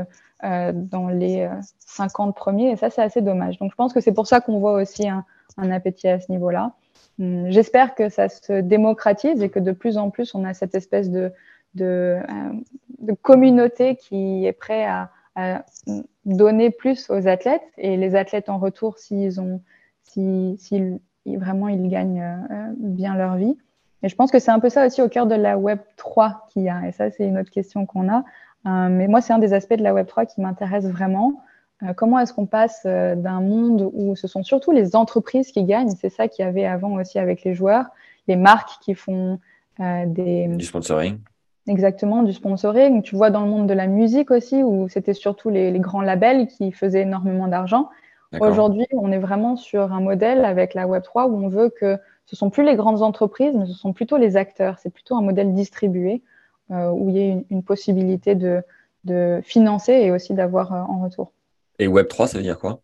dans 0.44 1.10
les 1.10 1.50
50 1.80 2.36
premiers. 2.36 2.70
Et 2.70 2.76
ça, 2.76 2.92
c'est 2.92 3.02
assez 3.02 3.22
dommage. 3.22 3.58
Donc, 3.58 3.72
je 3.72 3.76
pense 3.76 3.94
que 3.94 4.00
c'est 4.00 4.12
pour 4.12 4.28
ça 4.28 4.42
qu'on 4.42 4.60
voit 4.60 4.74
aussi 4.74 5.08
un, 5.10 5.24
appétit 5.72 6.08
à 6.08 6.20
ce 6.20 6.32
niveau-là. 6.32 6.74
Hum, 7.20 7.50
j'espère 7.50 7.96
que 7.96 8.10
ça 8.10 8.30
se 8.30 8.62
démocratise 8.62 9.42
et 9.42 9.50
que 9.50 9.60
de 9.60 9.72
plus 9.72 9.98
en 9.98 10.12
plus, 10.12 10.36
on 10.36 10.46
a 10.46 10.54
cette 10.54 10.76
espèce 10.76 11.10
de, 11.10 11.34
de, 11.74 12.20
de 13.00 13.14
communauté 13.14 13.96
qui 13.96 14.46
est 14.46 14.54
prêt 14.54 14.86
à, 14.86 15.10
donner 16.26 16.72
plus 16.72 17.10
aux 17.10 17.28
athlètes 17.28 17.62
et 17.78 17.98
les 17.98 18.16
athlètes 18.16 18.50
en 18.50 18.58
retour 18.58 18.98
s'ils 18.98 19.40
ont 19.40 19.62
si, 20.04 20.58
vraiment 21.26 21.68
ils 21.68 21.88
gagnent 21.90 22.22
euh, 22.22 22.74
bien 22.78 23.16
leur 23.16 23.36
vie. 23.36 23.58
Et 24.04 24.10
je 24.10 24.16
pense 24.16 24.32
que 24.32 24.40
c'est 24.40 24.52
un 24.52 24.60
peu 24.60 24.70
ça 24.70 24.86
aussi 24.86 25.02
au 25.02 25.10
cœur 25.10 25.26
de 25.26 25.36
la 25.36 25.58
Web 25.58 25.80
3 25.98 26.48
qu'il 26.50 26.64
y 26.64 26.70
a. 26.70 26.88
Et 26.88 26.92
ça, 26.92 27.10
c'est 27.10 27.26
une 27.26 27.38
autre 27.38 27.50
question 27.50 27.86
qu'on 27.86 28.10
a. 28.10 28.24
Euh, 28.66 28.90
mais 28.90 29.08
moi, 29.08 29.22
c'est 29.22 29.34
un 29.34 29.40
des 29.40 29.54
aspects 29.54 29.74
de 29.74 29.84
la 29.84 29.94
Web 29.94 30.08
3 30.08 30.26
qui 30.26 30.42
m'intéresse 30.42 30.86
vraiment. 30.86 31.42
Euh, 31.84 31.94
comment 31.94 32.20
est-ce 32.20 32.34
qu'on 32.34 32.46
passe 32.46 32.86
d'un 32.86 33.42
monde 33.42 33.90
où 33.94 34.16
ce 34.16 34.28
sont 34.28 34.44
surtout 34.44 34.72
les 34.72 34.96
entreprises 34.96 35.52
qui 35.52 35.64
gagnent, 35.64 35.92
c'est 36.00 36.10
ça 36.10 36.28
qu'il 36.28 36.46
y 36.46 36.48
avait 36.48 36.66
avant 36.66 36.94
aussi 36.94 37.20
avec 37.20 37.44
les 37.44 37.54
joueurs, 37.54 37.86
les 38.28 38.36
marques 38.36 38.82
qui 38.82 38.94
font 38.94 39.40
des... 39.80 40.48
Du 40.48 40.66
sponsoring 40.66 41.20
Exactement, 41.68 42.24
du 42.24 42.34
sponsoring. 42.34 43.02
Tu 43.02 43.16
vois 43.16 43.30
dans 43.30 43.42
le 43.42 43.50
monde 43.50 43.68
de 43.68 43.74
la 43.74 43.88
musique 43.88 44.32
aussi, 44.32 44.64
où 44.64 44.88
c'était 44.88 45.14
surtout 45.14 45.50
les, 45.50 45.78
grands 45.80 46.02
labels 46.02 46.48
qui 46.48 46.72
faisaient 46.72 47.02
énormément 47.02 47.48
d'argent. 47.48 47.90
Aujourd'hui, 48.40 48.86
on 48.92 49.12
est 49.12 49.20
vraiment 49.20 49.56
sur 49.56 49.94
un 49.94 50.02
modèle 50.02 50.44
avec 50.44 50.74
la 50.74 50.86
Web3 50.86 51.30
où 51.30 51.46
on 51.46 51.48
veut 51.48 51.70
que 51.70 51.98
ce 52.26 52.36
ne 52.36 52.38
sont 52.38 52.50
plus 52.50 52.64
les 52.64 52.76
grandes 52.76 53.02
entreprises, 53.02 53.56
mais 53.56 53.66
ce 53.66 53.74
sont 53.74 53.94
plutôt 53.94 54.18
les 54.18 54.36
acteurs. 54.36 54.80
C'est 54.80 54.90
plutôt 54.90 55.16
un 55.16 55.22
modèle 55.22 55.54
distribué 55.54 56.22
euh, 56.72 56.90
où 56.90 57.10
il 57.10 57.18
y 57.18 57.32
a 57.32 57.38
une, 57.50 57.64
possibilité 57.64 58.36
de, 58.36 58.62
de, 59.06 59.40
financer 59.44 59.94
et 59.94 60.12
aussi 60.12 60.34
d'avoir 60.34 60.74
euh, 60.74 60.82
en 60.82 61.04
retour. 61.04 61.32
Et 61.80 61.88
Web3, 61.88 62.28
ça 62.28 62.38
veut 62.38 62.44
dire 62.44 62.60
quoi? 62.60 62.82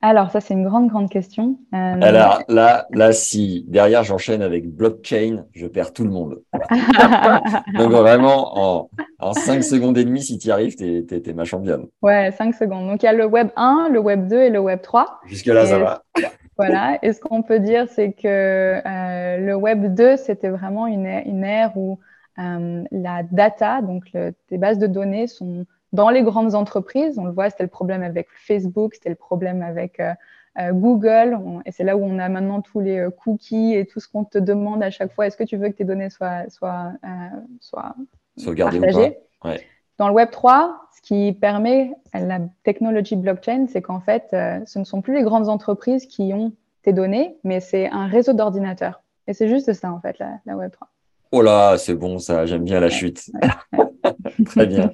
Alors, 0.00 0.30
ça, 0.30 0.40
c'est 0.40 0.54
une 0.54 0.64
grande, 0.64 0.88
grande 0.88 1.10
question. 1.10 1.58
Euh... 1.74 2.00
Alors, 2.00 2.42
là, 2.48 2.86
là, 2.90 3.12
si 3.12 3.64
derrière 3.66 4.04
j'enchaîne 4.04 4.42
avec 4.42 4.68
blockchain, 4.68 5.44
je 5.52 5.66
perds 5.66 5.92
tout 5.92 6.04
le 6.04 6.10
monde. 6.10 6.40
Donc, 7.74 7.90
vraiment, 7.90 8.78
en, 8.78 8.90
en 9.18 9.32
5 9.32 9.64
secondes 9.64 9.98
et 9.98 10.04
demie, 10.04 10.22
si 10.22 10.38
tu 10.38 10.48
y 10.48 10.50
arrives, 10.52 10.76
tu 10.76 11.04
es, 11.10 11.32
ma 11.32 11.44
championne. 11.44 11.86
Ouais, 12.00 12.30
5 12.30 12.54
secondes. 12.54 12.86
Donc, 12.86 13.02
il 13.02 13.06
y 13.06 13.08
a 13.08 13.12
le 13.12 13.26
Web 13.26 13.48
1, 13.56 13.88
le 13.90 13.98
Web 13.98 14.28
2 14.28 14.36
et 14.36 14.50
le 14.50 14.60
Web 14.60 14.82
3. 14.82 15.20
Jusque-là, 15.26 15.66
ça 15.66 15.78
va. 15.78 16.04
Voilà. 16.56 16.98
Et 17.02 17.12
ce 17.12 17.20
qu'on 17.20 17.42
peut 17.42 17.58
dire, 17.58 17.86
c'est 17.88 18.12
que 18.12 18.26
euh, 18.84 19.38
le 19.38 19.54
Web 19.56 19.94
2, 19.94 20.16
c'était 20.16 20.48
vraiment 20.48 20.86
une, 20.86 21.06
une 21.06 21.42
ère 21.42 21.76
où 21.76 21.98
euh, 22.38 22.84
la 22.92 23.22
data, 23.24 23.82
donc 23.82 24.04
le, 24.14 24.32
tes 24.48 24.58
bases 24.58 24.78
de 24.78 24.86
données, 24.86 25.26
sont 25.26 25.66
dans 25.92 26.10
les 26.10 26.22
grandes 26.22 26.54
entreprises. 26.54 27.18
On 27.18 27.24
le 27.24 27.32
voit, 27.32 27.50
c'était 27.50 27.64
le 27.64 27.68
problème 27.68 28.02
avec 28.02 28.28
Facebook, 28.32 28.94
c'était 28.94 29.08
le 29.08 29.14
problème 29.14 29.62
avec 29.62 30.00
euh, 30.00 30.12
euh, 30.58 30.72
Google. 30.72 31.38
et 31.64 31.72
c'est 31.72 31.84
là 31.84 31.96
où 31.96 32.04
on 32.04 32.18
a 32.18 32.28
maintenant 32.28 32.60
tous 32.60 32.80
les 32.80 32.98
euh, 32.98 33.10
cookies 33.10 33.74
et 33.74 33.86
tout 33.86 34.00
ce 34.00 34.08
qu'on 34.08 34.24
te 34.24 34.38
demande 34.38 34.82
à 34.82 34.90
chaque 34.90 35.12
fois. 35.12 35.26
Est-ce 35.26 35.36
que 35.36 35.44
tu 35.44 35.56
veux 35.56 35.68
que 35.68 35.76
tes 35.76 35.84
données 35.84 36.10
soient, 36.10 36.48
soient, 36.48 36.92
soient 37.60 37.94
partagées 38.36 39.18
Dans 39.98 40.08
le 40.08 40.14
Web 40.14 40.30
3, 40.30 40.88
ce 40.96 41.00
qui 41.02 41.32
permet 41.32 41.92
la 42.12 42.40
technologie 42.64 43.16
blockchain, 43.16 43.66
c'est 43.68 43.82
qu'en 43.82 44.00
fait, 44.00 44.28
ce 44.30 44.78
ne 44.78 44.84
sont 44.84 45.00
plus 45.00 45.14
les 45.14 45.22
grandes 45.22 45.48
entreprises 45.48 46.06
qui 46.06 46.32
ont 46.34 46.52
tes 46.82 46.92
données, 46.92 47.36
mais 47.44 47.60
c'est 47.60 47.88
un 47.88 48.06
réseau 48.06 48.32
d'ordinateurs. 48.32 49.02
Et 49.26 49.34
c'est 49.34 49.48
juste 49.48 49.72
ça, 49.72 49.92
en 49.92 50.00
fait, 50.00 50.18
la, 50.18 50.38
la 50.46 50.56
Web 50.56 50.70
3. 50.72 50.88
Oh 51.30 51.42
là, 51.42 51.76
c'est 51.78 51.94
bon, 51.94 52.18
ça, 52.18 52.46
j'aime 52.46 52.64
bien 52.64 52.80
la 52.80 52.90
chute. 52.90 53.30
Très 54.46 54.66
bien. 54.66 54.92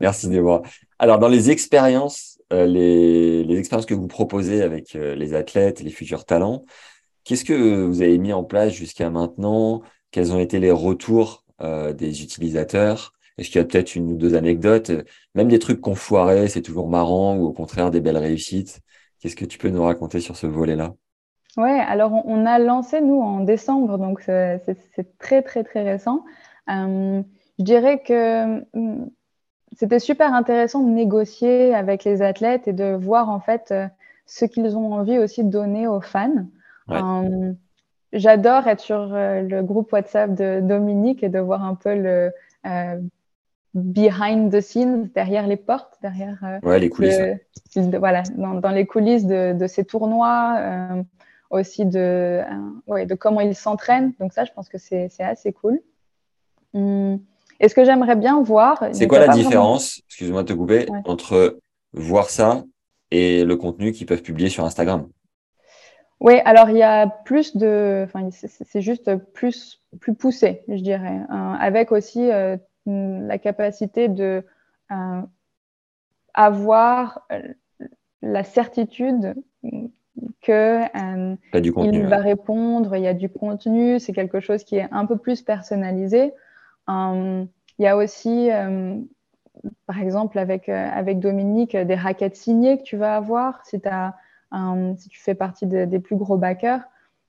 Merci 0.00 0.28
Déborah. 0.28 0.62
Alors, 0.98 1.18
dans 1.18 1.28
les 1.28 1.50
expériences, 1.50 2.38
euh, 2.52 2.66
les, 2.66 3.44
les, 3.44 3.58
expériences 3.58 3.86
que 3.86 3.94
vous 3.94 4.06
proposez 4.08 4.62
avec 4.62 4.94
euh, 4.94 5.14
les 5.14 5.34
athlètes, 5.34 5.80
les 5.80 5.90
futurs 5.90 6.24
talents, 6.24 6.64
qu'est-ce 7.24 7.44
que 7.44 7.84
vous 7.84 8.02
avez 8.02 8.18
mis 8.18 8.32
en 8.32 8.44
place 8.44 8.72
jusqu'à 8.72 9.10
maintenant? 9.10 9.82
Quels 10.10 10.32
ont 10.32 10.40
été 10.40 10.58
les 10.58 10.70
retours 10.70 11.44
euh, 11.62 11.92
des 11.92 12.22
utilisateurs? 12.22 13.12
Est-ce 13.38 13.48
qu'il 13.48 13.60
y 13.60 13.62
a 13.62 13.64
peut-être 13.64 13.94
une 13.94 14.12
ou 14.12 14.16
deux 14.16 14.34
anecdotes? 14.34 14.90
Même 15.34 15.48
des 15.48 15.58
trucs 15.58 15.80
qu'on 15.80 15.94
foirait, 15.94 16.48
c'est 16.48 16.62
toujours 16.62 16.88
marrant, 16.88 17.36
ou 17.36 17.46
au 17.46 17.52
contraire 17.52 17.90
des 17.90 18.00
belles 18.00 18.18
réussites 18.18 18.80
Qu'est-ce 19.20 19.36
que 19.36 19.44
tu 19.44 19.58
peux 19.58 19.68
nous 19.68 19.82
raconter 19.82 20.20
sur 20.20 20.36
ce 20.36 20.46
volet-là? 20.46 20.94
Ouais, 21.56 21.80
alors 21.80 22.12
on, 22.26 22.46
a 22.46 22.58
lancé 22.58 23.00
nous 23.00 23.20
en 23.20 23.40
décembre, 23.40 23.98
donc 23.98 24.20
c'est 24.20 25.18
très 25.18 25.42
très 25.42 25.64
très 25.64 25.82
récent. 25.82 26.24
Euh, 26.68 27.22
je 27.58 27.64
dirais 27.64 28.00
que 28.02 28.64
hum, 28.76 29.10
c'était 29.76 29.98
super 29.98 30.32
intéressant 30.32 30.82
de 30.82 30.90
négocier 30.90 31.74
avec 31.74 32.04
les 32.04 32.22
athlètes 32.22 32.68
et 32.68 32.72
de 32.72 32.94
voir 32.94 33.30
en 33.30 33.40
fait 33.40 33.70
euh, 33.72 33.86
ce 34.26 34.44
qu'ils 34.44 34.76
ont 34.76 34.92
envie 34.92 35.18
aussi 35.18 35.42
de 35.42 35.50
donner 35.50 35.88
aux 35.88 36.00
fans. 36.00 36.46
Euh, 36.90 37.52
j'adore 38.12 38.66
être 38.68 38.80
sur 38.80 39.08
le 39.10 39.62
groupe 39.62 39.92
WhatsApp 39.92 40.34
de 40.34 40.60
Dominique 40.60 41.22
et 41.22 41.28
de 41.28 41.38
voir 41.38 41.64
un 41.64 41.74
peu 41.74 41.94
le 41.94 42.32
behind 43.74 44.52
the 44.52 44.60
scenes, 44.60 45.08
derrière 45.14 45.46
les 45.46 45.56
portes, 45.56 45.98
derrière 46.02 46.60
ouais, 46.64 46.80
les 46.80 46.90
coulisses. 46.90 47.20
voilà, 47.76 48.22
dans, 48.36 48.54
dans, 48.54 48.70
les 48.70 48.86
coulisses 48.86 49.26
de, 49.26 49.52
de 49.52 49.66
ces 49.68 49.84
tournois 49.84 51.04
aussi 51.50 51.84
de, 51.84 51.98
euh, 51.98 52.44
ouais, 52.86 53.06
de 53.06 53.14
comment 53.14 53.40
ils 53.40 53.54
s'entraînent. 53.54 54.12
Donc 54.18 54.32
ça, 54.32 54.44
je 54.44 54.52
pense 54.52 54.68
que 54.68 54.78
c'est 54.78 55.10
assez 55.20 55.52
cool. 55.52 55.80
Hum. 56.74 57.20
Et 57.58 57.68
ce 57.68 57.74
que 57.74 57.84
j'aimerais 57.84 58.16
bien 58.16 58.40
voir... 58.40 58.82
C'est 58.92 59.06
quoi 59.06 59.18
la 59.18 59.28
différence, 59.28 60.00
excuse-moi 60.06 60.44
de 60.44 60.48
te 60.48 60.52
couper, 60.54 60.86
entre 61.04 61.58
voir 61.92 62.30
ça 62.30 62.64
et 63.10 63.44
le 63.44 63.56
contenu 63.56 63.92
qu'ils 63.92 64.06
peuvent 64.06 64.22
publier 64.22 64.48
sur 64.48 64.64
Instagram? 64.64 65.08
Oui, 66.20 66.34
alors 66.44 66.70
il 66.70 66.76
y 66.76 66.82
a 66.82 67.06
plus 67.06 67.56
de, 67.56 68.04
enfin 68.04 68.28
c'est 68.30 68.82
juste 68.82 69.14
plus 69.32 69.80
plus 70.00 70.14
poussé, 70.14 70.62
je 70.68 70.82
dirais, 70.82 71.18
hein, 71.30 71.56
avec 71.58 71.92
aussi 71.92 72.30
euh, 72.30 72.56
la 72.86 73.38
capacité 73.38 74.08
de 74.08 74.44
euh, 74.92 75.22
avoir 76.34 77.26
la 78.20 78.44
certitude 78.44 79.34
que 80.42 80.82
euh, 80.96 81.36
il 81.54 82.06
va 82.06 82.18
répondre, 82.18 82.96
il 82.96 83.02
y 83.02 83.06
a 83.06 83.14
du 83.14 83.28
contenu, 83.28 83.98
c'est 83.98 84.12
quelque 84.12 84.40
chose 84.40 84.64
qui 84.64 84.76
est 84.76 84.88
un 84.90 85.06
peu 85.06 85.16
plus 85.16 85.42
personnalisé. 85.42 86.32
Euh, 86.88 87.44
il 87.78 87.82
y 87.82 87.86
a 87.86 87.96
aussi, 87.96 88.50
euh, 88.50 88.96
par 89.86 90.00
exemple, 90.00 90.38
avec, 90.38 90.68
avec 90.68 91.18
Dominique, 91.18 91.76
des 91.76 91.94
raquettes 91.94 92.36
signées 92.36 92.78
que 92.78 92.82
tu 92.82 92.96
vas 92.96 93.16
avoir 93.16 93.64
si, 93.64 93.80
as, 93.86 94.14
si 94.96 95.08
tu 95.08 95.20
fais 95.20 95.34
partie 95.34 95.66
des 95.66 95.98
plus 95.98 96.16
gros 96.16 96.36
backers. 96.36 96.82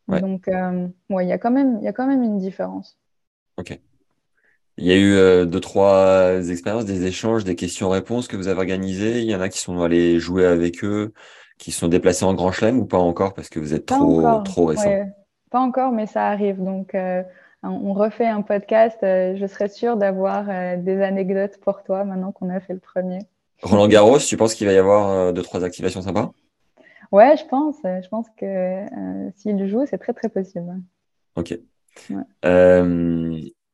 Donc, 0.08 0.48
ouais, 0.48 1.26
il, 1.26 1.30
y 1.30 1.32
a 1.32 1.38
quand 1.38 1.52
même, 1.52 1.78
il 1.80 1.86
y 1.86 1.88
a 1.88 1.94
quand 1.94 2.08
même 2.08 2.24
une 2.24 2.38
différence. 2.38 2.98
Ok. 3.58 3.80
Il 4.78 4.86
y 4.86 4.92
a 4.92 4.98
eu 4.98 5.46
deux, 5.46 5.60
trois 5.60 6.50
expériences, 6.50 6.86
des 6.86 7.06
échanges, 7.06 7.46
des 7.46 7.56
questions-réponses 7.56 8.28
que 8.28 8.36
vous 8.36 8.50
avez 8.50 8.58
organisées. 8.58 9.22
Il 9.22 9.30
y 9.30 9.36
en 9.36 9.42
a 9.42 9.48
qui 9.48 9.60
sont 9.60 9.82
allés 9.82 10.20
jouer 10.20 10.46
avec 10.46 10.84
eux 10.84 11.14
qui 11.62 11.72
sont 11.72 11.88
déplacés 11.88 12.26
en 12.26 12.34
Grand 12.34 12.51
Chelem 12.51 12.80
ou 12.80 12.86
pas 12.86 12.97
encore 12.97 13.36
parce 13.36 13.47
que 13.47 13.59
vous 13.59 13.76
êtes 13.76 13.86
trop, 13.86 14.41
trop 14.41 14.66
récent? 14.66 15.05
Pas 15.51 15.59
encore, 15.59 15.91
mais 15.91 16.07
ça 16.07 16.28
arrive. 16.28 16.62
Donc, 16.62 16.95
euh, 16.95 17.22
on 17.62 17.93
refait 17.93 18.26
un 18.26 18.41
podcast. 18.41 18.97
Euh, 19.03 19.36
je 19.36 19.45
serais 19.45 19.70
sûre 19.70 19.95
d'avoir 19.95 20.49
euh, 20.49 20.76
des 20.78 20.99
anecdotes 21.03 21.59
pour 21.62 21.84
toi 21.84 22.03
maintenant 22.03 22.32
qu'on 22.32 22.49
a 22.49 22.59
fait 22.59 22.74
le 22.74 22.80
premier. 22.80 23.20
Roland 23.62 23.88
Garros, 23.88 24.18
tu 24.18 24.38
penses 24.38 24.55
qu'il 24.55 24.66
va 24.66 24.74
y 24.74 24.78
avoir 24.80 25.34
deux, 25.34 25.43
trois 25.43 25.64
activations 25.64 26.01
sympas? 26.01 26.32
Ouais, 27.12 27.38
je 27.38 27.45
pense. 27.45 27.76
Je 27.84 28.07
pense 28.09 28.26
que 28.38 28.86
s'il 29.36 29.68
joue, 29.70 29.86
c'est 29.86 29.99
très, 29.99 30.14
très 30.14 30.30
possible. 30.30 30.82
Ok. 31.36 31.59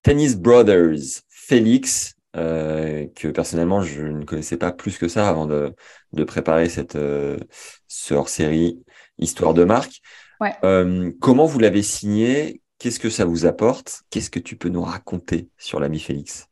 Tennis 0.03 0.37
Brothers, 0.37 1.21
Félix, 1.29 2.16
que 2.37 3.27
personnellement 3.29 3.81
je 3.81 4.03
ne 4.03 4.23
connaissais 4.23 4.57
pas 4.57 4.71
plus 4.71 4.97
que 4.97 5.07
ça 5.07 5.27
avant 5.27 5.45
de, 5.45 5.73
de 6.13 6.23
préparer 6.23 6.69
cette 6.69 6.97
ce 7.87 8.13
hors-série 8.13 8.79
Histoire 9.19 9.55
de 9.55 9.63
marque. 9.63 10.01
Ouais. 10.39 10.53
comment 11.19 11.45
vous 11.45 11.57
l'avez 11.59 11.81
signé? 11.81 12.61
Qu'est-ce 12.77 12.99
que 12.99 13.09
ça 13.09 13.25
vous 13.25 13.47
apporte? 13.47 14.03
Qu'est-ce 14.11 14.29
que 14.29 14.39
tu 14.39 14.55
peux 14.55 14.69
nous 14.69 14.83
raconter 14.83 15.49
sur 15.57 15.79
l'ami 15.79 15.99
Félix? 15.99 16.47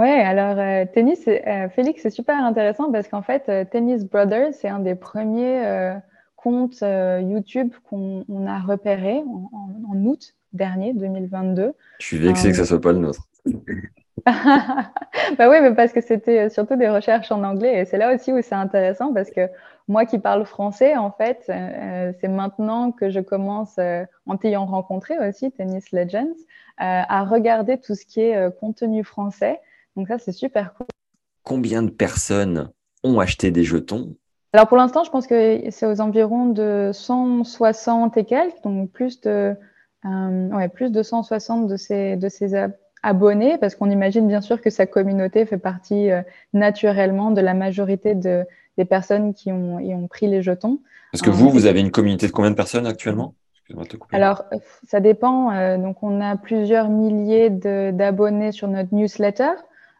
Ouais, 0.00 0.22
alors 0.22 0.58
euh, 0.58 0.86
tennis, 0.90 1.28
euh, 1.28 1.68
Félix, 1.68 2.00
c'est 2.00 2.10
super 2.10 2.42
intéressant 2.42 2.90
parce 2.90 3.06
qu'en 3.06 3.20
fait, 3.20 3.50
euh, 3.50 3.66
Tennis 3.70 4.04
Brothers, 4.04 4.54
c'est 4.54 4.68
un 4.68 4.78
des 4.78 4.94
premiers 4.94 5.92
comptes 6.36 6.80
YouTube 6.80 7.74
qu'on 7.84 8.24
a 8.46 8.60
repéré 8.60 9.22
en, 9.52 10.06
août 10.06 10.34
dernier, 10.54 10.94
2022. 10.94 11.74
Je 11.98 12.06
suis 12.06 12.16
vexé 12.16 12.50
que 12.50 12.56
ça 12.56 12.64
soit 12.64 12.80
pas 12.80 12.92
le 12.92 12.98
nôtre. 12.98 13.28
Bah 15.38 15.48
oui, 15.48 15.56
mais 15.60 15.74
parce 15.74 15.92
que 15.92 16.00
c'était 16.00 16.48
surtout 16.50 16.76
des 16.76 16.88
recherches 16.88 17.30
en 17.32 17.42
anglais 17.42 17.80
et 17.80 17.84
c'est 17.84 17.98
là 17.98 18.14
aussi 18.14 18.32
où 18.32 18.40
c'est 18.42 18.54
intéressant 18.54 19.12
parce 19.12 19.30
que 19.30 19.48
moi 19.90 20.06
qui 20.06 20.20
parle 20.20 20.46
français, 20.46 20.96
en 20.96 21.10
fait, 21.10 21.44
euh, 21.48 22.12
c'est 22.20 22.28
maintenant 22.28 22.92
que 22.92 23.10
je 23.10 23.18
commence, 23.18 23.76
euh, 23.78 24.04
en 24.26 24.36
t'ayant 24.36 24.64
rencontré 24.64 25.18
aussi, 25.18 25.50
Tennis 25.50 25.90
Legends, 25.90 26.28
euh, 26.28 26.34
à 26.78 27.24
regarder 27.24 27.76
tout 27.78 27.96
ce 27.96 28.06
qui 28.06 28.20
est 28.20 28.58
contenu 28.60 29.02
français. 29.02 29.60
Donc 29.96 30.06
ça, 30.06 30.18
c'est 30.18 30.32
super 30.32 30.74
cool. 30.74 30.86
Combien 31.42 31.82
de 31.82 31.90
personnes 31.90 32.70
ont 33.02 33.18
acheté 33.18 33.50
des 33.50 33.64
jetons? 33.64 34.14
Alors 34.52 34.68
pour 34.68 34.76
l'instant, 34.76 35.02
je 35.02 35.10
pense 35.10 35.26
que 35.26 35.60
c'est 35.70 35.86
aux 35.86 36.00
environs 36.00 36.46
de 36.46 36.90
160 36.92 38.16
et 38.16 38.24
quelques, 38.24 38.62
donc 38.62 38.90
plus 38.90 39.20
de, 39.20 39.54
ouais, 40.04 40.68
plus 40.68 40.90
de 40.90 41.02
160 41.02 41.66
de 41.66 41.76
ces, 41.76 42.16
de 42.16 42.28
ces 42.28 42.54
abonnés, 43.02 43.58
parce 43.58 43.74
qu'on 43.74 43.90
imagine 43.90 44.28
bien 44.28 44.40
sûr 44.40 44.60
que 44.60 44.70
sa 44.70 44.86
communauté 44.86 45.46
fait 45.46 45.58
partie 45.58 46.08
naturellement 46.52 47.30
de 47.30 47.40
la 47.40 47.54
majorité 47.54 48.14
de, 48.14 48.44
des 48.76 48.84
personnes 48.84 49.34
qui 49.34 49.52
ont, 49.52 49.76
ont 49.76 50.06
pris 50.08 50.26
les 50.26 50.42
jetons. 50.42 50.80
Parce 51.12 51.22
que 51.22 51.30
vous, 51.30 51.50
vous 51.50 51.66
avez 51.66 51.80
une 51.80 51.90
communauté 51.90 52.26
de 52.26 52.32
combien 52.32 52.50
de 52.50 52.56
personnes 52.56 52.86
actuellement? 52.86 53.34
Alors, 54.12 54.44
euh, 54.52 54.58
ça 54.86 55.00
dépend. 55.00 55.52
Euh, 55.52 55.78
donc, 55.78 56.02
on 56.02 56.20
a 56.20 56.36
plusieurs 56.36 56.88
milliers 56.88 57.50
d'abonnés 57.50 58.52
sur 58.52 58.68
notre 58.68 58.94
newsletter. 58.94 59.52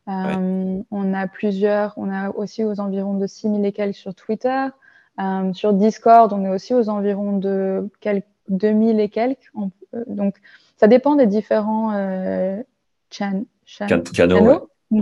Euh, 0.08 0.80
on 0.90 1.14
a 1.14 1.26
plusieurs, 1.26 1.94
on 1.96 2.10
a 2.10 2.30
aussi 2.30 2.64
aux 2.64 2.80
environs 2.80 3.14
de 3.14 3.26
6000 3.26 3.64
et 3.64 3.72
quelques 3.72 3.96
sur 3.96 4.14
Twitter. 4.14 4.66
sur 5.52 5.72
Discord, 5.72 6.32
on 6.32 6.44
est 6.44 6.48
aussi 6.48 6.74
aux 6.74 6.88
environs 6.88 7.38
de 7.38 7.88
quelques 8.00 8.24
2000 8.48 8.98
et 8.98 9.08
quelques. 9.08 9.52
donc, 10.08 10.34
ça 10.76 10.88
dépend 10.88 11.14
des 11.14 11.26
différents 11.26 11.92
chan 13.10 13.44
canaux. 14.12 14.68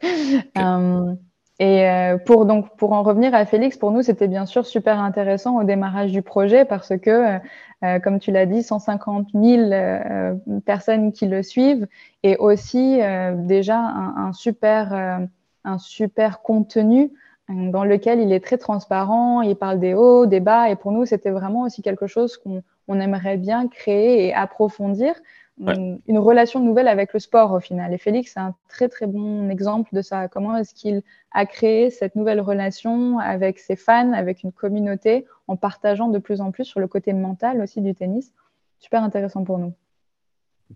Et 1.60 1.88
euh, 1.88 2.18
pour 2.18 2.46
donc 2.46 2.76
pour 2.76 2.92
en 2.92 3.02
revenir 3.02 3.34
à 3.34 3.44
Félix, 3.44 3.76
pour 3.76 3.90
nous 3.90 4.02
c'était 4.02 4.28
bien 4.28 4.46
sûr 4.46 4.64
super 4.64 5.00
intéressant 5.00 5.56
au 5.56 5.64
démarrage 5.64 6.12
du 6.12 6.22
projet 6.22 6.64
parce 6.64 6.96
que, 6.96 7.10
euh, 7.10 7.38
euh 7.84 7.98
comme 7.98 8.20
tu 8.20 8.30
l'as 8.30 8.46
dit, 8.46 8.62
150 8.62 9.28
000 9.34 9.72
euh, 9.72 10.34
personnes 10.64 11.12
qui 11.12 11.26
le 11.26 11.42
suivent 11.42 11.88
et 12.22 12.36
aussi 12.36 13.00
déjà 13.34 13.78
un, 13.78 14.28
un 14.28 14.32
super 14.32 15.26
un 15.64 15.78
super 15.78 16.42
contenu 16.42 17.10
dans 17.48 17.84
lequel 17.84 18.20
il 18.20 18.32
est 18.32 18.44
très 18.44 18.58
transparent, 18.58 19.42
il 19.42 19.56
parle 19.56 19.80
des 19.80 19.94
hauts, 19.94 20.26
des 20.26 20.40
bas 20.40 20.70
et 20.70 20.76
pour 20.76 20.92
nous 20.92 21.06
c'était 21.06 21.30
vraiment 21.30 21.62
aussi 21.62 21.82
quelque 21.82 22.06
chose 22.06 22.36
qu'on 22.36 22.62
on 22.86 23.00
aimerait 23.00 23.36
bien 23.36 23.66
créer 23.66 24.26
et 24.26 24.34
approfondir 24.34 25.14
une, 25.60 26.18
relation 26.18 26.60
nouvelle 26.60 26.88
avec 26.88 27.12
le 27.12 27.20
sport 27.20 27.52
au 27.52 27.60
final. 27.60 27.92
Et 27.92 27.98
Félix, 27.98 28.32
c'est 28.34 28.40
un 28.40 28.54
très 28.68 28.88
très 28.88 29.06
bon 29.06 29.48
exemple 29.50 29.94
de 29.94 30.02
ça. 30.02 30.28
Comment 30.28 30.56
est-ce 30.56 30.74
qu'il 30.74 31.02
a 31.32 31.46
créé 31.46 31.90
cette 31.90 32.16
nouvelle 32.16 32.40
relation 32.40 33.18
avec 33.18 33.58
ses 33.58 33.76
fans, 33.76 34.12
avec 34.12 34.42
une 34.42 34.52
communauté, 34.52 35.26
en 35.46 35.56
partageant 35.56 36.08
de 36.08 36.18
plus 36.18 36.40
en 36.40 36.50
plus 36.50 36.64
sur 36.64 36.80
le 36.80 36.86
côté 36.86 37.12
mental 37.12 37.60
aussi 37.60 37.80
du 37.80 37.94
tennis? 37.94 38.32
Super 38.78 39.02
intéressant 39.02 39.44
pour 39.44 39.58
nous. 39.58 39.72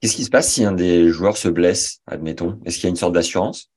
Qu'est-ce 0.00 0.16
qui 0.16 0.24
se 0.24 0.30
passe 0.30 0.48
si 0.48 0.64
un 0.64 0.72
des 0.72 1.08
joueurs 1.08 1.36
se 1.36 1.48
blesse, 1.48 2.00
admettons? 2.06 2.58
Est-ce 2.64 2.76
qu'il 2.76 2.84
y 2.84 2.86
a 2.86 2.90
une 2.90 2.96
sorte 2.96 3.12
d'assurance? 3.12 3.70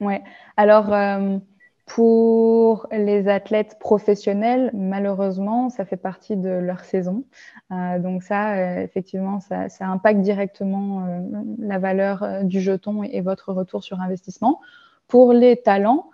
Ouais. 0.00 0.22
Alors, 0.56 0.92
euh, 0.92 1.38
pour 1.86 2.88
les 2.90 3.28
athlètes 3.28 3.78
professionnels, 3.78 4.72
malheureusement, 4.74 5.70
ça 5.70 5.84
fait 5.84 5.96
partie 5.96 6.36
de 6.36 6.50
leur 6.50 6.84
saison. 6.84 7.24
Euh, 7.70 8.00
donc 8.00 8.24
ça, 8.24 8.54
euh, 8.54 8.82
effectivement, 8.82 9.38
ça, 9.38 9.68
impacte 9.80 10.20
directement 10.20 11.06
euh, 11.06 11.20
la 11.58 11.78
valeur 11.78 12.42
du 12.42 12.60
jeton 12.60 13.04
et, 13.04 13.20
votre 13.20 13.52
retour 13.52 13.84
sur 13.84 14.00
investissement. 14.00 14.60
Pour 15.06 15.32
les 15.32 15.56
talents, 15.56 16.10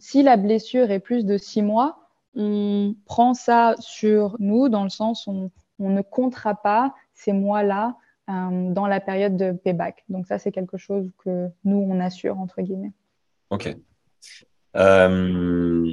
si 0.00 0.22
la 0.22 0.36
blessure 0.38 0.90
est 0.90 1.00
plus 1.00 1.26
de 1.26 1.36
six 1.36 1.62
mois, 1.62 2.08
on 2.34 2.96
prend 3.04 3.34
ça 3.34 3.74
sur 3.78 4.36
nous 4.40 4.68
dans 4.70 4.82
le 4.82 4.90
sens 4.90 5.26
où 5.26 5.50
on, 5.78 5.90
ne 5.90 6.02
comptera 6.02 6.54
pas 6.54 6.94
ces 7.12 7.32
mois-là 7.32 7.94
dans 8.26 8.86
la 8.86 9.00
période 9.00 9.36
de 9.36 9.52
payback. 9.52 10.02
Donc 10.08 10.26
ça, 10.26 10.38
c'est 10.38 10.50
quelque 10.50 10.78
chose 10.78 11.12
que 11.18 11.48
nous, 11.64 11.76
on 11.76 12.00
assure, 12.00 12.40
entre 12.40 12.62
guillemets. 12.62 12.92
OK. 13.50 13.76
Euh, 14.76 15.90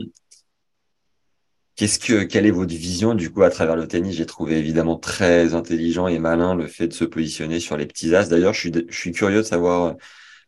qu'est-ce 1.76 2.00
que, 2.00 2.24
quelle 2.24 2.46
est 2.46 2.52
votre 2.52 2.74
vision 2.74 3.14
du 3.16 3.32
coup 3.32 3.44
à 3.44 3.50
travers 3.50 3.76
le 3.76 3.88
tennis? 3.88 4.16
J'ai 4.16 4.26
trouvé 4.26 4.58
évidemment 4.58 4.98
très 4.98 5.54
intelligent 5.54 6.08
et 6.08 6.20
malin 6.20 6.56
le 6.56 6.68
fait 6.68 6.88
de 6.88 6.94
se 6.94 7.06
positionner 7.06 7.60
sur 7.60 7.78
les 7.78 7.86
petits 7.86 8.16
as. 8.16 8.30
D'ailleurs, 8.30 8.54
je 8.54 8.60
suis, 8.60 8.72
je 8.90 8.98
suis 8.98 9.12
curieux 9.12 9.38
de 9.38 9.44
savoir 9.44 9.84
euh, 9.84 9.94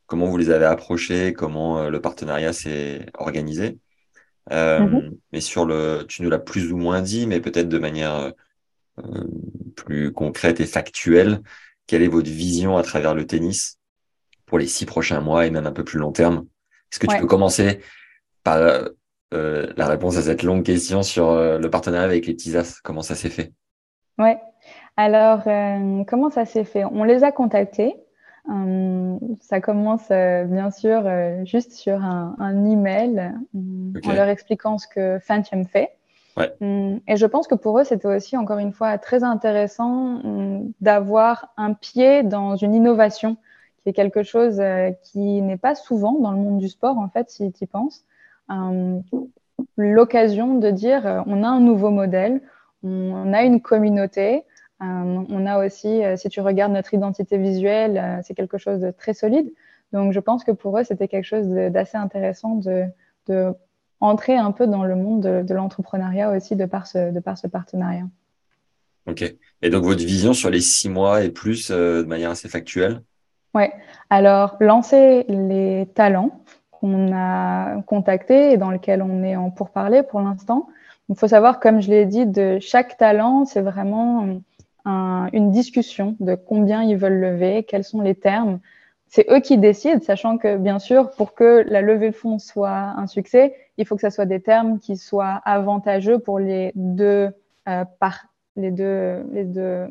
comment 0.05 0.27
vous 0.27 0.37
les 0.37 0.49
avez 0.49 0.65
approchés, 0.65 1.33
comment 1.33 1.79
euh, 1.79 1.89
le 1.89 2.01
partenariat 2.01 2.53
s'est 2.53 3.05
organisé. 3.15 3.79
Euh, 4.51 4.79
mm-hmm. 4.79 5.17
Mais 5.31 5.41
sur 5.41 5.65
le, 5.65 6.05
tu 6.07 6.21
nous 6.21 6.29
l'as 6.29 6.39
plus 6.39 6.71
ou 6.71 6.77
moins 6.77 7.01
dit, 7.01 7.27
mais 7.27 7.39
peut-être 7.39 7.69
de 7.69 7.79
manière 7.79 8.33
euh, 8.99 9.23
plus 9.75 10.11
concrète 10.11 10.59
et 10.59 10.65
factuelle. 10.65 11.41
Quelle 11.87 12.01
est 12.01 12.07
votre 12.07 12.29
vision 12.29 12.77
à 12.77 12.83
travers 12.83 13.15
le 13.15 13.25
tennis 13.25 13.79
pour 14.45 14.57
les 14.57 14.67
six 14.67 14.85
prochains 14.85 15.21
mois 15.21 15.45
et 15.45 15.51
même 15.51 15.65
un 15.65 15.71
peu 15.71 15.83
plus 15.83 15.99
long 15.99 16.11
terme? 16.11 16.45
Est-ce 16.91 16.99
que 16.99 17.07
tu 17.07 17.17
peux 17.17 17.25
commencer 17.25 17.79
par 18.43 18.59
euh, 19.33 19.73
la 19.77 19.87
réponse 19.87 20.17
à 20.17 20.21
cette 20.21 20.43
longue 20.43 20.63
question 20.63 21.01
sur 21.01 21.29
euh, 21.29 21.57
le 21.57 21.69
partenariat 21.69 22.05
avec 22.05 22.27
les 22.27 22.33
petits 22.33 22.55
as. 22.55 22.79
Comment 22.83 23.01
ça 23.01 23.15
s'est 23.15 23.29
fait? 23.29 23.51
Ouais. 24.19 24.39
Alors, 24.95 25.41
euh, 25.47 26.03
comment 26.07 26.29
ça 26.29 26.45
s'est 26.45 26.65
fait? 26.65 26.85
On 26.85 27.03
les 27.03 27.23
a 27.23 27.31
contactés. 27.31 27.95
ça 29.39 29.61
commence 29.61 30.09
bien 30.09 30.69
sûr 30.69 31.03
juste 31.45 31.71
sur 31.71 32.03
un, 32.03 32.35
un 32.39 32.65
email 32.65 33.33
en 33.55 34.13
leur 34.13 34.27
expliquant 34.27 34.77
ce 34.77 34.87
que 34.87 35.17
Phantom 35.19 35.65
fait. 35.65 35.91
Ouais. 36.37 36.53
Et 37.07 37.15
je 37.15 37.25
pense 37.25 37.47
que 37.47 37.55
pour 37.55 37.79
eux, 37.79 37.83
c'était 37.83 38.07
aussi 38.07 38.37
encore 38.37 38.59
une 38.59 38.73
fois 38.73 38.97
très 38.97 39.23
intéressant 39.23 40.21
d'avoir 40.81 41.53
un 41.57 41.73
pied 41.73 42.23
dans 42.23 42.55
une 42.55 42.75
innovation, 42.75 43.37
qui 43.81 43.89
est 43.89 43.93
quelque 43.93 44.23
chose 44.23 44.61
qui 45.03 45.41
n'est 45.41 45.57
pas 45.57 45.73
souvent 45.73 46.19
dans 46.19 46.31
le 46.31 46.37
monde 46.37 46.59
du 46.59 46.69
sport, 46.69 46.97
en 46.99 47.09
fait, 47.09 47.29
si 47.29 47.51
tu 47.51 47.63
y 47.63 47.67
penses. 47.67 48.03
Euh, 48.53 48.99
l'occasion 49.77 50.59
de 50.59 50.69
dire 50.69 51.05
euh, 51.05 51.21
on 51.25 51.43
a 51.43 51.47
un 51.47 51.59
nouveau 51.59 51.89
modèle, 51.89 52.41
on, 52.83 53.33
a 53.33 53.43
une 53.43 53.61
communauté, 53.61 54.43
euh, 54.81 55.23
on 55.29 55.45
a 55.45 55.65
aussi, 55.65 56.01
si 56.17 56.29
tu 56.29 56.41
regardes 56.41 56.73
notre 56.73 56.93
identité 56.93 57.37
visuelle, 57.37 58.21
c'est 58.23 58.33
quelque 58.33 58.57
chose 58.57 58.81
de 58.81 58.91
très 58.91 59.13
solide. 59.13 59.49
Donc, 59.93 60.11
je 60.11 60.19
pense 60.19 60.43
que 60.43 60.51
pour 60.51 60.77
eux, 60.77 60.83
c'était 60.83 61.07
quelque 61.07 61.25
chose 61.25 61.47
d'assez 61.47 61.97
intéressant 61.97 62.55
de, 62.55 62.83
de, 63.27 63.53
entrer 64.01 64.35
un 64.35 64.51
peu 64.51 64.67
dans 64.67 64.83
le 64.83 64.95
monde 64.95 65.21
de, 65.21 65.53
l'entrepreneuriat 65.53 66.31
aussi 66.31 66.57
de 66.57 66.65
par, 66.65 66.87
ce, 66.87 67.11
de 67.11 67.19
par 67.21 67.37
ce 67.37 67.47
partenariat. 67.47 68.05
Ok. 69.07 69.23
Et 69.61 69.69
donc, 69.69 69.83
votre 69.85 70.03
vision 70.03 70.33
sur 70.33 70.49
les 70.49 70.59
six 70.59 70.89
mois 70.89 71.23
et 71.23 71.29
plus 71.29 71.71
de 71.71 72.03
manière 72.05 72.31
assez 72.31 72.49
factuelle? 72.49 73.01
Oui. 73.53 73.65
Alors, 74.09 74.57
lancer 74.59 75.23
les 75.29 75.87
talents, 75.93 76.43
qu'on 76.83 77.13
a 77.13 77.81
contacté 77.83 78.51
et 78.51 78.57
dans 78.57 78.69
lequel 78.69 79.01
on 79.01 79.23
est 79.23 79.37
en 79.37 79.49
pourparler 79.49 80.03
pour 80.03 80.19
l'instant. 80.19 80.67
Il 81.07 81.15
faut 81.15 81.29
savoir, 81.29 81.61
comme 81.61 81.81
je 81.81 81.89
l'ai 81.89 82.05
dit, 82.05 82.25
de 82.25 82.59
chaque 82.59 82.97
talent, 82.97 83.45
c'est 83.45 83.61
vraiment 83.61 84.27
une 84.85 85.51
discussion 85.51 86.17
de 86.19 86.35
combien 86.35 86.83
ils 86.83 86.97
veulent 86.97 87.21
lever, 87.21 87.63
quels 87.63 87.85
sont 87.85 88.01
les 88.01 88.15
termes. 88.15 88.59
C'est 89.07 89.25
eux 89.31 89.39
qui 89.39 89.57
décident, 89.57 90.01
sachant 90.01 90.37
que 90.37 90.57
bien 90.57 90.77
sûr, 90.77 91.11
pour 91.11 91.35
que 91.35 91.63
la 91.67 91.81
levée 91.81 92.09
de 92.09 92.15
fonds 92.15 92.37
soit 92.37 92.93
un 92.97 93.07
succès, 93.07 93.55
il 93.77 93.85
faut 93.85 93.95
que 93.95 94.01
ce 94.01 94.09
soit 94.09 94.25
des 94.25 94.41
termes 94.41 94.79
qui 94.79 94.97
soient 94.97 95.41
avantageux 95.45 96.19
pour 96.19 96.37
les 96.37 96.73
deux 96.75 97.29
euh, 97.69 97.85
par 97.99 98.25
les 98.57 98.71
deux 98.71 99.23
les 99.31 99.45
deux 99.45 99.87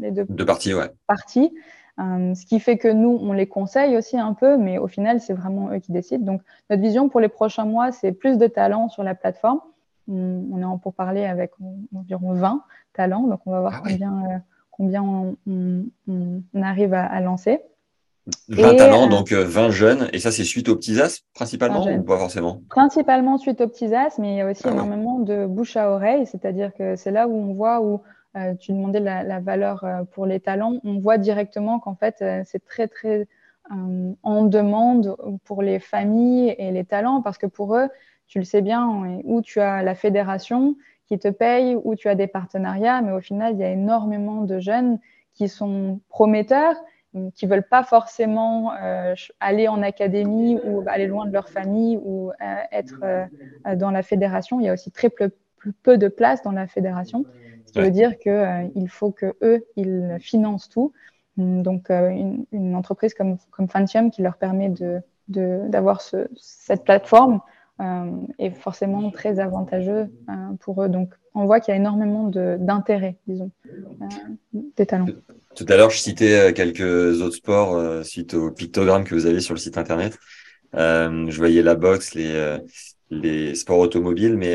les 0.00 0.12
deux, 0.12 0.24
parties, 0.46 0.72
ouais. 0.72 0.88
parties. 1.06 1.52
Ce 1.98 2.46
qui 2.46 2.60
fait 2.60 2.78
que 2.78 2.88
nous, 2.88 3.18
on 3.20 3.32
les 3.32 3.46
conseille 3.46 3.96
aussi 3.96 4.18
un 4.18 4.34
peu, 4.34 4.56
mais 4.56 4.78
au 4.78 4.86
final, 4.86 5.20
c'est 5.20 5.32
vraiment 5.32 5.70
eux 5.70 5.78
qui 5.78 5.92
décident. 5.92 6.24
Donc, 6.24 6.42
notre 6.68 6.82
vision 6.82 7.08
pour 7.08 7.20
les 7.20 7.28
prochains 7.28 7.64
mois, 7.64 7.92
c'est 7.92 8.12
plus 8.12 8.38
de 8.38 8.46
talents 8.46 8.88
sur 8.88 9.02
la 9.02 9.14
plateforme. 9.14 9.60
On, 10.08 10.60
est 10.60 10.64
en 10.64 10.78
pour 10.78 10.94
parler 10.94 11.24
avec 11.24 11.52
environ 11.94 12.32
20 12.32 12.62
talents, 12.92 13.26
donc 13.26 13.40
on 13.46 13.50
va 13.50 13.60
voir 13.60 13.82
ah 13.82 13.88
combien, 13.88 14.42
combien 14.70 15.02
on, 15.02 16.62
arrive 16.62 16.94
à 16.94 17.20
lancer. 17.20 17.60
20 18.48 18.76
talents, 18.76 19.06
euh, 19.06 19.08
donc 19.08 19.32
20 19.32 19.62
euh, 19.62 19.70
jeunes, 19.70 20.08
et 20.12 20.18
ça 20.18 20.32
c'est 20.32 20.44
suite 20.44 20.68
aux 20.68 20.76
petits 20.76 21.00
as 21.00 21.20
principalement 21.34 21.86
ou 21.86 22.02
pas 22.02 22.18
forcément? 22.18 22.60
Principalement 22.68 23.38
suite 23.38 23.60
aux 23.60 23.68
petits 23.68 23.94
as, 23.94 24.18
mais 24.18 24.34
il 24.34 24.36
y 24.36 24.40
a 24.40 24.50
aussi 24.50 24.62
ah 24.64 24.72
énormément 24.72 25.20
de 25.20 25.46
bouche 25.46 25.76
à 25.76 25.90
oreille, 25.90 26.26
c'est-à-dire 26.26 26.72
que 26.74 26.96
c'est 26.96 27.12
là 27.12 27.28
où 27.28 27.34
on 27.34 27.54
voit 27.54 27.80
où 27.80 28.00
euh, 28.36 28.54
tu 28.54 28.72
demandais 28.72 29.00
la, 29.00 29.40
valeur 29.40 29.84
pour 30.12 30.26
les 30.26 30.40
talents, 30.40 30.80
on 30.84 30.98
voit 30.98 31.18
directement 31.18 31.78
qu'en 31.78 31.94
fait 31.94 32.24
c'est 32.44 32.64
très 32.64 32.88
très 32.88 33.26
en 34.22 34.44
demande 34.44 35.16
pour 35.44 35.60
les 35.62 35.80
familles 35.80 36.54
et 36.56 36.70
les 36.70 36.84
talents, 36.84 37.20
parce 37.20 37.36
que 37.36 37.46
pour 37.46 37.76
eux, 37.76 37.88
tu 38.28 38.38
le 38.38 38.44
sais 38.44 38.62
bien, 38.62 39.20
où 39.24 39.42
tu 39.42 39.60
as 39.60 39.82
la 39.82 39.96
fédération 39.96 40.76
qui 41.06 41.18
te 41.18 41.26
paye, 41.28 41.76
où 41.82 41.96
tu 41.96 42.08
as 42.08 42.14
des 42.14 42.28
partenariats, 42.28 43.02
mais 43.02 43.10
au 43.10 43.20
final 43.20 43.54
il 43.54 43.58
y 43.58 43.64
a 43.64 43.70
énormément 43.70 44.42
de 44.42 44.60
jeunes 44.60 45.00
qui 45.34 45.48
sont 45.48 46.00
prometteurs 46.08 46.76
qui 47.34 47.46
veulent 47.46 47.66
pas 47.66 47.82
forcément 47.82 48.72
euh, 48.74 49.14
aller 49.40 49.68
en 49.68 49.82
académie 49.82 50.58
ou 50.64 50.82
aller 50.86 51.06
loin 51.06 51.26
de 51.26 51.32
leur 51.32 51.48
famille 51.48 51.98
ou 52.02 52.30
euh, 52.30 52.56
être 52.72 53.00
euh, 53.02 53.26
dans 53.76 53.90
la 53.90 54.02
fédération. 54.02 54.60
Il 54.60 54.66
y 54.66 54.68
a 54.68 54.72
aussi 54.72 54.90
très 54.90 55.10
peu, 55.10 55.30
peu 55.82 55.98
de 55.98 56.08
place 56.08 56.42
dans 56.42 56.52
la 56.52 56.66
fédération, 56.66 57.24
veut 57.76 57.90
dire 57.90 58.18
qu'il 58.18 58.88
faut 58.88 59.10
que 59.10 59.34
eux 59.42 59.64
ils 59.76 60.16
financent 60.20 60.68
tout. 60.68 60.92
Donc 61.36 61.90
une, 61.90 62.74
entreprise 62.74 63.14
comme 63.14 63.36
comme 63.50 63.68
Fantium 63.68 64.10
qui 64.10 64.22
leur 64.22 64.36
permet 64.36 64.70
de 64.70 65.02
d'avoir 65.28 66.00
ce, 66.00 66.28
cette 66.36 66.84
plateforme 66.84 67.40
est 68.38 68.50
forcément 68.50 69.10
très 69.10 69.38
avantageux 69.38 70.08
pour 70.60 70.82
eux. 70.82 70.88
Donc 70.88 71.14
on 71.34 71.44
voit 71.44 71.60
qu'il 71.60 71.72
y 71.72 71.76
a 71.76 71.78
énormément 71.78 72.30
d'intérêt, 72.30 73.16
disons, 73.26 73.50
des 74.52 74.86
talents. 74.86 75.06
Tout 75.54 75.66
à 75.68 75.76
l'heure, 75.76 75.90
je 75.90 75.98
citais 75.98 76.34
euh, 76.34 76.52
quelques 76.52 77.20
autres 77.20 77.36
sports 77.36 77.74
euh, 77.74 78.02
suite 78.02 78.34
au 78.34 78.50
pictogramme 78.50 79.04
que 79.04 79.14
vous 79.14 79.26
avez 79.26 79.40
sur 79.40 79.54
le 79.54 79.60
site 79.60 79.78
internet. 79.78 80.18
Euh, 80.74 81.26
je 81.28 81.36
voyais 81.36 81.62
la 81.62 81.74
boxe, 81.74 82.14
les, 82.14 82.58
les 83.10 83.54
sports 83.54 83.78
automobiles, 83.78 84.36
mais 84.36 84.52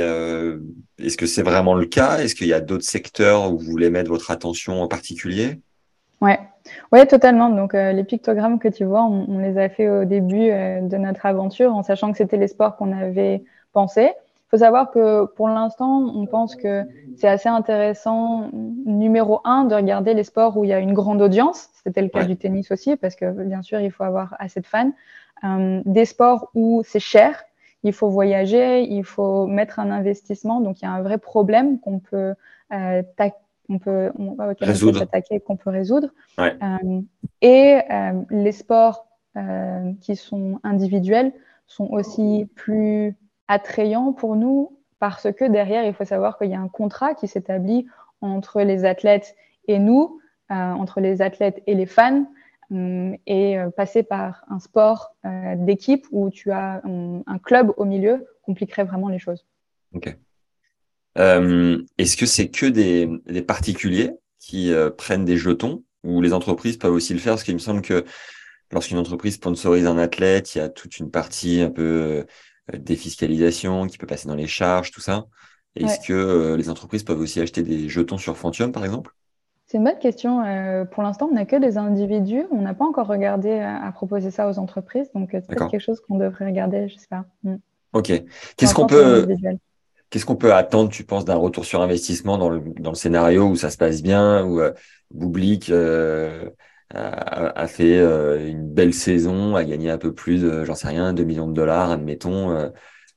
est-ce 1.00 1.18
que 1.18 1.26
c'est 1.26 1.44
vraiment 1.44 1.74
le 1.74 1.86
cas? 1.86 2.20
Est-ce 2.20 2.36
qu'il 2.36 2.48
y 2.48 2.54
a 2.54 2.60
d'autres 2.60 2.84
secteurs 2.84 3.52
où 3.52 3.58
vous 3.58 3.66
voulez 3.66 3.90
mettre 3.90 4.10
votre 4.10 4.30
attention 4.32 4.82
en 4.82 4.88
particulier? 4.88 5.62
Ouais, 6.20 6.40
ouais, 6.92 7.06
totalement. 7.06 7.50
Donc 7.50 7.74
les 7.74 8.04
pictogrammes 8.04 8.60
que 8.60 8.68
tu 8.68 8.84
vois, 8.84 9.04
on, 9.04 9.40
les 9.40 9.58
a 9.58 9.70
fait 9.70 9.90
au 9.90 10.06
début 10.06 10.50
de 10.50 10.98
notre 10.98 11.26
aventure 11.26 11.74
en 11.74 11.84
sachant 11.84 12.12
que 12.12 12.18
c'était 12.18 12.38
les 12.38 12.50
sports 12.50 12.76
qu'on 12.76 12.92
avait 12.92 13.44
pensé 13.72 14.12
faut 14.52 14.58
savoir 14.58 14.92
que 14.92 15.26
pour 15.26 15.48
l'instant, 15.48 16.12
on 16.14 16.26
pense 16.26 16.58
que 16.58 16.84
c'est 17.16 17.30
assez 17.30 17.48
intéressant, 17.48 18.50
numéro 18.86 19.40
un, 19.46 19.64
de 19.64 19.74
regarder 19.74 20.14
les 20.14 20.26
sports 20.26 20.58
où 20.58 20.66
il 20.66 20.68
y 20.68 20.74
a 20.74 20.80
une 20.80 20.94
grande 20.94 21.22
audience. 21.22 21.70
C'était 21.86 22.02
le 22.02 22.10
cas 22.10 22.26
du 22.26 22.36
tennis 22.36 22.70
aussi, 22.70 22.98
parce 22.98 23.16
que 23.16 23.32
bien 23.46 23.62
sûr, 23.62 23.80
il 23.80 23.92
faut 23.92 24.04
avoir 24.04 24.36
assez 24.40 24.60
de 24.60 24.66
fans. 24.66 24.92
Euh, 25.46 25.82
des 25.86 26.04
sports 26.04 26.52
où 26.54 26.84
c'est 26.86 27.00
cher, 27.00 27.42
il 27.84 27.94
faut 27.94 28.10
voyager, 28.10 28.84
il 28.84 29.04
faut 29.04 29.48
mettre 29.48 29.80
un 29.80 29.92
investissement. 29.92 30.62
Donc, 30.62 30.82
il 30.82 30.86
y 30.86 30.88
a 30.88 30.92
un 30.92 31.02
vrai 31.02 31.18
problème 31.18 31.80
qu'on 31.80 32.00
peut, 32.00 32.34
euh, 32.72 33.02
on 33.70 34.36
résoudre. 34.60 35.00
s'attaquer, 35.00 35.40
qu'on 35.40 35.56
peut 35.56 35.70
résoudre. 35.70 36.10
Euh, 36.40 37.02
et 37.42 37.80
euh, 37.90 38.22
les 38.30 38.52
sports 38.52 39.08
qui 40.02 40.18
sont 40.18 40.60
individuels 40.64 41.32
sont 41.68 41.88
aussi 41.88 42.50
plus 42.56 43.16
attrayant 43.48 44.12
pour 44.12 44.36
nous 44.36 44.78
parce 45.00 45.32
que 45.32 45.46
derrière, 45.46 45.86
il 45.86 45.94
faut 45.94 46.04
savoir 46.04 46.38
qu'il 46.38 46.50
y 46.50 46.54
a 46.54 46.60
un 46.60 46.68
contrat 46.68 47.14
qui 47.14 47.30
s'établit 47.30 47.88
entre 48.20 48.62
les 48.62 48.84
athlètes 48.84 49.38
et 49.70 49.80
nous, 49.80 50.20
entre 50.50 51.00
les 51.00 51.22
athlètes 51.22 51.64
et 51.66 51.76
les 51.76 51.86
fans, 51.86 52.26
et 52.72 53.58
euh, 53.58 53.70
passer 53.70 54.04
par 54.04 54.44
un 54.50 54.60
sport 54.60 55.16
d'équipe 55.58 56.08
où 56.12 56.30
tu 56.30 56.52
as 56.52 56.82
un, 56.86 57.38
club 57.44 57.74
au 57.78 57.86
milieu 57.86 58.26
compliquerait 58.44 58.86
vraiment 58.86 59.10
les 59.10 59.20
choses. 59.20 59.46
Ok. 59.94 60.18
Est-ce 61.16 62.18
que 62.18 62.26
c'est 62.26 62.50
que 62.50 62.66
des, 62.66 63.10
des, 63.26 63.42
particuliers 63.42 64.12
qui 64.40 64.72
prennent 64.98 65.26
des 65.26 65.38
jetons 65.38 65.84
ou 66.04 66.22
les 66.22 66.34
entreprises 66.34 66.78
peuvent 66.78 66.94
aussi 66.94 67.14
le 67.14 67.20
faire? 67.20 67.34
Parce 67.34 67.44
qu'il 67.44 67.54
me 67.54 67.60
semble 67.60 67.82
que 67.82 68.06
lorsqu'une 68.72 68.98
entreprise 68.98 69.36
sponsorise 69.36 69.86
un 69.86 69.98
athlète, 69.98 70.56
il 70.56 70.60
y 70.60 70.62
a 70.62 70.70
toute 70.70 70.98
une 71.00 71.12
partie 71.12 71.62
un 71.62 71.70
peu 71.70 72.26
euh, 72.74 72.78
défiscalisation 72.78 73.88
qui 73.88 73.98
peut 73.98 74.08
passer 74.08 74.28
dans 74.28 74.36
les 74.36 74.48
charges, 74.48 74.92
tout 74.92 75.02
ça. 75.02 75.26
Est-ce 75.76 76.06
que 76.06 76.14
euh, 76.14 76.58
les 76.58 76.70
entreprises 76.70 77.04
peuvent 77.04 77.20
aussi 77.20 77.40
acheter 77.40 77.64
des 77.64 77.88
jetons 77.88 78.18
sur 78.18 78.38
Fantium, 78.38 78.72
par 78.72 78.84
exemple? 78.84 79.12
C'est 79.72 79.78
une 79.78 79.86
bonne 79.86 80.00
question. 80.00 80.44
Euh, 80.44 80.84
pour 80.84 81.02
l'instant, 81.02 81.30
on 81.32 81.34
n'a 81.34 81.46
que 81.46 81.56
des 81.56 81.78
individus. 81.78 82.44
On 82.52 82.60
n'a 82.60 82.74
pas 82.74 82.84
encore 82.84 83.08
regardé 83.08 83.52
à, 83.52 83.90
proposer 83.94 84.30
ça 84.30 84.50
aux 84.50 84.60
entreprises. 84.60 85.10
Donc, 85.16 85.30
c'est 85.32 85.48
quelque 85.48 85.80
chose 85.80 86.02
qu'on 86.02 86.18
devrait 86.18 86.48
regarder, 86.48 86.90
j'espère. 86.90 87.24
Mm. 87.46 87.56
Ok. 87.94 88.12
Qu'est-ce 88.58 88.76
qu'on 88.76 88.86
peut... 88.86 89.26
Qu'est-ce 90.10 90.26
qu'on 90.26 90.36
peut 90.36 90.54
attendre, 90.54 90.90
tu 90.90 91.06
penses, 91.06 91.24
d'un 91.24 91.38
retour 91.38 91.64
sur 91.64 91.82
investissement 91.82 92.38
dans 92.38 92.50
le, 92.50 92.60
dans 92.82 92.90
le 92.90 92.98
scénario 92.98 93.46
où 93.46 93.56
ça 93.56 93.70
se 93.70 93.78
passe 93.78 94.02
bien, 94.02 94.44
où 94.44 94.60
euh, 94.60 94.74
a, 96.94 97.68
fait 97.68 97.98
euh, 97.98 98.46
une 98.46 98.68
belle 98.68 98.94
saison, 98.94 99.56
a 99.56 99.64
gagné 99.64 99.90
un 99.90 99.98
peu 99.98 100.14
plus, 100.14 100.42
de, 100.42 100.66
j'en 100.66 100.76
sais 100.76 100.90
rien, 100.90 101.14
2 101.14 101.24
millions 101.24 101.48
de 101.48 101.54
dollars, 101.54 101.92
admettons. 101.92 102.52
Euh, 102.52 102.68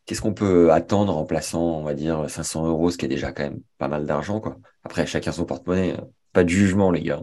qu'est-ce 0.07 0.23
qu'on 0.23 0.35
peut 0.35 0.71
attendre 0.71 1.17
en 1.17 1.25
plaçant, 1.25 1.81
on 1.81 1.83
va 1.83 1.95
dire, 1.95 2.31
500 2.31 2.69
euros, 2.69 2.93
ce 2.93 2.97
qui 2.97 3.07
est 3.07 3.09
déjà 3.09 3.33
quand 3.33 3.43
même 3.43 3.61
pas 3.79 3.89
mal 3.89 4.07
d'argent, 4.07 4.39
quoi. 4.39 4.57
Après, 4.85 5.05
chacun 5.05 5.33
son 5.33 5.47
porte-monnaie. 5.47 5.97
Pas 6.35 6.45
de 6.45 6.49
jugement, 6.49 6.91
les 6.91 7.01
gars. 7.01 7.23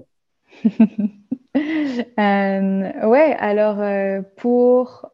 euh, 0.66 0.72
ouais, 2.16 3.36
alors 3.38 3.80
euh, 3.80 4.22
pour. 4.38 5.12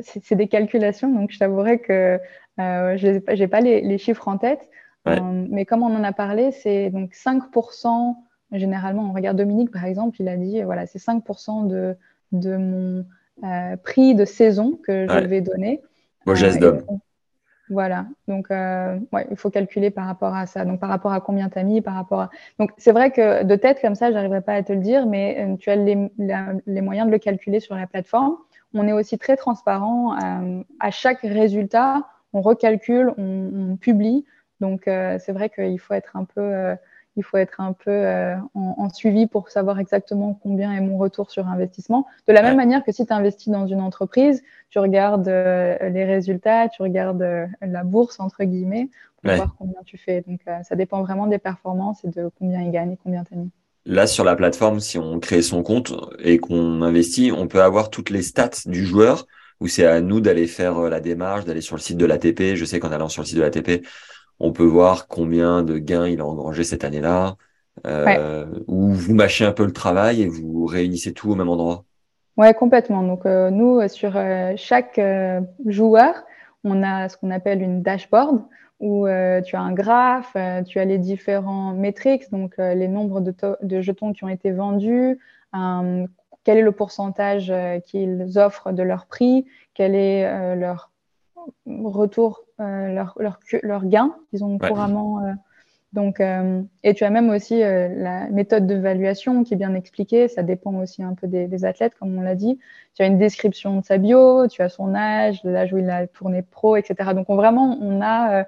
C'est 0.00 0.36
des 0.36 0.48
calculations, 0.48 1.12
donc 1.12 1.32
je 1.32 1.38
t'avouerai 1.38 1.80
que 1.80 2.18
euh, 2.60 2.96
je 2.96 3.34
n'ai 3.34 3.48
pas 3.48 3.60
les, 3.60 3.82
les, 3.82 3.98
chiffres 3.98 4.26
en 4.28 4.38
tête. 4.38 4.70
mais 5.04 5.66
comme 5.66 5.82
on 5.82 5.94
en 5.94 6.02
a 6.02 6.12
parlé, 6.12 6.50
c'est 6.52 6.88
donc 6.88 7.12
5% 7.12 8.14
Généralement, 8.52 9.08
on 9.08 9.12
regarde 9.12 9.38
Dominique, 9.38 9.70
par 9.70 9.84
exemple, 9.84 10.16
il 10.20 10.28
a 10.28 10.36
dit 10.36 10.62
voilà, 10.62 10.86
c'est 10.86 10.98
5% 10.98 11.66
de, 11.66 11.96
de 12.32 12.56
mon 12.56 13.04
prix 13.82 14.14
de 14.14 14.24
saison 14.24 14.78
que 14.82 15.06
je 15.08 15.26
vais 15.26 15.40
donner. 15.42 15.82
Bon 16.24 16.34
geste 16.34 16.58
d'homme. 16.58 16.84
Voilà, 17.72 18.04
donc 18.28 18.50
euh, 18.50 18.98
il 19.30 19.36
faut 19.38 19.48
calculer 19.48 19.90
par 19.90 20.04
rapport 20.04 20.34
à 20.34 20.44
ça. 20.44 20.66
Donc 20.66 20.78
par 20.78 20.90
rapport 20.90 21.12
à 21.12 21.22
combien 21.22 21.48
tu 21.48 21.58
as 21.58 21.62
mis, 21.62 21.80
par 21.80 21.94
rapport 21.94 22.20
à. 22.20 22.30
Donc 22.58 22.70
c'est 22.76 22.92
vrai 22.92 23.10
que 23.10 23.44
de 23.44 23.56
tête 23.56 23.80
comme 23.80 23.94
ça, 23.94 24.12
j'arriverai 24.12 24.42
pas 24.42 24.52
à 24.52 24.62
te 24.62 24.74
le 24.74 24.80
dire, 24.80 25.06
mais 25.06 25.38
euh, 25.38 25.56
tu 25.56 25.70
as 25.70 25.76
les, 25.76 25.96
moyens 26.82 27.06
de 27.06 27.12
le 27.12 27.18
calculer 27.18 27.60
sur 27.60 27.74
la 27.74 27.86
plateforme. 27.86 28.36
On 28.74 28.86
est 28.86 28.92
aussi 28.92 29.18
très 29.18 29.36
transparent. 29.36 30.14
à 30.80 30.90
chaque 30.90 31.20
résultat, 31.22 32.06
on 32.34 32.42
recalcule, 32.42 33.12
on 33.16 33.76
publie. 33.80 34.24
Donc 34.60 34.82
c'est 34.86 35.32
vrai 35.32 35.50
qu'il 35.50 35.78
faut 35.78 35.92
être 35.92 36.16
un 36.16 36.24
peu 36.24 36.74
il 37.16 37.22
faut 37.22 37.36
être 37.36 37.60
un 37.60 37.72
peu 37.72 37.90
euh, 37.90 38.36
en, 38.54 38.88
suivi 38.90 39.26
pour 39.26 39.50
savoir 39.50 39.78
exactement 39.78 40.38
combien 40.42 40.72
est 40.72 40.80
mon 40.80 40.96
retour 40.96 41.30
sur 41.30 41.46
investissement. 41.46 42.06
De 42.26 42.32
la 42.32 42.42
même 42.42 42.56
manière 42.56 42.84
que 42.84 42.92
si 42.92 43.06
tu 43.06 43.12
investis 43.12 43.48
dans 43.48 43.66
une 43.66 43.80
entreprise, 43.80 44.42
tu 44.70 44.78
regardes 44.78 45.28
euh, 45.28 45.76
les 45.90 46.04
résultats, 46.04 46.68
tu 46.68 46.82
regardes 46.82 47.22
euh, 47.22 47.46
la 47.60 47.84
bourse, 47.84 48.18
entre 48.18 48.44
guillemets, 48.44 48.88
pour 49.22 49.34
voir 49.34 49.54
combien 49.58 49.80
tu 49.84 49.98
fais. 49.98 50.24
Donc, 50.26 50.40
ça 50.64 50.74
dépend 50.74 51.02
vraiment 51.02 51.26
des 51.26 51.38
performances 51.38 52.04
et 52.04 52.08
de 52.08 52.30
combien 52.38 52.62
il 52.62 52.70
gagne 52.70 52.92
et 52.92 52.98
combien 53.02 53.24
tu 53.24 53.34
as 53.34 53.36
mis. 53.36 53.50
Là, 53.84 54.06
sur 54.06 54.24
la 54.24 54.36
plateforme, 54.36 54.80
si 54.80 54.96
on 54.96 55.18
crée 55.18 55.42
son 55.42 55.62
compte 55.62 55.92
et 56.20 56.38
qu'on 56.38 56.82
investit, 56.82 57.32
on 57.36 57.46
peut 57.46 57.62
avoir 57.62 57.90
toutes 57.90 58.10
les 58.10 58.22
stats 58.22 58.50
du 58.66 58.86
joueur 58.86 59.26
ou 59.60 59.68
c'est 59.68 59.86
à 59.86 60.00
nous 60.00 60.20
d'aller 60.20 60.46
faire 60.46 60.80
la 60.82 61.00
démarche, 61.00 61.44
d'aller 61.44 61.60
sur 61.60 61.76
le 61.76 61.80
site 61.80 61.96
de 61.96 62.06
l'ATP. 62.06 62.54
Je 62.54 62.64
sais 62.64 62.80
qu'en 62.80 62.90
allant 62.90 63.08
sur 63.08 63.22
le 63.22 63.26
site 63.26 63.36
de 63.36 63.42
l'ATP, 63.42 63.84
on 64.40 64.52
peut 64.52 64.64
voir 64.64 65.06
combien 65.08 65.62
de 65.62 65.78
gains 65.78 66.08
il 66.08 66.20
a 66.20 66.26
engrangé 66.26 66.64
cette 66.64 66.84
année-là, 66.84 67.36
euh, 67.86 68.46
ou 68.66 68.92
vous 68.92 69.14
mâchez 69.14 69.44
un 69.44 69.52
peu 69.52 69.64
le 69.64 69.72
travail 69.72 70.22
et 70.22 70.28
vous 70.28 70.66
réunissez 70.66 71.12
tout 71.12 71.30
au 71.30 71.34
même 71.34 71.48
endroit. 71.48 71.84
Ouais, 72.36 72.54
complètement. 72.54 73.02
Donc 73.02 73.26
euh, 73.26 73.50
nous, 73.50 73.86
sur 73.88 74.12
euh, 74.16 74.52
chaque 74.56 75.00
joueur, 75.66 76.14
on 76.64 76.82
a 76.82 77.08
ce 77.08 77.16
qu'on 77.16 77.30
appelle 77.30 77.62
une 77.62 77.82
dashboard 77.82 78.42
où 78.80 79.06
tu 79.06 79.54
as 79.56 79.60
un 79.60 79.72
graphe, 79.72 80.36
tu 80.66 80.80
as 80.80 80.84
les 80.84 80.98
différents 80.98 81.72
métriques, 81.72 82.28
donc 82.32 82.54
les 82.58 82.88
nombres 82.88 83.20
de, 83.20 83.32
de, 83.62 83.80
jetons 83.80 84.12
qui 84.12 84.24
ont 84.24 84.28
été 84.28 84.50
vendus, 84.50 85.20
quel 85.52 86.58
est 86.58 86.62
le 86.62 86.72
pourcentage 86.72 87.52
qu'ils 87.86 88.40
offrent 88.40 88.72
de 88.72 88.82
leur 88.82 89.06
prix, 89.06 89.46
quel 89.74 89.94
est 89.94 90.56
leur 90.56 90.90
retour 91.66 92.44
euh, 92.60 92.94
leur, 92.94 93.16
leur, 93.18 93.38
leur, 93.62 93.84
gain, 93.86 94.14
disons 94.32 94.58
couramment, 94.58 95.24
euh, 95.24 95.32
Donc, 95.92 96.20
euh, 96.20 96.62
et 96.82 96.94
tu 96.94 97.04
as 97.04 97.10
même 97.10 97.30
aussi 97.30 97.60
la 97.60 98.28
méthode 98.30 98.66
d'évaluation 98.66 99.44
qui 99.44 99.54
est 99.54 99.56
bien 99.56 99.74
expliquée. 99.74 100.28
Ça 100.28 100.42
dépend 100.42 100.74
aussi 100.74 101.02
un 101.02 101.14
peu 101.14 101.26
des, 101.26 101.46
des 101.46 101.64
athlètes, 101.64 101.94
comme 101.98 102.16
on 102.16 102.22
l'a 102.22 102.34
dit. 102.34 102.58
Tu 102.94 103.02
as 103.02 103.06
une 103.06 103.18
description 103.18 103.80
de 103.80 103.84
sa 103.84 103.98
bio, 103.98 104.46
tu 104.48 104.62
as 104.62 104.68
son 104.68 104.94
âge, 104.94 105.40
l'âge 105.44 105.72
où 105.72 105.78
il 105.78 105.90
a 105.90 106.06
tourné 106.06 106.42
pro, 106.42 106.76
etc. 106.76 107.10
Donc, 107.14 107.26
on, 107.28 107.36
vraiment, 107.36 107.78
on 107.80 108.00
a, 108.02 108.46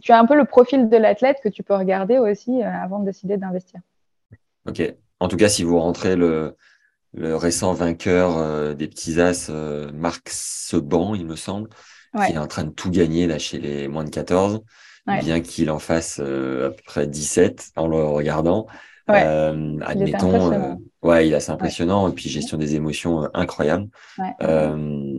tu 0.00 0.12
as 0.12 0.18
un 0.18 0.26
peu 0.26 0.36
le 0.36 0.44
profil 0.44 0.88
de 0.88 0.96
l'athlète 0.96 1.38
que 1.42 1.48
tu 1.48 1.62
peux 1.62 1.74
regarder 1.74 2.18
aussi 2.18 2.62
avant 2.62 3.00
de 3.00 3.06
décider 3.06 3.36
d'investir. 3.36 3.80
Ok. 4.66 4.82
En 5.18 5.28
tout 5.28 5.36
cas, 5.36 5.48
si 5.48 5.64
vous 5.64 5.78
rentrez 5.78 6.14
le, 6.14 6.56
le 7.16 7.34
récent 7.36 7.72
vainqueur 7.72 8.74
des 8.76 8.88
petits 8.88 9.20
as, 9.20 9.50
Marc 9.94 10.28
Seban, 10.30 11.14
il 11.14 11.26
me 11.26 11.36
semble, 11.36 11.70
qui 12.26 12.32
est 12.32 12.38
en 12.38 12.46
train 12.46 12.64
de 12.64 12.70
tout 12.70 12.90
gagner 12.90 13.26
là 13.26 13.38
chez 13.38 13.58
les 13.58 13.88
moins 13.88 14.04
de 14.04 14.10
14 14.10 14.62
bien 15.06 15.40
qu'il 15.40 15.70
en 15.70 15.78
fasse 15.78 16.20
euh, 16.22 16.68
à 16.68 16.70
peu 16.70 16.82
près 16.84 17.06
17 17.06 17.70
en 17.76 17.86
le 17.86 18.02
regardant. 18.02 18.66
Euh, 19.08 19.78
admettons, 19.82 20.52
euh, 20.52 20.74
ouais, 21.02 21.28
il 21.28 21.32
est 21.32 21.36
assez 21.36 21.52
impressionnant. 21.52 22.08
Et 22.08 22.12
puis, 22.12 22.28
gestion 22.28 22.56
des 22.58 22.74
émotions 22.74 23.24
euh, 23.24 23.28
incroyable. 23.34 23.88
Euh, 24.42 25.18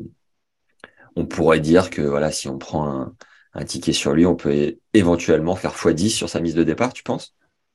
on 1.15 1.25
pourrait 1.25 1.61
dire 1.61 1.89
que 1.89 2.01
voilà, 2.01 2.31
si 2.31 2.49
on 2.49 2.57
prend 2.57 2.87
un, 2.89 3.15
un 3.53 3.63
ticket 3.63 3.93
sur 3.93 4.13
lui, 4.13 4.25
on 4.25 4.35
peut 4.35 4.75
éventuellement 4.93 5.55
faire 5.55 5.71
x10 5.71 6.09
sur 6.09 6.29
sa 6.29 6.41
mise 6.41 6.53
de 6.53 6.63
départ, 6.63 6.93
tu 6.93 7.03
penses? 7.03 7.33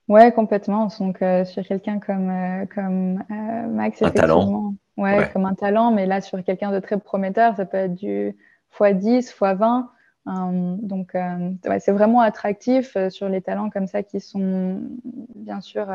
Ouais, 0.09 0.33
complètement. 0.33 0.89
Donc, 0.99 1.23
euh, 1.23 1.45
sur 1.45 1.65
quelqu'un 1.65 1.99
comme, 1.99 2.31
euh, 2.31 2.67
comme 2.75 3.23
Max, 3.75 4.03
un 4.03 4.11
talent. 4.11 4.75
Ouais, 4.97 5.19
ouais, 5.19 5.31
comme 5.33 5.47
un 5.47 5.55
talent, 5.55 5.91
mais 5.91 6.07
là, 6.07 6.21
sur 6.21 6.43
quelqu'un 6.45 6.71
de 6.71 6.81
très 6.81 6.99
prometteur, 6.99 7.57
ça 7.57 7.65
peut 7.65 7.79
être 7.79 7.95
du 7.95 8.37
x10, 8.79 9.33
x20. 9.33 9.87
Euh, 10.29 10.77
donc, 10.81 11.15
euh, 11.15 11.51
ouais, 11.67 11.81
c'est 11.81 11.93
vraiment 11.93 12.21
attractif 12.21 12.97
euh, 12.97 13.11
sur 13.11 13.29
les 13.29 13.41
talents 13.41 13.71
comme 13.71 13.87
ça 13.87 14.03
qui 14.03 14.21
sont 14.21 14.81
bien 15.35 15.61
sûr 15.61 15.89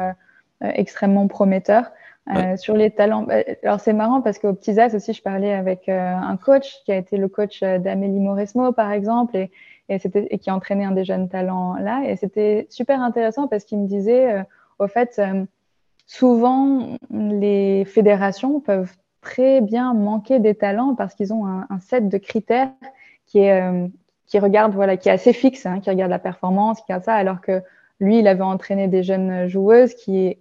extrêmement 0.62 1.28
prometteurs. 1.28 1.92
Ouais. 2.30 2.58
sur 2.58 2.76
les 2.76 2.92
talents, 2.92 3.24
bah, 3.24 3.36
alors 3.64 3.80
c'est 3.80 3.94
marrant 3.94 4.20
parce 4.22 4.38
qu'au 4.38 4.52
Petits 4.52 4.78
As 4.82 4.94
aussi, 4.94 5.14
je 5.14 5.22
parlais 5.22 5.54
avec 5.54 5.88
un 5.88 6.36
coach 6.36 6.84
qui 6.84 6.92
a 6.92 6.98
été 6.98 7.16
le 7.16 7.30
coach 7.30 7.62
d'Amélie 7.62 8.20
Mauresmo, 8.20 8.74
par 8.74 8.92
exemple, 8.92 9.38
et, 9.38 9.50
et, 9.90 10.00
c'était, 10.00 10.28
et 10.30 10.38
qui 10.40 10.50
a 10.50 10.56
entraîné 10.56 10.86
un 10.86 10.92
des 10.92 11.06
jeunes 11.06 11.30
talents 11.30 11.76
là. 11.76 12.04
Et 12.06 12.16
c'était 12.16 12.68
super 12.70 13.02
intéressant 13.02 13.48
parce 13.48 13.64
qu'il 13.64 13.80
me 13.80 13.88
disait, 13.88 14.44
au 14.80 14.88
fait, 14.88 15.22
souvent 16.06 16.98
les 17.12 17.86
fédérations 17.86 18.60
peuvent 18.60 18.94
très 19.22 19.62
bien 19.62 19.94
manquer 19.94 20.40
des 20.40 20.56
talents 20.56 20.96
parce 20.96 21.16
qu'ils 21.16 21.34
ont 21.34 21.46
un, 21.46 21.68
un, 21.70 21.80
set 21.80 22.08
de 22.08 22.18
critères 22.18 22.72
qui 23.26 23.40
est, 23.40 23.90
qui 24.28 24.40
regarde, 24.40 24.74
voilà, 24.74 24.98
qui 24.98 25.10
est 25.10 25.12
assez 25.14 25.34
fixe, 25.34 25.66
hein, 25.66 25.80
qui 25.80 25.90
regarde 25.90 26.12
la 26.12 26.20
performance, 26.20 26.78
qui 26.78 26.84
regarde 26.84 27.04
ça, 27.04 27.16
alors 27.16 27.42
que 27.42 27.64
lui, 28.00 28.20
il 28.20 28.28
avait 28.28 28.44
entraîné 28.44 28.88
des 28.88 29.02
jeunes 29.02 29.48
joueuses 29.48 29.96
qui, 29.96 30.38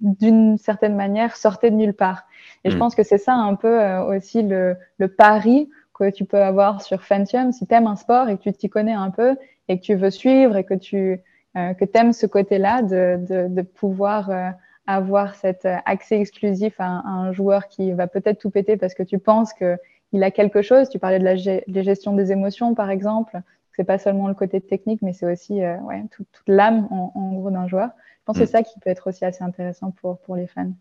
d'une 0.00 0.58
certaine 0.58 0.96
manière, 0.96 1.36
sortaient 1.36 1.70
de 1.70 1.76
nulle 1.76 1.94
part. 1.94 2.26
Et 2.64 2.68
mmh. 2.68 2.72
je 2.72 2.76
pense 2.78 2.94
que 2.94 3.02
c'est 3.02 3.18
ça 3.18 3.34
un 3.34 3.54
peu 3.54 3.80
euh, 3.80 4.16
aussi 4.16 4.42
le, 4.42 4.76
le, 4.98 5.08
pari 5.08 5.68
que 5.98 6.10
tu 6.10 6.24
peux 6.24 6.42
avoir 6.42 6.82
sur 6.82 7.02
Fantium. 7.02 7.52
Si 7.52 7.66
tu 7.66 7.74
aimes 7.74 7.86
un 7.86 7.96
sport 7.96 8.28
et 8.28 8.36
que 8.36 8.42
tu 8.42 8.52
t'y 8.52 8.68
connais 8.68 8.92
un 8.92 9.10
peu 9.10 9.36
et 9.68 9.78
que 9.78 9.84
tu 9.84 9.94
veux 9.94 10.10
suivre 10.10 10.56
et 10.56 10.64
que 10.64 10.74
tu 10.74 11.20
euh, 11.56 11.74
que 11.74 11.84
aimes 11.94 12.12
ce 12.12 12.26
côté-là 12.26 12.82
de, 12.82 13.18
de, 13.26 13.48
de, 13.48 13.62
pouvoir 13.62 14.30
euh, 14.30 14.50
avoir 14.86 15.34
cet 15.34 15.66
accès 15.86 16.20
exclusif 16.20 16.74
à 16.78 16.86
un, 16.86 16.98
à 16.98 17.10
un 17.10 17.32
joueur 17.32 17.68
qui 17.68 17.92
va 17.92 18.06
peut-être 18.06 18.38
tout 18.38 18.50
péter 18.50 18.76
parce 18.76 18.94
que 18.94 19.02
tu 19.02 19.18
penses 19.18 19.52
que 19.52 19.76
il 20.12 20.22
a 20.22 20.30
quelque 20.30 20.62
chose. 20.62 20.88
Tu 20.88 20.98
parlais 20.98 21.18
de 21.18 21.24
la 21.24 21.82
gestion 21.82 22.14
des 22.14 22.32
émotions, 22.32 22.74
par 22.74 22.90
exemple. 22.90 23.40
C'est 23.76 23.84
pas 23.84 23.98
seulement 23.98 24.26
le 24.26 24.34
côté 24.34 24.60
technique, 24.60 25.02
mais 25.02 25.12
c'est 25.12 25.30
aussi 25.30 25.62
euh, 25.62 25.76
ouais, 25.82 26.02
toute, 26.10 26.26
toute 26.32 26.48
l'âme 26.48 26.88
en, 26.90 27.12
en, 27.14 27.32
gros 27.34 27.50
d'un 27.50 27.68
joueur. 27.68 27.90
Je 28.20 28.24
pense 28.24 28.36
mm. 28.36 28.40
que 28.40 28.46
c'est 28.46 28.52
ça 28.52 28.62
qui 28.62 28.78
peut 28.80 28.90
être 28.90 29.08
aussi 29.08 29.24
assez 29.24 29.44
intéressant 29.44 29.92
pour, 29.92 30.18
pour 30.18 30.34
les 30.34 30.46
fans. 30.46 30.72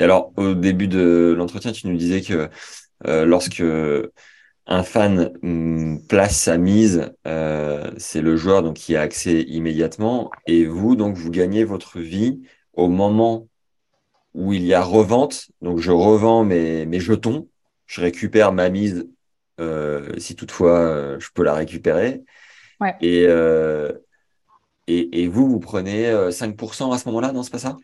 Et 0.00 0.04
alors, 0.04 0.32
au 0.36 0.54
début 0.54 0.88
de 0.88 1.34
l'entretien, 1.36 1.72
tu 1.72 1.86
nous 1.86 1.96
disais 1.96 2.22
que 2.22 2.48
euh, 3.06 3.26
lorsque 3.26 3.62
un 4.66 4.82
fan 4.82 5.32
mm, 5.42 6.06
place 6.08 6.36
sa 6.36 6.58
mise, 6.58 7.12
euh, 7.26 7.90
c'est 7.98 8.22
le 8.22 8.36
joueur 8.36 8.62
donc 8.62 8.74
qui 8.74 8.96
a 8.96 9.00
accès 9.00 9.42
immédiatement, 9.42 10.30
et 10.46 10.66
vous 10.66 10.96
donc 10.96 11.16
vous 11.16 11.30
gagnez 11.30 11.64
votre 11.64 12.00
vie 12.00 12.42
au 12.72 12.88
moment 12.88 13.48
où 14.34 14.52
il 14.52 14.64
y 14.64 14.74
a 14.74 14.82
revente. 14.82 15.48
Donc 15.62 15.78
je 15.78 15.92
revends 15.92 16.44
mes, 16.44 16.86
mes 16.86 17.00
jetons 17.00 17.48
je 17.86 18.00
récupère 18.00 18.52
ma 18.52 18.68
mise 18.68 19.08
euh, 19.60 20.12
si 20.18 20.36
toutefois 20.36 20.78
euh, 20.78 21.20
je 21.20 21.30
peux 21.32 21.42
la 21.42 21.54
récupérer. 21.54 22.24
Ouais. 22.80 22.94
Et, 23.00 23.24
euh, 23.26 23.92
et, 24.86 25.22
et, 25.22 25.28
vous, 25.28 25.48
vous 25.48 25.60
prenez 25.60 26.12
5% 26.30 26.92
à 26.92 26.98
ce 26.98 27.08
moment-là, 27.08 27.32
non, 27.32 27.42
c'est 27.42 27.50
pas 27.50 27.58
ça? 27.58 27.76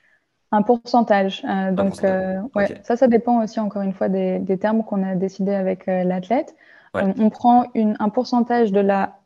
Un 0.52 0.62
pourcentage. 0.62 1.44
Euh, 1.44 1.72
donc, 1.72 1.88
pourcentage. 1.88 2.42
ouais, 2.54 2.64
okay. 2.64 2.80
ça, 2.82 2.96
ça 2.96 3.08
dépend 3.08 3.42
aussi, 3.42 3.58
encore 3.58 3.82
une 3.82 3.92
fois, 3.92 4.08
des, 4.08 4.38
des 4.38 4.58
termes 4.58 4.84
qu'on 4.84 5.02
a 5.02 5.14
décidé 5.14 5.54
avec 5.54 5.86
l'athlète. 5.86 6.54
Ouais. 6.94 7.02
On, 7.04 7.24
on, 7.24 7.30
prend 7.30 7.64
une, 7.74 7.96
un 7.98 8.10
pourcentage 8.10 8.70
de 8.70 8.80
la 8.80 9.18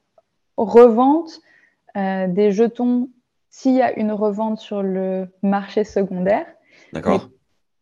revente 0.57 1.41
des 1.95 2.53
jetons 2.53 3.09
s'il 3.57 3.75
y 3.75 3.81
a 3.81 3.99
une 3.99 4.13
revente 4.13 4.59
sur 4.59 4.83
le 4.83 5.29
marché 5.43 5.83
secondaire. 5.85 6.45
D'accord. 6.93 7.31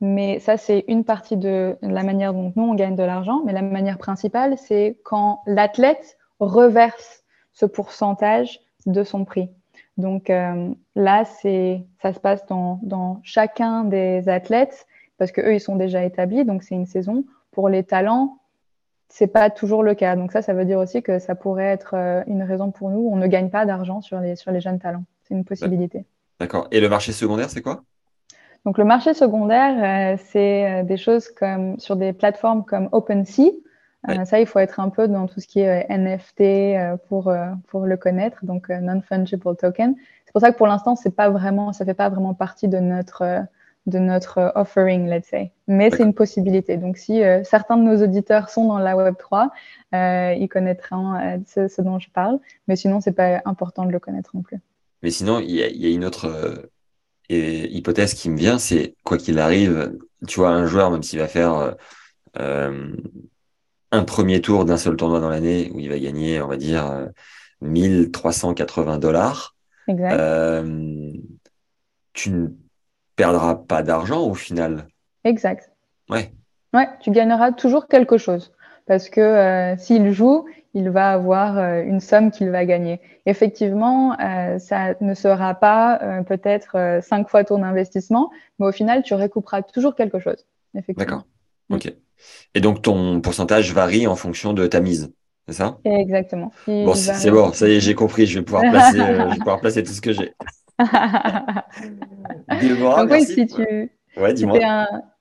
Mais 0.00 0.38
ça, 0.38 0.56
c'est 0.56 0.84
une 0.86 1.02
partie 1.02 1.36
de 1.36 1.76
la 1.82 2.04
manière 2.04 2.32
dont 2.32 2.52
nous, 2.54 2.62
on 2.62 2.74
gagne 2.74 2.94
de 2.94 3.02
l'argent. 3.02 3.42
Mais 3.44 3.52
la 3.52 3.62
manière 3.62 3.98
principale, 3.98 4.56
c'est 4.56 5.00
quand 5.04 5.40
l'athlète 5.46 6.16
reverse 6.38 7.24
ce 7.52 7.66
pourcentage 7.66 8.60
de 8.86 9.02
son 9.02 9.24
prix. 9.24 9.50
Donc 9.96 10.30
euh, 10.30 10.70
là, 10.96 11.24
c'est, 11.24 11.84
ça 12.02 12.12
se 12.12 12.20
passe 12.20 12.44
dans, 12.46 12.80
dans 12.82 13.20
chacun 13.22 13.84
des 13.84 14.28
athlètes 14.28 14.86
parce 15.18 15.30
que 15.30 15.40
eux, 15.40 15.54
ils 15.54 15.60
sont 15.60 15.76
déjà 15.76 16.04
établis, 16.04 16.44
donc 16.44 16.62
c'est 16.62 16.74
une 16.74 16.86
saison. 16.86 17.24
Pour 17.52 17.68
les 17.68 17.84
talents, 17.84 18.38
c'est 19.08 19.28
pas 19.28 19.50
toujours 19.50 19.84
le 19.84 19.94
cas. 19.94 20.16
Donc 20.16 20.32
ça, 20.32 20.42
ça 20.42 20.54
veut 20.54 20.64
dire 20.64 20.78
aussi 20.78 21.02
que 21.02 21.20
ça 21.20 21.36
pourrait 21.36 21.66
être 21.66 21.94
euh, 21.94 22.22
une 22.26 22.42
raison 22.42 22.72
pour 22.72 22.90
nous. 22.90 23.08
On 23.10 23.16
ne 23.16 23.28
gagne 23.28 23.50
pas 23.50 23.64
d'argent 23.64 24.00
sur 24.00 24.18
les, 24.18 24.34
sur 24.34 24.50
les 24.50 24.60
jeunes 24.60 24.80
talents. 24.80 25.04
C'est 25.22 25.34
une 25.34 25.44
possibilité. 25.44 26.04
D'accord. 26.40 26.66
Et 26.72 26.80
le 26.80 26.88
marché 26.88 27.12
secondaire, 27.12 27.48
c'est 27.48 27.62
quoi? 27.62 27.84
Donc 28.64 28.78
le 28.78 28.84
marché 28.84 29.14
secondaire, 29.14 30.14
euh, 30.14 30.16
c'est 30.26 30.82
des 30.84 30.96
choses 30.96 31.28
comme 31.28 31.78
sur 31.78 31.94
des 31.96 32.12
plateformes 32.12 32.64
comme 32.64 32.88
OpenSea. 32.90 33.52
Euh, 34.08 34.18
ouais. 34.18 34.24
ça, 34.24 34.40
il 34.40 34.46
faut 34.46 34.58
être 34.58 34.80
un 34.80 34.90
peu 34.90 35.08
dans 35.08 35.26
tout 35.26 35.40
ce 35.40 35.46
qui 35.46 35.60
est 35.60 35.86
NFT 35.88 36.98
pour 37.08 37.32
pour 37.68 37.86
le 37.86 37.96
connaître, 37.96 38.44
donc 38.44 38.68
non 38.68 39.00
fungible 39.00 39.56
token. 39.56 39.94
C'est 40.26 40.32
pour 40.32 40.40
ça 40.40 40.52
que 40.52 40.56
pour 40.56 40.66
l'instant, 40.66 40.96
c'est 40.96 41.14
pas 41.14 41.30
vraiment, 41.30 41.72
ça 41.72 41.84
fait 41.84 41.94
pas 41.94 42.08
vraiment 42.08 42.34
partie 42.34 42.68
de 42.68 42.78
notre 42.78 43.46
de 43.86 43.98
notre 43.98 44.52
offering, 44.54 45.08
let's 45.08 45.28
say. 45.28 45.52
Mais 45.68 45.90
c'est 45.90 46.02
une 46.02 46.14
possibilité. 46.14 46.76
Donc, 46.76 46.96
si 46.96 47.22
euh, 47.22 47.44
certains 47.44 47.76
de 47.76 47.82
nos 47.82 48.02
auditeurs 48.02 48.48
sont 48.48 48.66
dans 48.66 48.78
la 48.78 48.96
Web 48.96 49.16
3, 49.18 49.50
euh, 49.94 50.34
ils 50.38 50.48
connaîtront 50.48 51.14
euh, 51.14 51.36
ce, 51.46 51.68
ce, 51.68 51.82
dont 51.82 51.98
je 51.98 52.08
parle. 52.10 52.38
Mais 52.66 52.76
sinon, 52.76 53.00
c'est 53.00 53.12
pas 53.12 53.42
important 53.44 53.84
de 53.84 53.92
le 53.92 53.98
connaître 53.98 54.30
non 54.34 54.42
plus. 54.42 54.58
Mais 55.02 55.10
sinon, 55.10 55.38
il 55.40 55.50
y 55.50 55.62
a, 55.62 55.68
y 55.68 55.86
a, 55.86 55.90
une 55.90 56.04
autre 56.04 56.70
hypothèse 57.28 58.14
qui 58.14 58.30
me 58.30 58.36
vient, 58.36 58.58
c'est 58.58 58.94
quoi 59.04 59.18
qu'il 59.18 59.38
arrive, 59.38 59.98
tu 60.26 60.40
vois, 60.40 60.50
un 60.50 60.66
joueur, 60.66 60.90
même 60.90 61.02
s'il 61.02 61.18
va 61.18 61.28
faire 61.28 61.74
euh, 62.38 62.96
un 63.94 64.04
premier 64.04 64.40
tour 64.40 64.64
d'un 64.64 64.76
seul 64.76 64.96
tournoi 64.96 65.20
dans 65.20 65.28
l'année 65.28 65.70
où 65.74 65.80
il 65.80 65.88
va 65.88 65.98
gagner, 65.98 66.40
on 66.40 66.48
va 66.48 66.56
dire, 66.56 67.08
1380 67.60 68.98
dollars, 68.98 69.54
euh, 69.88 71.12
tu 72.12 72.30
ne 72.30 72.48
perdras 73.16 73.54
pas 73.54 73.82
d'argent 73.82 74.22
au 74.22 74.34
final. 74.34 74.86
Exact. 75.24 75.70
Ouais. 76.10 76.32
Ouais, 76.72 76.88
tu 77.00 77.10
gagneras 77.10 77.52
toujours 77.52 77.88
quelque 77.88 78.18
chose. 78.18 78.52
Parce 78.86 79.08
que 79.08 79.20
euh, 79.20 79.76
s'il 79.78 80.12
joue, 80.12 80.44
il 80.74 80.90
va 80.90 81.12
avoir 81.12 81.56
euh, 81.56 81.82
une 81.82 82.00
somme 82.00 82.30
qu'il 82.30 82.50
va 82.50 82.64
gagner. 82.66 83.00
Effectivement, 83.26 84.18
euh, 84.20 84.58
ça 84.58 84.94
ne 85.00 85.14
sera 85.14 85.54
pas 85.54 86.00
euh, 86.02 86.22
peut-être 86.22 87.00
cinq 87.02 87.28
fois 87.28 87.44
ton 87.44 87.62
investissement, 87.62 88.30
mais 88.58 88.66
au 88.66 88.72
final, 88.72 89.02
tu 89.02 89.14
récouperas 89.14 89.62
toujours 89.62 89.94
quelque 89.94 90.18
chose. 90.18 90.44
D'accord. 90.96 91.24
Ok. 91.76 91.92
Et 92.54 92.60
donc, 92.60 92.82
ton 92.82 93.20
pourcentage 93.20 93.72
varie 93.72 94.06
en 94.06 94.16
fonction 94.16 94.52
de 94.52 94.66
ta 94.66 94.80
mise, 94.80 95.12
c'est 95.48 95.54
ça? 95.54 95.78
Exactement. 95.84 96.52
Il 96.68 96.84
bon, 96.84 96.94
c'est 96.94 97.30
bon, 97.30 97.52
ça 97.52 97.68
y 97.68 97.72
est, 97.72 97.80
j'ai 97.80 97.94
compris. 97.94 98.26
Je 98.26 98.38
vais 98.38 98.44
pouvoir 98.44 98.62
placer, 98.70 98.98
je 98.98 99.32
vais 99.32 99.38
pouvoir 99.38 99.60
placer 99.60 99.82
tout 99.82 99.92
ce 99.92 100.00
que 100.00 100.12
j'ai. 100.12 100.32
Déborah, 102.60 103.02
donc, 103.02 103.10
merci. 103.10 103.32
Oui, 103.32 103.48
si 103.48 103.54
tu 103.54 103.90
Ouais, 104.16 104.32
dis-moi. 104.32 104.58
Si 104.58 104.64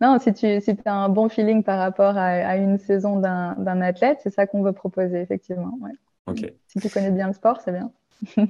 non, 0.02 0.20
si 0.20 0.34
tu 0.34 0.62
si 0.62 0.78
as 0.86 0.94
un 0.94 1.10
bon 1.10 1.28
feeling 1.28 1.64
par 1.64 1.80
rapport 1.80 2.16
à, 2.18 2.28
à 2.28 2.58
une 2.58 2.78
saison 2.78 3.20
d'un 3.20 3.82
athlète, 3.82 4.20
c'est 4.22 4.34
ça 4.34 4.46
qu'on 4.46 4.62
veut 4.62 4.74
proposer, 4.74 5.20
effectivement. 5.22 5.78
Ouais. 5.82 5.92
Ok. 6.28 6.54
Si 6.68 6.80
tu 6.80 6.90
connais 6.90 7.12
bien 7.12 7.28
le 7.28 7.34
sport, 7.34 7.60
c'est 7.62 7.72
bien. 7.72 7.92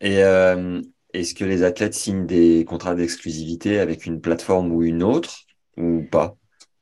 Et 0.00 0.22
euh, 0.22 0.80
est-ce 1.12 1.34
que 1.34 1.44
les 1.44 1.62
athlètes 1.62 1.94
signent 1.94 2.26
des 2.26 2.64
contrats 2.64 2.94
d'exclusivité 2.94 3.80
avec 3.80 4.06
une 4.06 4.20
plateforme 4.20 4.72
ou 4.72 4.82
une 4.82 5.02
autre 5.02 5.46
ou 5.76 6.02
pas? 6.10 6.36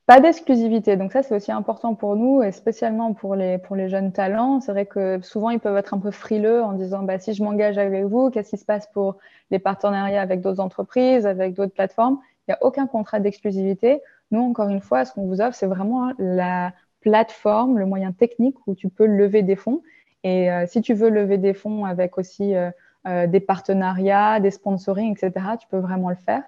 Pas 0.09 0.19
d'exclusivité. 0.19 0.97
Donc 0.97 1.11
ça, 1.11 1.21
c'est 1.21 1.35
aussi 1.35 1.51
important 1.51 1.93
pour 1.93 2.15
nous 2.15 2.41
et 2.41 2.51
spécialement 2.51 3.13
pour 3.13 3.35
les, 3.35 3.59
pour 3.59 3.75
les 3.75 3.89
jeunes 3.89 4.11
talents. 4.11 4.59
C'est 4.59 4.71
vrai 4.71 4.87
que 4.87 5.21
souvent, 5.21 5.51
ils 5.51 5.59
peuvent 5.59 5.77
être 5.77 5.93
un 5.93 5.99
peu 5.99 6.09
frileux 6.09 6.63
en 6.63 6.73
disant, 6.73 7.03
bah, 7.03 7.19
si 7.19 7.35
je 7.35 7.43
m'engage 7.43 7.77
avec 7.77 8.05
vous, 8.05 8.31
qu'est-ce 8.31 8.49
qui 8.49 8.57
se 8.57 8.65
passe 8.65 8.87
pour 8.87 9.17
les 9.51 9.59
partenariats 9.59 10.23
avec 10.23 10.41
d'autres 10.41 10.61
entreprises, 10.61 11.27
avec 11.27 11.53
d'autres 11.53 11.75
plateformes? 11.75 12.17
Il 12.47 12.51
n'y 12.51 12.53
a 12.55 12.57
aucun 12.61 12.87
contrat 12.87 13.19
d'exclusivité. 13.19 14.01
Nous, 14.31 14.41
encore 14.41 14.69
une 14.69 14.81
fois, 14.81 15.05
ce 15.05 15.13
qu'on 15.13 15.27
vous 15.27 15.41
offre, 15.41 15.53
c'est 15.53 15.67
vraiment 15.67 16.11
la 16.17 16.73
plateforme, 17.01 17.77
le 17.77 17.85
moyen 17.85 18.11
technique 18.11 18.55
où 18.65 18.73
tu 18.73 18.89
peux 18.89 19.05
lever 19.05 19.43
des 19.43 19.55
fonds. 19.55 19.83
Et 20.23 20.51
euh, 20.51 20.65
si 20.65 20.81
tu 20.81 20.95
veux 20.95 21.09
lever 21.09 21.37
des 21.37 21.53
fonds 21.53 21.85
avec 21.85 22.17
aussi 22.17 22.55
euh, 22.55 22.71
euh, 23.07 23.27
des 23.27 23.39
partenariats, 23.39 24.39
des 24.39 24.49
sponsoring, 24.49 25.11
etc., 25.11 25.31
tu 25.59 25.67
peux 25.67 25.77
vraiment 25.77 26.09
le 26.09 26.15
faire. 26.15 26.41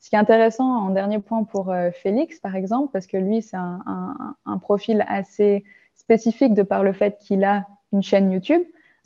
Ce 0.00 0.10
qui 0.10 0.16
est 0.16 0.18
intéressant 0.18 0.68
en 0.68 0.90
dernier 0.90 1.18
point 1.18 1.44
pour 1.44 1.70
euh, 1.70 1.90
Félix, 1.90 2.38
par 2.38 2.54
exemple, 2.54 2.90
parce 2.92 3.06
que 3.06 3.16
lui, 3.16 3.42
c'est 3.42 3.56
un, 3.56 3.82
un, 3.86 4.36
un, 4.44 4.58
profil 4.58 5.04
assez 5.08 5.64
spécifique 5.94 6.54
de 6.54 6.62
par 6.62 6.84
le 6.84 6.92
fait 6.92 7.18
qu'il 7.18 7.42
a 7.44 7.66
une 7.92 8.02
chaîne 8.02 8.30
YouTube. 8.30 8.62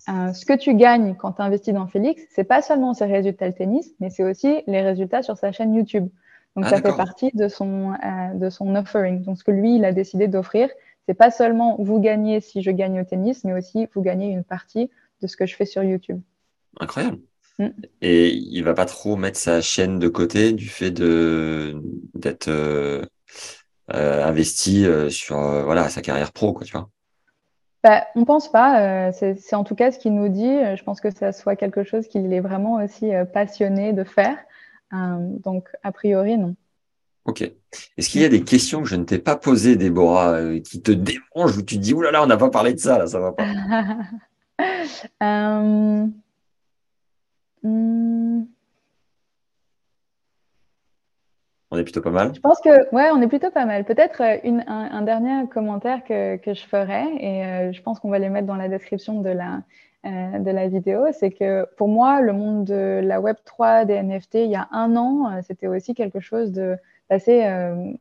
Euh, 0.08 0.32
ce 0.32 0.46
que 0.46 0.54
tu 0.54 0.74
gagnes 0.74 1.14
quand 1.14 1.32
tu 1.32 1.42
investis 1.42 1.74
dans 1.74 1.86
Félix, 1.86 2.22
c'est 2.30 2.44
pas 2.44 2.62
seulement 2.62 2.94
ses 2.94 3.04
résultats 3.04 3.50
de 3.50 3.54
tennis, 3.54 3.92
mais 4.00 4.10
c'est 4.10 4.24
aussi 4.24 4.62
les 4.66 4.82
résultats 4.82 5.22
sur 5.22 5.36
sa 5.36 5.52
chaîne 5.52 5.74
YouTube. 5.74 6.08
Donc 6.56 6.64
ah, 6.66 6.70
ça 6.70 6.76
fait 6.82 6.96
partie 6.96 7.30
de 7.34 7.48
son 7.48 7.92
euh, 7.92 8.34
de 8.34 8.50
son 8.50 8.74
offering. 8.74 9.22
Donc 9.22 9.38
ce 9.38 9.44
que 9.44 9.50
lui 9.50 9.76
il 9.76 9.84
a 9.84 9.92
décidé 9.92 10.26
d'offrir, 10.26 10.68
c'est 11.06 11.14
pas 11.14 11.30
seulement 11.30 11.76
vous 11.78 12.00
gagnez 12.00 12.40
si 12.40 12.62
je 12.62 12.70
gagne 12.70 13.00
au 13.00 13.04
tennis, 13.04 13.44
mais 13.44 13.52
aussi 13.52 13.88
vous 13.94 14.02
gagnez 14.02 14.28
une 14.28 14.44
partie 14.44 14.90
de 15.20 15.26
ce 15.26 15.36
que 15.36 15.46
je 15.46 15.54
fais 15.54 15.66
sur 15.66 15.82
YouTube. 15.82 16.20
Incroyable. 16.80 17.18
Mm. 17.60 17.68
Et 18.00 18.30
il 18.30 18.64
va 18.64 18.72
pas 18.72 18.86
trop 18.86 19.16
mettre 19.16 19.38
sa 19.38 19.60
chaîne 19.60 19.98
de 19.98 20.08
côté 20.08 20.52
du 20.52 20.68
fait 20.68 20.90
de 20.90 21.76
d'être 22.14 22.48
euh, 22.48 23.04
euh, 23.92 24.24
investi 24.24 24.86
euh, 24.86 25.10
sur 25.10 25.38
voilà 25.38 25.90
sa 25.90 26.00
carrière 26.00 26.32
pro, 26.32 26.54
quoi, 26.54 26.64
tu 26.64 26.72
vois. 26.72 26.88
Bah, 27.84 28.06
on 28.14 28.24
pense 28.24 28.50
pas. 28.50 29.12
C'est 29.12 29.54
en 29.54 29.64
tout 29.64 29.74
cas 29.74 29.92
ce 29.92 29.98
qu'il 29.98 30.14
nous 30.14 30.28
dit. 30.28 30.58
Je 30.76 30.82
pense 30.82 31.00
que 31.00 31.10
ça 31.10 31.32
soit 31.32 31.56
quelque 31.56 31.84
chose 31.84 32.08
qu'il 32.08 32.32
est 32.32 32.40
vraiment 32.40 32.74
aussi 32.82 33.10
passionné 33.32 33.92
de 33.92 34.04
faire. 34.04 34.36
donc 34.92 35.68
a 35.82 35.92
priori 35.92 36.38
non. 36.38 36.56
Ok. 37.26 37.42
Est-ce 37.96 38.08
qu'il 38.08 38.22
y 38.22 38.24
a 38.24 38.30
des 38.30 38.42
questions 38.42 38.82
que 38.82 38.88
je 38.88 38.96
ne 38.96 39.04
t'ai 39.04 39.18
pas 39.18 39.36
posées, 39.36 39.76
Déborah, 39.76 40.38
qui 40.64 40.82
te 40.82 40.92
dérangent 40.92 41.58
ou 41.58 41.62
tu 41.62 41.76
te 41.76 41.80
dis 41.80 41.94
oulala, 41.94 42.12
là 42.12 42.18
là, 42.18 42.24
on 42.24 42.26
n'a 42.26 42.36
pas 42.36 42.50
parlé 42.50 42.74
de 42.74 42.78
ça, 42.78 42.98
là, 42.98 43.06
ça 43.06 43.20
va 43.20 43.32
pas. 43.32 43.46
Hmm. 47.62 48.44
On 51.72 51.78
est 51.78 51.84
plutôt 51.84 52.00
pas 52.00 52.10
mal. 52.10 52.34
Je 52.34 52.40
pense 52.40 52.60
que, 52.60 52.92
ouais, 52.94 53.10
on 53.12 53.22
est 53.22 53.28
plutôt 53.28 53.50
pas 53.50 53.64
mal. 53.64 53.84
Peut-être 53.84 54.22
euh, 54.22 54.38
un, 54.66 54.88
un, 54.90 55.02
dernier 55.02 55.48
commentaire 55.48 56.02
que, 56.02 56.36
que 56.36 56.52
je 56.52 56.66
ferai, 56.66 57.04
et 57.20 57.44
euh, 57.44 57.72
je 57.72 57.80
pense 57.82 58.00
qu'on 58.00 58.10
va 58.10 58.18
les 58.18 58.28
mettre 58.28 58.48
dans 58.48 58.56
la 58.56 58.68
description 58.68 59.20
de 59.20 59.30
la, 59.30 59.60
euh, 60.06 60.38
de 60.38 60.50
la 60.50 60.66
vidéo, 60.66 61.08
c'est 61.12 61.30
que 61.30 61.66
pour 61.76 61.88
moi, 61.88 62.22
le 62.22 62.32
monde 62.32 62.64
de 62.64 63.02
la 63.04 63.20
Web 63.20 63.36
3, 63.44 63.84
des 63.84 64.02
NFT, 64.02 64.36
il 64.36 64.50
y 64.50 64.56
a 64.56 64.66
un 64.72 64.96
an, 64.96 65.30
euh, 65.30 65.40
c'était 65.46 65.66
aussi 65.66 65.92
quelque 65.92 66.20
chose 66.20 66.52
de 66.52 66.78
assez 67.10 67.44
euh, 67.44 67.92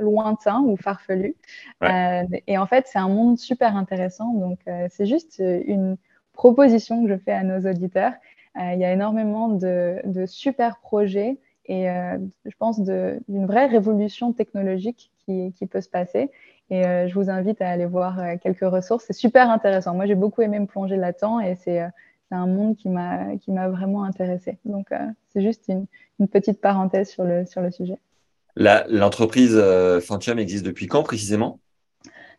lointain 0.00 0.62
ou 0.62 0.76
farfelu. 0.76 1.36
Ouais. 1.80 2.26
et 2.48 2.58
en 2.58 2.66
fait, 2.66 2.88
c'est 2.88 2.98
un 2.98 3.08
monde 3.08 3.38
super 3.38 3.76
intéressant. 3.76 4.32
Donc, 4.32 4.58
c'est 4.88 5.06
juste 5.06 5.38
une 5.38 5.96
proposition 6.32 7.04
que 7.04 7.10
je 7.10 7.18
fais 7.18 7.32
à 7.32 7.44
nos 7.44 7.70
auditeurs. 7.70 8.14
Euh, 8.56 8.72
il 8.74 8.80
y 8.80 8.84
a 8.84 8.92
énormément 8.92 9.48
de, 9.48 9.96
de 10.04 10.26
super 10.26 10.78
projets 10.78 11.38
et 11.66 11.90
euh, 11.90 12.18
je 12.44 12.54
pense 12.58 12.80
d'une 12.80 13.46
vraie 13.46 13.66
révolution 13.66 14.32
technologique 14.32 15.10
qui, 15.24 15.52
qui, 15.58 15.66
peut 15.66 15.80
se 15.80 15.88
passer. 15.88 16.30
Et 16.70 16.86
euh, 16.86 17.08
je 17.08 17.14
vous 17.14 17.30
invite 17.30 17.60
à 17.62 17.68
aller 17.68 17.86
voir 17.86 18.20
quelques 18.42 18.68
ressources. 18.68 19.04
C'est 19.06 19.14
super 19.14 19.50
intéressant. 19.50 19.94
Moi, 19.94 20.06
j'ai 20.06 20.14
beaucoup 20.14 20.42
aimé 20.42 20.58
me 20.60 20.66
plonger 20.66 20.96
là-dedans 20.96 21.40
et 21.40 21.56
c'est 21.56 21.80
un 22.30 22.46
monde 22.46 22.76
qui 22.76 22.88
m'a 22.88 23.68
vraiment 23.68 24.04
intéressé. 24.04 24.58
Donc, 24.64 24.88
c'est 25.32 25.42
juste 25.42 25.64
une, 25.68 25.86
une, 26.20 26.28
petite 26.28 26.60
parenthèse 26.60 27.08
sur 27.08 27.24
le 27.24 27.46
sur 27.46 27.60
le 27.60 27.70
sujet. 27.70 27.98
L'entreprise 28.56 29.60
Fantium 30.00 30.38
existe 30.38 30.66
depuis 30.66 30.86
quand 30.86 31.02
précisément? 31.02 31.58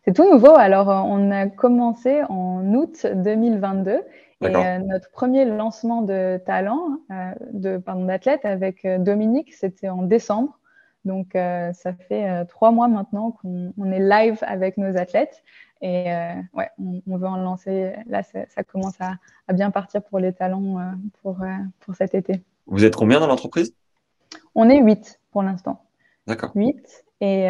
C'est 0.04 0.14
tout 0.14 0.30
nouveau. 0.30 0.54
Alors, 0.54 0.88
on 0.88 1.30
a 1.30 1.46
commencé 1.46 2.22
en 2.28 2.62
août 2.74 3.06
2022 3.12 4.00
et 4.42 4.54
euh, 4.54 4.78
notre 4.80 5.10
premier 5.10 5.44
lancement 5.44 6.02
de 6.02 6.38
talent, 6.44 6.98
euh, 7.10 7.32
de 7.52 7.78
pardon 7.78 8.04
d'athlète 8.04 8.44
avec 8.44 8.84
euh, 8.84 8.98
Dominique, 8.98 9.54
c'était 9.54 9.88
en 9.88 10.02
décembre. 10.02 10.58
Donc 11.04 11.34
ça 11.34 11.92
fait 12.08 12.44
trois 12.46 12.72
mois 12.72 12.88
maintenant 12.88 13.30
qu'on 13.30 13.72
on 13.78 13.92
est 13.92 14.00
live 14.00 14.38
avec 14.40 14.76
nos 14.76 14.96
athlètes 14.96 15.44
et 15.80 16.06
ouais, 16.52 16.68
on, 16.80 17.00
on, 17.08 17.16
veut 17.16 17.28
en 17.28 17.36
lancer. 17.36 17.92
Là, 18.08 18.24
ça, 18.24 18.40
ça 18.48 18.64
commence 18.64 19.00
à, 19.00 19.12
à, 19.46 19.52
bien 19.52 19.70
partir 19.70 20.02
pour 20.02 20.18
les 20.18 20.32
talents 20.32 20.96
pour 21.22 21.38
pour 21.78 21.94
cet 21.94 22.16
été. 22.16 22.42
Vous 22.66 22.84
êtes 22.84 22.96
combien 22.96 23.20
dans 23.20 23.28
l'entreprise? 23.28 23.72
On 24.56 24.68
est 24.68 24.80
huit 24.82 25.20
pour 25.30 25.44
l'instant. 25.44 25.80
D'accord. 26.26 26.50
Huit. 26.56 27.04
Et 27.20 27.44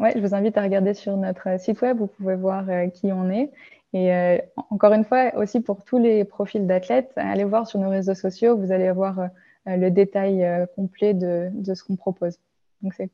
ouais, 0.00 0.12
je 0.16 0.20
vous 0.20 0.34
invite 0.34 0.58
à 0.58 0.62
regarder 0.62 0.92
sur 0.92 1.16
notre 1.16 1.60
site 1.60 1.80
web. 1.82 1.98
Vous 1.98 2.08
pouvez 2.08 2.34
voir 2.34 2.64
qui 2.92 3.12
on 3.12 3.30
est. 3.30 3.52
Et 3.96 4.12
euh, 4.12 4.36
encore 4.68 4.92
une 4.92 5.06
fois, 5.06 5.34
aussi 5.36 5.60
pour 5.60 5.82
tous 5.82 5.98
les 5.98 6.26
profils 6.26 6.66
d'athlètes, 6.66 7.12
allez 7.16 7.44
voir 7.44 7.66
sur 7.66 7.78
nos 7.78 7.88
réseaux 7.88 8.14
sociaux, 8.14 8.54
vous 8.54 8.70
allez 8.70 8.88
avoir 8.88 9.20
euh, 9.20 9.26
le 9.64 9.90
détail 9.90 10.44
euh, 10.44 10.66
complet 10.76 11.14
de, 11.14 11.48
de 11.54 11.72
ce 11.72 11.82
qu'on 11.82 11.96
propose. 11.96 12.34
Donc 12.82 12.92
c'est 12.94 13.10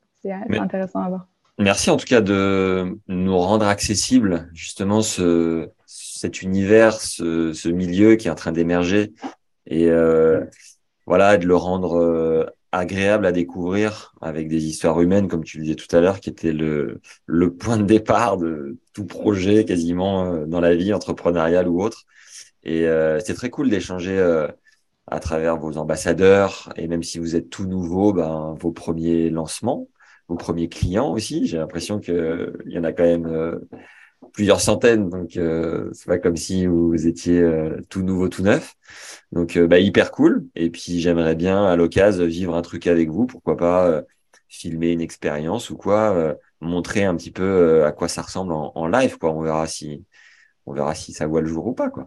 intéressant 0.58 1.04
à 1.04 1.08
voir. 1.08 1.28
Merci 1.60 1.88
en 1.88 1.96
tout 1.96 2.06
cas 2.06 2.20
de 2.20 2.98
nous 3.06 3.38
rendre 3.38 3.64
accessible 3.64 4.50
justement 4.54 5.02
ce, 5.02 5.70
cet 5.86 6.42
univers, 6.42 6.94
ce, 7.00 7.52
ce 7.52 7.68
milieu 7.68 8.16
qui 8.16 8.26
est 8.26 8.30
en 8.32 8.34
train 8.34 8.50
d'émerger 8.50 9.12
et 9.66 9.88
voilà 11.06 11.36
de 11.36 11.46
le 11.46 11.54
rendre 11.54 12.52
agréable 12.72 13.26
à 13.26 13.32
découvrir 13.32 14.14
avec 14.22 14.48
des 14.48 14.64
histoires 14.66 15.00
humaines, 15.00 15.28
comme 15.28 15.44
tu 15.44 15.58
le 15.58 15.64
disais 15.64 15.76
tout 15.76 15.94
à 15.94 16.00
l'heure, 16.00 16.20
qui 16.20 16.30
était 16.30 16.52
le, 16.52 17.00
le 17.26 17.54
point 17.54 17.76
de 17.76 17.84
départ 17.84 18.38
de 18.38 18.78
tout 18.94 19.06
projet 19.06 19.64
quasiment 19.64 20.24
euh, 20.24 20.46
dans 20.46 20.60
la 20.60 20.74
vie 20.74 20.92
entrepreneuriale 20.94 21.68
ou 21.68 21.82
autre. 21.82 22.04
Et 22.64 22.86
euh, 22.86 23.20
c'est 23.20 23.34
très 23.34 23.50
cool 23.50 23.70
d'échanger 23.70 24.18
euh, 24.18 24.48
à 25.06 25.20
travers 25.20 25.58
vos 25.58 25.76
ambassadeurs 25.78 26.72
et 26.76 26.88
même 26.88 27.02
si 27.02 27.18
vous 27.18 27.36
êtes 27.36 27.50
tout 27.50 27.66
nouveau, 27.66 28.12
ben, 28.12 28.54
vos 28.60 28.72
premiers 28.72 29.30
lancements, 29.30 29.88
vos 30.28 30.36
premiers 30.36 30.68
clients 30.68 31.12
aussi. 31.12 31.46
J'ai 31.46 31.58
l'impression 31.58 32.00
qu'il 32.00 32.52
y 32.66 32.78
en 32.78 32.84
a 32.84 32.92
quand 32.92 33.04
même 33.04 33.26
euh, 33.26 33.58
plusieurs 34.32 34.60
centaines, 34.60 35.08
donc 35.08 35.36
euh, 35.36 35.90
c'est 35.92 36.06
pas 36.06 36.18
comme 36.18 36.36
si 36.36 36.66
vous 36.66 37.06
étiez 37.06 37.40
euh, 37.40 37.80
tout 37.88 38.02
nouveau, 38.02 38.28
tout 38.28 38.42
neuf. 38.42 38.74
Donc 39.32 39.56
euh, 39.56 39.66
bah, 39.66 39.78
hyper 39.78 40.10
cool. 40.10 40.46
Et 40.54 40.70
puis 40.70 41.00
j'aimerais 41.00 41.34
bien 41.34 41.64
à 41.64 41.76
l'occasion 41.76 42.26
vivre 42.26 42.54
un 42.54 42.62
truc 42.62 42.86
avec 42.86 43.10
vous, 43.10 43.26
pourquoi 43.26 43.56
pas 43.56 43.86
euh, 43.86 44.02
filmer 44.48 44.92
une 44.92 45.00
expérience 45.00 45.70
ou 45.70 45.76
quoi, 45.76 46.36
montrer 46.60 47.04
un 47.04 47.16
petit 47.16 47.30
peu 47.30 47.84
à 47.84 47.92
quoi 47.92 48.08
ça 48.08 48.22
ressemble 48.22 48.52
en, 48.52 48.72
en, 48.74 48.86
live, 48.86 49.16
quoi. 49.18 49.32
On 49.32 49.40
verra 49.40 49.66
si 49.66 50.04
on 50.66 50.72
verra 50.72 50.94
si 50.94 51.12
ça 51.12 51.26
voit 51.26 51.40
le 51.40 51.48
jour 51.48 51.66
ou 51.66 51.72
pas, 51.72 51.90
quoi. 51.90 52.06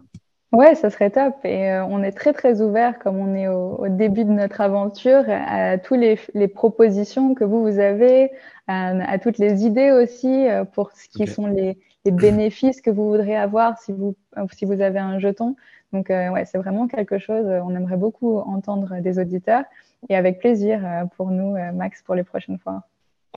Ouais, 0.52 0.76
ça 0.76 0.90
serait 0.90 1.10
top. 1.10 1.34
Et 1.44 1.70
euh, 1.70 1.84
on 1.84 2.02
est 2.04 2.12
très 2.12 2.32
très 2.32 2.62
ouvert, 2.62 2.98
comme 3.00 3.18
on 3.18 3.34
est 3.34 3.48
au, 3.48 3.76
au, 3.78 3.88
début 3.88 4.24
de 4.24 4.30
notre 4.30 4.60
aventure, 4.60 5.24
à 5.28 5.76
tous 5.76 5.94
les, 5.94 6.18
les 6.34 6.48
propositions 6.48 7.34
que 7.34 7.44
vous 7.44 7.62
vous 7.62 7.80
avez, 7.80 8.30
à, 8.68 8.90
à, 9.10 9.18
toutes 9.18 9.38
les 9.38 9.64
idées 9.64 9.90
aussi 9.90 10.46
pour 10.72 10.92
ce 10.92 11.08
qui 11.08 11.24
okay. 11.24 11.32
sont 11.32 11.46
les, 11.48 11.76
les 12.06 12.12
bénéfices 12.12 12.80
que 12.80 12.90
vous 12.90 13.10
voudrez 13.10 13.36
avoir 13.36 13.78
si 13.78 13.92
vous, 13.92 14.14
si 14.56 14.64
vous 14.64 14.80
avez 14.80 14.98
un 14.98 15.18
jeton. 15.18 15.56
Donc, 15.92 16.10
euh, 16.10 16.30
ouais, 16.30 16.44
c'est 16.44 16.58
vraiment 16.58 16.88
quelque 16.88 17.18
chose, 17.18 17.46
on 17.46 17.74
aimerait 17.74 17.96
beaucoup 17.96 18.38
entendre 18.38 19.00
des 19.00 19.18
auditeurs 19.18 19.64
et 20.08 20.16
avec 20.16 20.38
plaisir 20.38 20.80
euh, 20.84 21.04
pour 21.16 21.30
nous, 21.30 21.56
euh, 21.56 21.72
Max, 21.72 22.02
pour 22.02 22.14
les 22.14 22.24
prochaines 22.24 22.58
fois. 22.58 22.84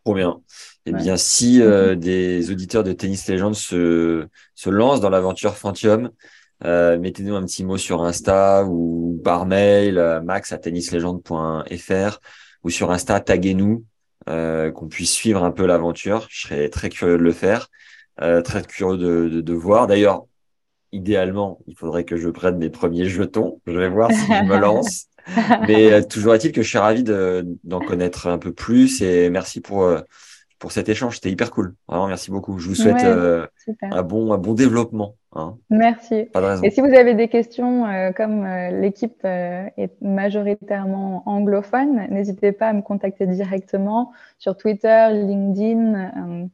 Trop 0.04 0.14
bien. 0.14 0.40
Eh 0.86 0.94
ouais. 0.94 0.98
bien, 0.98 1.18
si 1.18 1.62
euh, 1.62 1.96
des 1.96 2.52
auditeurs 2.52 2.84
de 2.84 2.94
Tennis 2.94 3.28
Legends 3.28 3.54
se, 3.54 4.28
se 4.56 4.70
lancent 4.70 5.02
dans 5.02 5.10
l'aventure 5.10 5.56
Fantium, 5.56 6.12
euh, 6.66 6.98
mettez-nous 7.00 7.36
un 7.36 7.44
petit 7.44 7.64
mot 7.64 7.78
sur 7.78 8.04
Insta 8.04 8.66
ou 8.66 9.20
par 9.24 9.46
mail, 9.46 9.98
euh, 9.98 10.22
max 10.22 10.52
à 10.52 10.58
tennislegend.fr 10.58 12.20
ou 12.64 12.70
sur 12.70 12.92
Insta, 12.92 13.20
taguez-nous, 13.20 13.86
euh, 14.28 14.72
qu'on 14.72 14.88
puisse 14.88 15.12
suivre 15.12 15.44
un 15.44 15.52
peu 15.52 15.66
l'aventure. 15.66 16.28
Je 16.30 16.42
serais 16.42 16.70
très 16.70 16.90
curieux 16.90 17.18
de 17.18 17.24
le 17.24 17.32
faire. 17.32 17.70
Euh, 18.22 18.42
très 18.42 18.62
curieux 18.64 18.98
de, 18.98 19.30
de, 19.30 19.42
de 19.42 19.54
voir. 19.54 19.88
D'ailleurs, 19.88 20.26
idéalement, 20.92 21.60
il 21.68 21.76
faudrait 21.76 22.04
que 22.04 22.18
je 22.18 22.30
prenne 22.30 22.58
mes 22.58 22.70
premiers 22.70 23.06
jetons. 23.06 23.62
Je 23.66 23.78
vais 23.78 23.90
voir 23.90 24.12
si 24.12 24.26
je 24.26 24.44
me 24.44 24.58
lance. 24.60 25.06
Mais 25.68 25.92
euh, 25.92 26.02
toujours 26.02 26.34
est-il 26.36 26.52
que 26.52 26.62
je 26.62 26.70
suis 26.70 26.78
ravi 26.78 27.04
d'en 27.04 27.80
connaître 27.80 28.28
un 28.28 28.38
peu 28.38 28.52
plus 28.52 29.02
et 29.02 29.30
merci 29.30 29.62
pour 29.62 29.84
euh, 29.84 30.02
pour 30.58 30.72
cet 30.74 30.90
échange. 30.90 31.16
C'était 31.16 31.32
hyper 31.32 31.52
cool. 31.52 31.76
Vraiment, 31.88 32.08
merci 32.08 32.32
beaucoup. 32.32 32.58
Je 32.58 32.68
vous 32.68 32.76
souhaite 32.76 33.04
ouais, 33.04 33.46
un 33.92 34.04
bon 34.04 34.34
un 34.34 34.38
bon 34.38 34.54
développement 34.54 35.16
Hein. 35.34 35.58
Merci. 35.70 36.26
Pas 36.34 36.42
de 36.42 36.46
raison. 36.48 36.64
Et 36.64 36.72
si 36.72 36.82
vous 36.82 36.92
avez 36.92 37.14
des 37.14 37.28
questions, 37.28 37.86
comme 38.18 38.48
l'équipe 38.82 39.24
est 39.24 39.92
majoritairement 40.02 41.22
anglophone, 41.28 42.08
n'hésitez 42.10 42.52
pas 42.52 42.70
à 42.70 42.74
me 42.74 42.82
contacter 42.82 43.28
directement 43.28 44.12
sur 44.40 44.58
Twitter, 44.58 45.08
LinkedIn. 45.12 46.50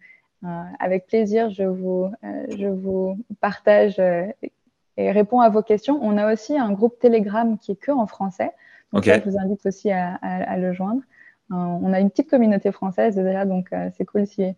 Avec 0.79 1.07
plaisir, 1.07 1.49
je 1.49 1.63
vous, 1.63 2.11
je 2.23 2.67
vous 2.67 3.17
partage 3.41 3.99
et 4.97 5.11
réponds 5.11 5.39
à 5.39 5.49
vos 5.49 5.63
questions. 5.63 5.99
On 6.01 6.17
a 6.17 6.31
aussi 6.31 6.57
un 6.57 6.71
groupe 6.71 6.99
Telegram 6.99 7.57
qui 7.57 7.71
est 7.71 7.75
que 7.75 7.91
en 7.91 8.05
français. 8.05 8.51
Donc 8.93 9.05
je 9.05 9.29
vous 9.29 9.37
invite 9.39 9.65
aussi 9.65 9.91
à, 9.91 10.15
à 10.21 10.57
le 10.57 10.71
joindre. 10.73 11.01
on 11.49 11.91
a 11.93 11.99
une 11.99 12.09
petite 12.09 12.29
communauté 12.29 12.71
française 12.71 13.15
déjà, 13.15 13.45
donc 13.45 13.69
c'est 13.97 14.05
cool 14.05 14.27
si 14.27 14.53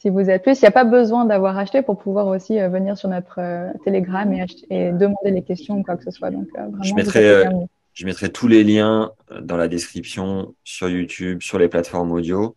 si 0.00 0.08
vous 0.08 0.30
êtes 0.30 0.42
plus. 0.42 0.58
Il 0.58 0.62
n'y 0.62 0.68
a 0.68 0.72
pas 0.72 0.84
besoin 0.84 1.26
d'avoir 1.26 1.58
acheté 1.58 1.82
pour 1.82 1.98
pouvoir 1.98 2.26
aussi 2.26 2.58
euh, 2.58 2.68
venir 2.68 2.96
sur 2.96 3.08
notre 3.08 3.38
euh, 3.38 3.70
Telegram 3.84 4.32
et, 4.32 4.46
et, 4.70 4.92
demander 4.92 5.30
les 5.30 5.42
questions 5.42 5.78
ou 5.78 5.82
quoi 5.82 5.96
que 5.96 6.04
ce 6.04 6.10
soit. 6.10 6.30
Donc, 6.30 6.48
euh, 6.58 6.68
je, 6.82 6.94
mettrai, 6.94 7.44
je 7.92 8.06
mettrai 8.06 8.30
tous 8.30 8.48
les 8.48 8.64
liens 8.64 9.12
dans 9.42 9.58
la 9.58 9.68
description 9.68 10.54
sur 10.64 10.88
YouTube, 10.88 11.42
sur 11.42 11.58
les 11.58 11.68
plateformes 11.68 12.12
audio. 12.12 12.56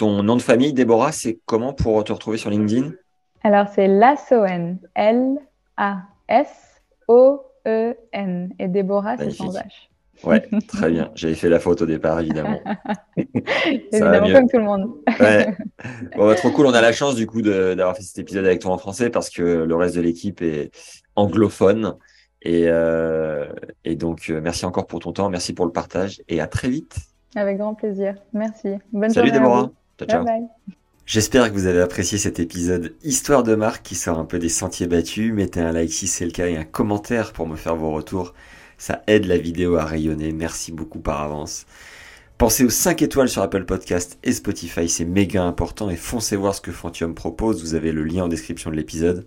Ton 0.00 0.22
nom 0.22 0.36
de 0.36 0.40
famille, 0.40 0.72
Déborah, 0.72 1.12
c'est 1.12 1.40
comment 1.44 1.74
pour 1.74 2.02
te 2.04 2.10
retrouver 2.10 2.38
sur 2.38 2.48
LinkedIn? 2.48 2.92
Alors, 3.42 3.66
c'est 3.68 3.86
Lassoen. 3.86 4.78
L-A-S-O-E-N. 4.94 5.34
Et 8.58 8.68
Déborah, 8.68 9.18
c'est 9.18 9.28
sans 9.28 9.54
H. 9.54 9.62
Ouais, 10.24 10.48
très 10.68 10.90
bien. 10.90 11.10
J'avais 11.14 11.34
fait 11.34 11.50
la 11.50 11.60
faute 11.60 11.82
au 11.82 11.86
départ, 11.86 12.18
évidemment. 12.18 12.62
évidemment, 13.92 14.32
comme 14.32 14.48
tout 14.48 14.56
le 14.56 14.64
monde. 14.64 14.90
ouais. 15.20 15.54
bon, 16.16 16.28
bah, 16.28 16.34
trop 16.34 16.50
cool. 16.50 16.64
On 16.64 16.72
a 16.72 16.80
la 16.80 16.92
chance, 16.92 17.14
du 17.14 17.26
coup, 17.26 17.42
d'avoir 17.42 17.94
fait 17.94 18.02
cet 18.02 18.20
épisode 18.20 18.46
avec 18.46 18.60
toi 18.62 18.72
en 18.72 18.78
français 18.78 19.10
parce 19.10 19.28
que 19.28 19.42
le 19.42 19.76
reste 19.76 19.96
de 19.96 20.00
l'équipe 20.00 20.40
est 20.40 20.70
anglophone. 21.14 21.98
Et, 22.40 22.68
euh, 22.68 23.52
et 23.84 23.96
donc, 23.96 24.30
euh, 24.30 24.40
merci 24.40 24.64
encore 24.64 24.86
pour 24.86 25.00
ton 25.00 25.12
temps. 25.12 25.28
Merci 25.28 25.52
pour 25.52 25.66
le 25.66 25.72
partage 25.72 26.22
et 26.26 26.40
à 26.40 26.46
très 26.46 26.70
vite. 26.70 26.96
Avec 27.36 27.58
grand 27.58 27.74
plaisir. 27.74 28.14
Merci. 28.32 28.76
Bonne 28.94 29.10
Salut 29.10 29.28
journée. 29.28 29.40
Déborah. 29.40 29.70
Ciao, 30.00 30.08
ciao. 30.08 30.24
Bye 30.24 30.40
bye. 30.40 30.76
J'espère 31.06 31.48
que 31.48 31.54
vous 31.54 31.66
avez 31.66 31.80
apprécié 31.80 32.18
cet 32.18 32.38
épisode 32.38 32.94
Histoire 33.02 33.42
de 33.42 33.54
marque 33.54 33.82
qui 33.82 33.96
sort 33.96 34.18
un 34.18 34.24
peu 34.24 34.38
des 34.38 34.48
sentiers 34.48 34.86
battus. 34.86 35.32
Mettez 35.32 35.60
un 35.60 35.72
like 35.72 35.92
si 35.92 36.06
c'est 36.06 36.24
le 36.24 36.30
cas 36.30 36.46
et 36.46 36.56
un 36.56 36.64
commentaire 36.64 37.32
pour 37.32 37.46
me 37.46 37.56
faire 37.56 37.74
vos 37.74 37.90
retours. 37.90 38.32
Ça 38.78 39.02
aide 39.08 39.26
la 39.26 39.36
vidéo 39.36 39.76
à 39.76 39.84
rayonner. 39.84 40.32
Merci 40.32 40.72
beaucoup 40.72 41.00
par 41.00 41.20
avance. 41.20 41.66
Pensez 42.38 42.64
aux 42.64 42.70
5 42.70 43.02
étoiles 43.02 43.28
sur 43.28 43.42
Apple 43.42 43.66
Podcast 43.66 44.18
et 44.24 44.32
Spotify, 44.32 44.88
c'est 44.88 45.04
méga 45.04 45.42
important 45.42 45.90
et 45.90 45.96
foncez 45.96 46.36
voir 46.36 46.54
ce 46.54 46.62
que 46.62 46.72
Fantium 46.72 47.14
propose, 47.14 47.60
vous 47.60 47.74
avez 47.74 47.92
le 47.92 48.02
lien 48.02 48.24
en 48.24 48.28
description 48.28 48.70
de 48.70 48.76
l'épisode. 48.76 49.26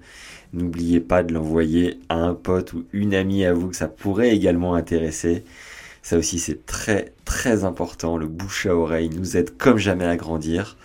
N'oubliez 0.51 0.99
pas 0.99 1.21
de 1.21 1.31
l'envoyer 1.31 1.99
à 2.09 2.15
un 2.15 2.33
pote 2.33 2.73
ou 2.73 2.85
une 2.91 3.13
amie 3.13 3.45
à 3.45 3.53
vous 3.53 3.67
que 3.67 3.75
ça 3.75 3.87
pourrait 3.87 4.35
également 4.35 4.73
intéresser. 4.73 5.43
Ça 6.03 6.17
aussi 6.17 6.37
c'est 6.37 6.67
très 6.67 7.13
très 7.25 7.63
important, 7.63 8.17
le 8.17 8.27
bouche 8.27 8.67
à 8.67 8.75
oreille 8.75 9.09
nous 9.09 9.37
aide 9.37 9.57
comme 9.57 9.79
jamais 9.79 10.05
à 10.05 10.15
grandir. 10.15 10.77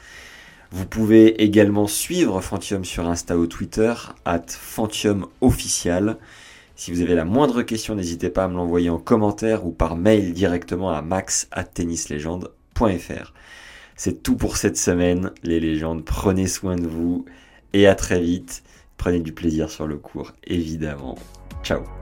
Vous 0.71 0.87
pouvez 0.87 1.43
également 1.43 1.87
suivre 1.87 2.41
Fantium 2.41 2.85
sur 2.85 3.09
Insta 3.09 3.37
ou 3.37 3.47
Twitter, 3.47 3.93
at 4.25 4.47
Fantium 4.49 5.27
official. 5.41 6.16
Si 6.77 6.93
vous 6.93 7.01
avez 7.01 7.14
la 7.14 7.25
moindre 7.25 7.62
question, 7.62 7.95
n'hésitez 7.95 8.29
pas 8.31 8.45
à 8.45 8.49
me 8.49 8.55
l'envoyer 8.55 8.91
en 8.91 8.99
commentaire 8.99 9.66
ou 9.66 9.71
par 9.73 9.97
mail 9.97 10.33
directement 10.33 10.91
à 10.91 11.03
max@tennislegende.fr. 11.03 13.35
C'est 13.97 14.23
tout 14.23 14.37
pour 14.37 14.57
cette 14.57 14.77
semaine, 14.77 15.33
les 15.43 15.59
légendes. 15.59 16.05
Prenez 16.05 16.47
soin 16.47 16.77
de 16.77 16.87
vous 16.87 17.25
et 17.73 17.89
à 17.89 17.97
très 17.97 18.21
vite. 18.21 18.62
Prenez 18.97 19.19
du 19.21 19.33
plaisir 19.33 19.71
sur 19.71 19.89
le 19.89 19.97
cours, 19.97 20.33
évidemment. 20.45 21.19
Ciao 21.64 21.97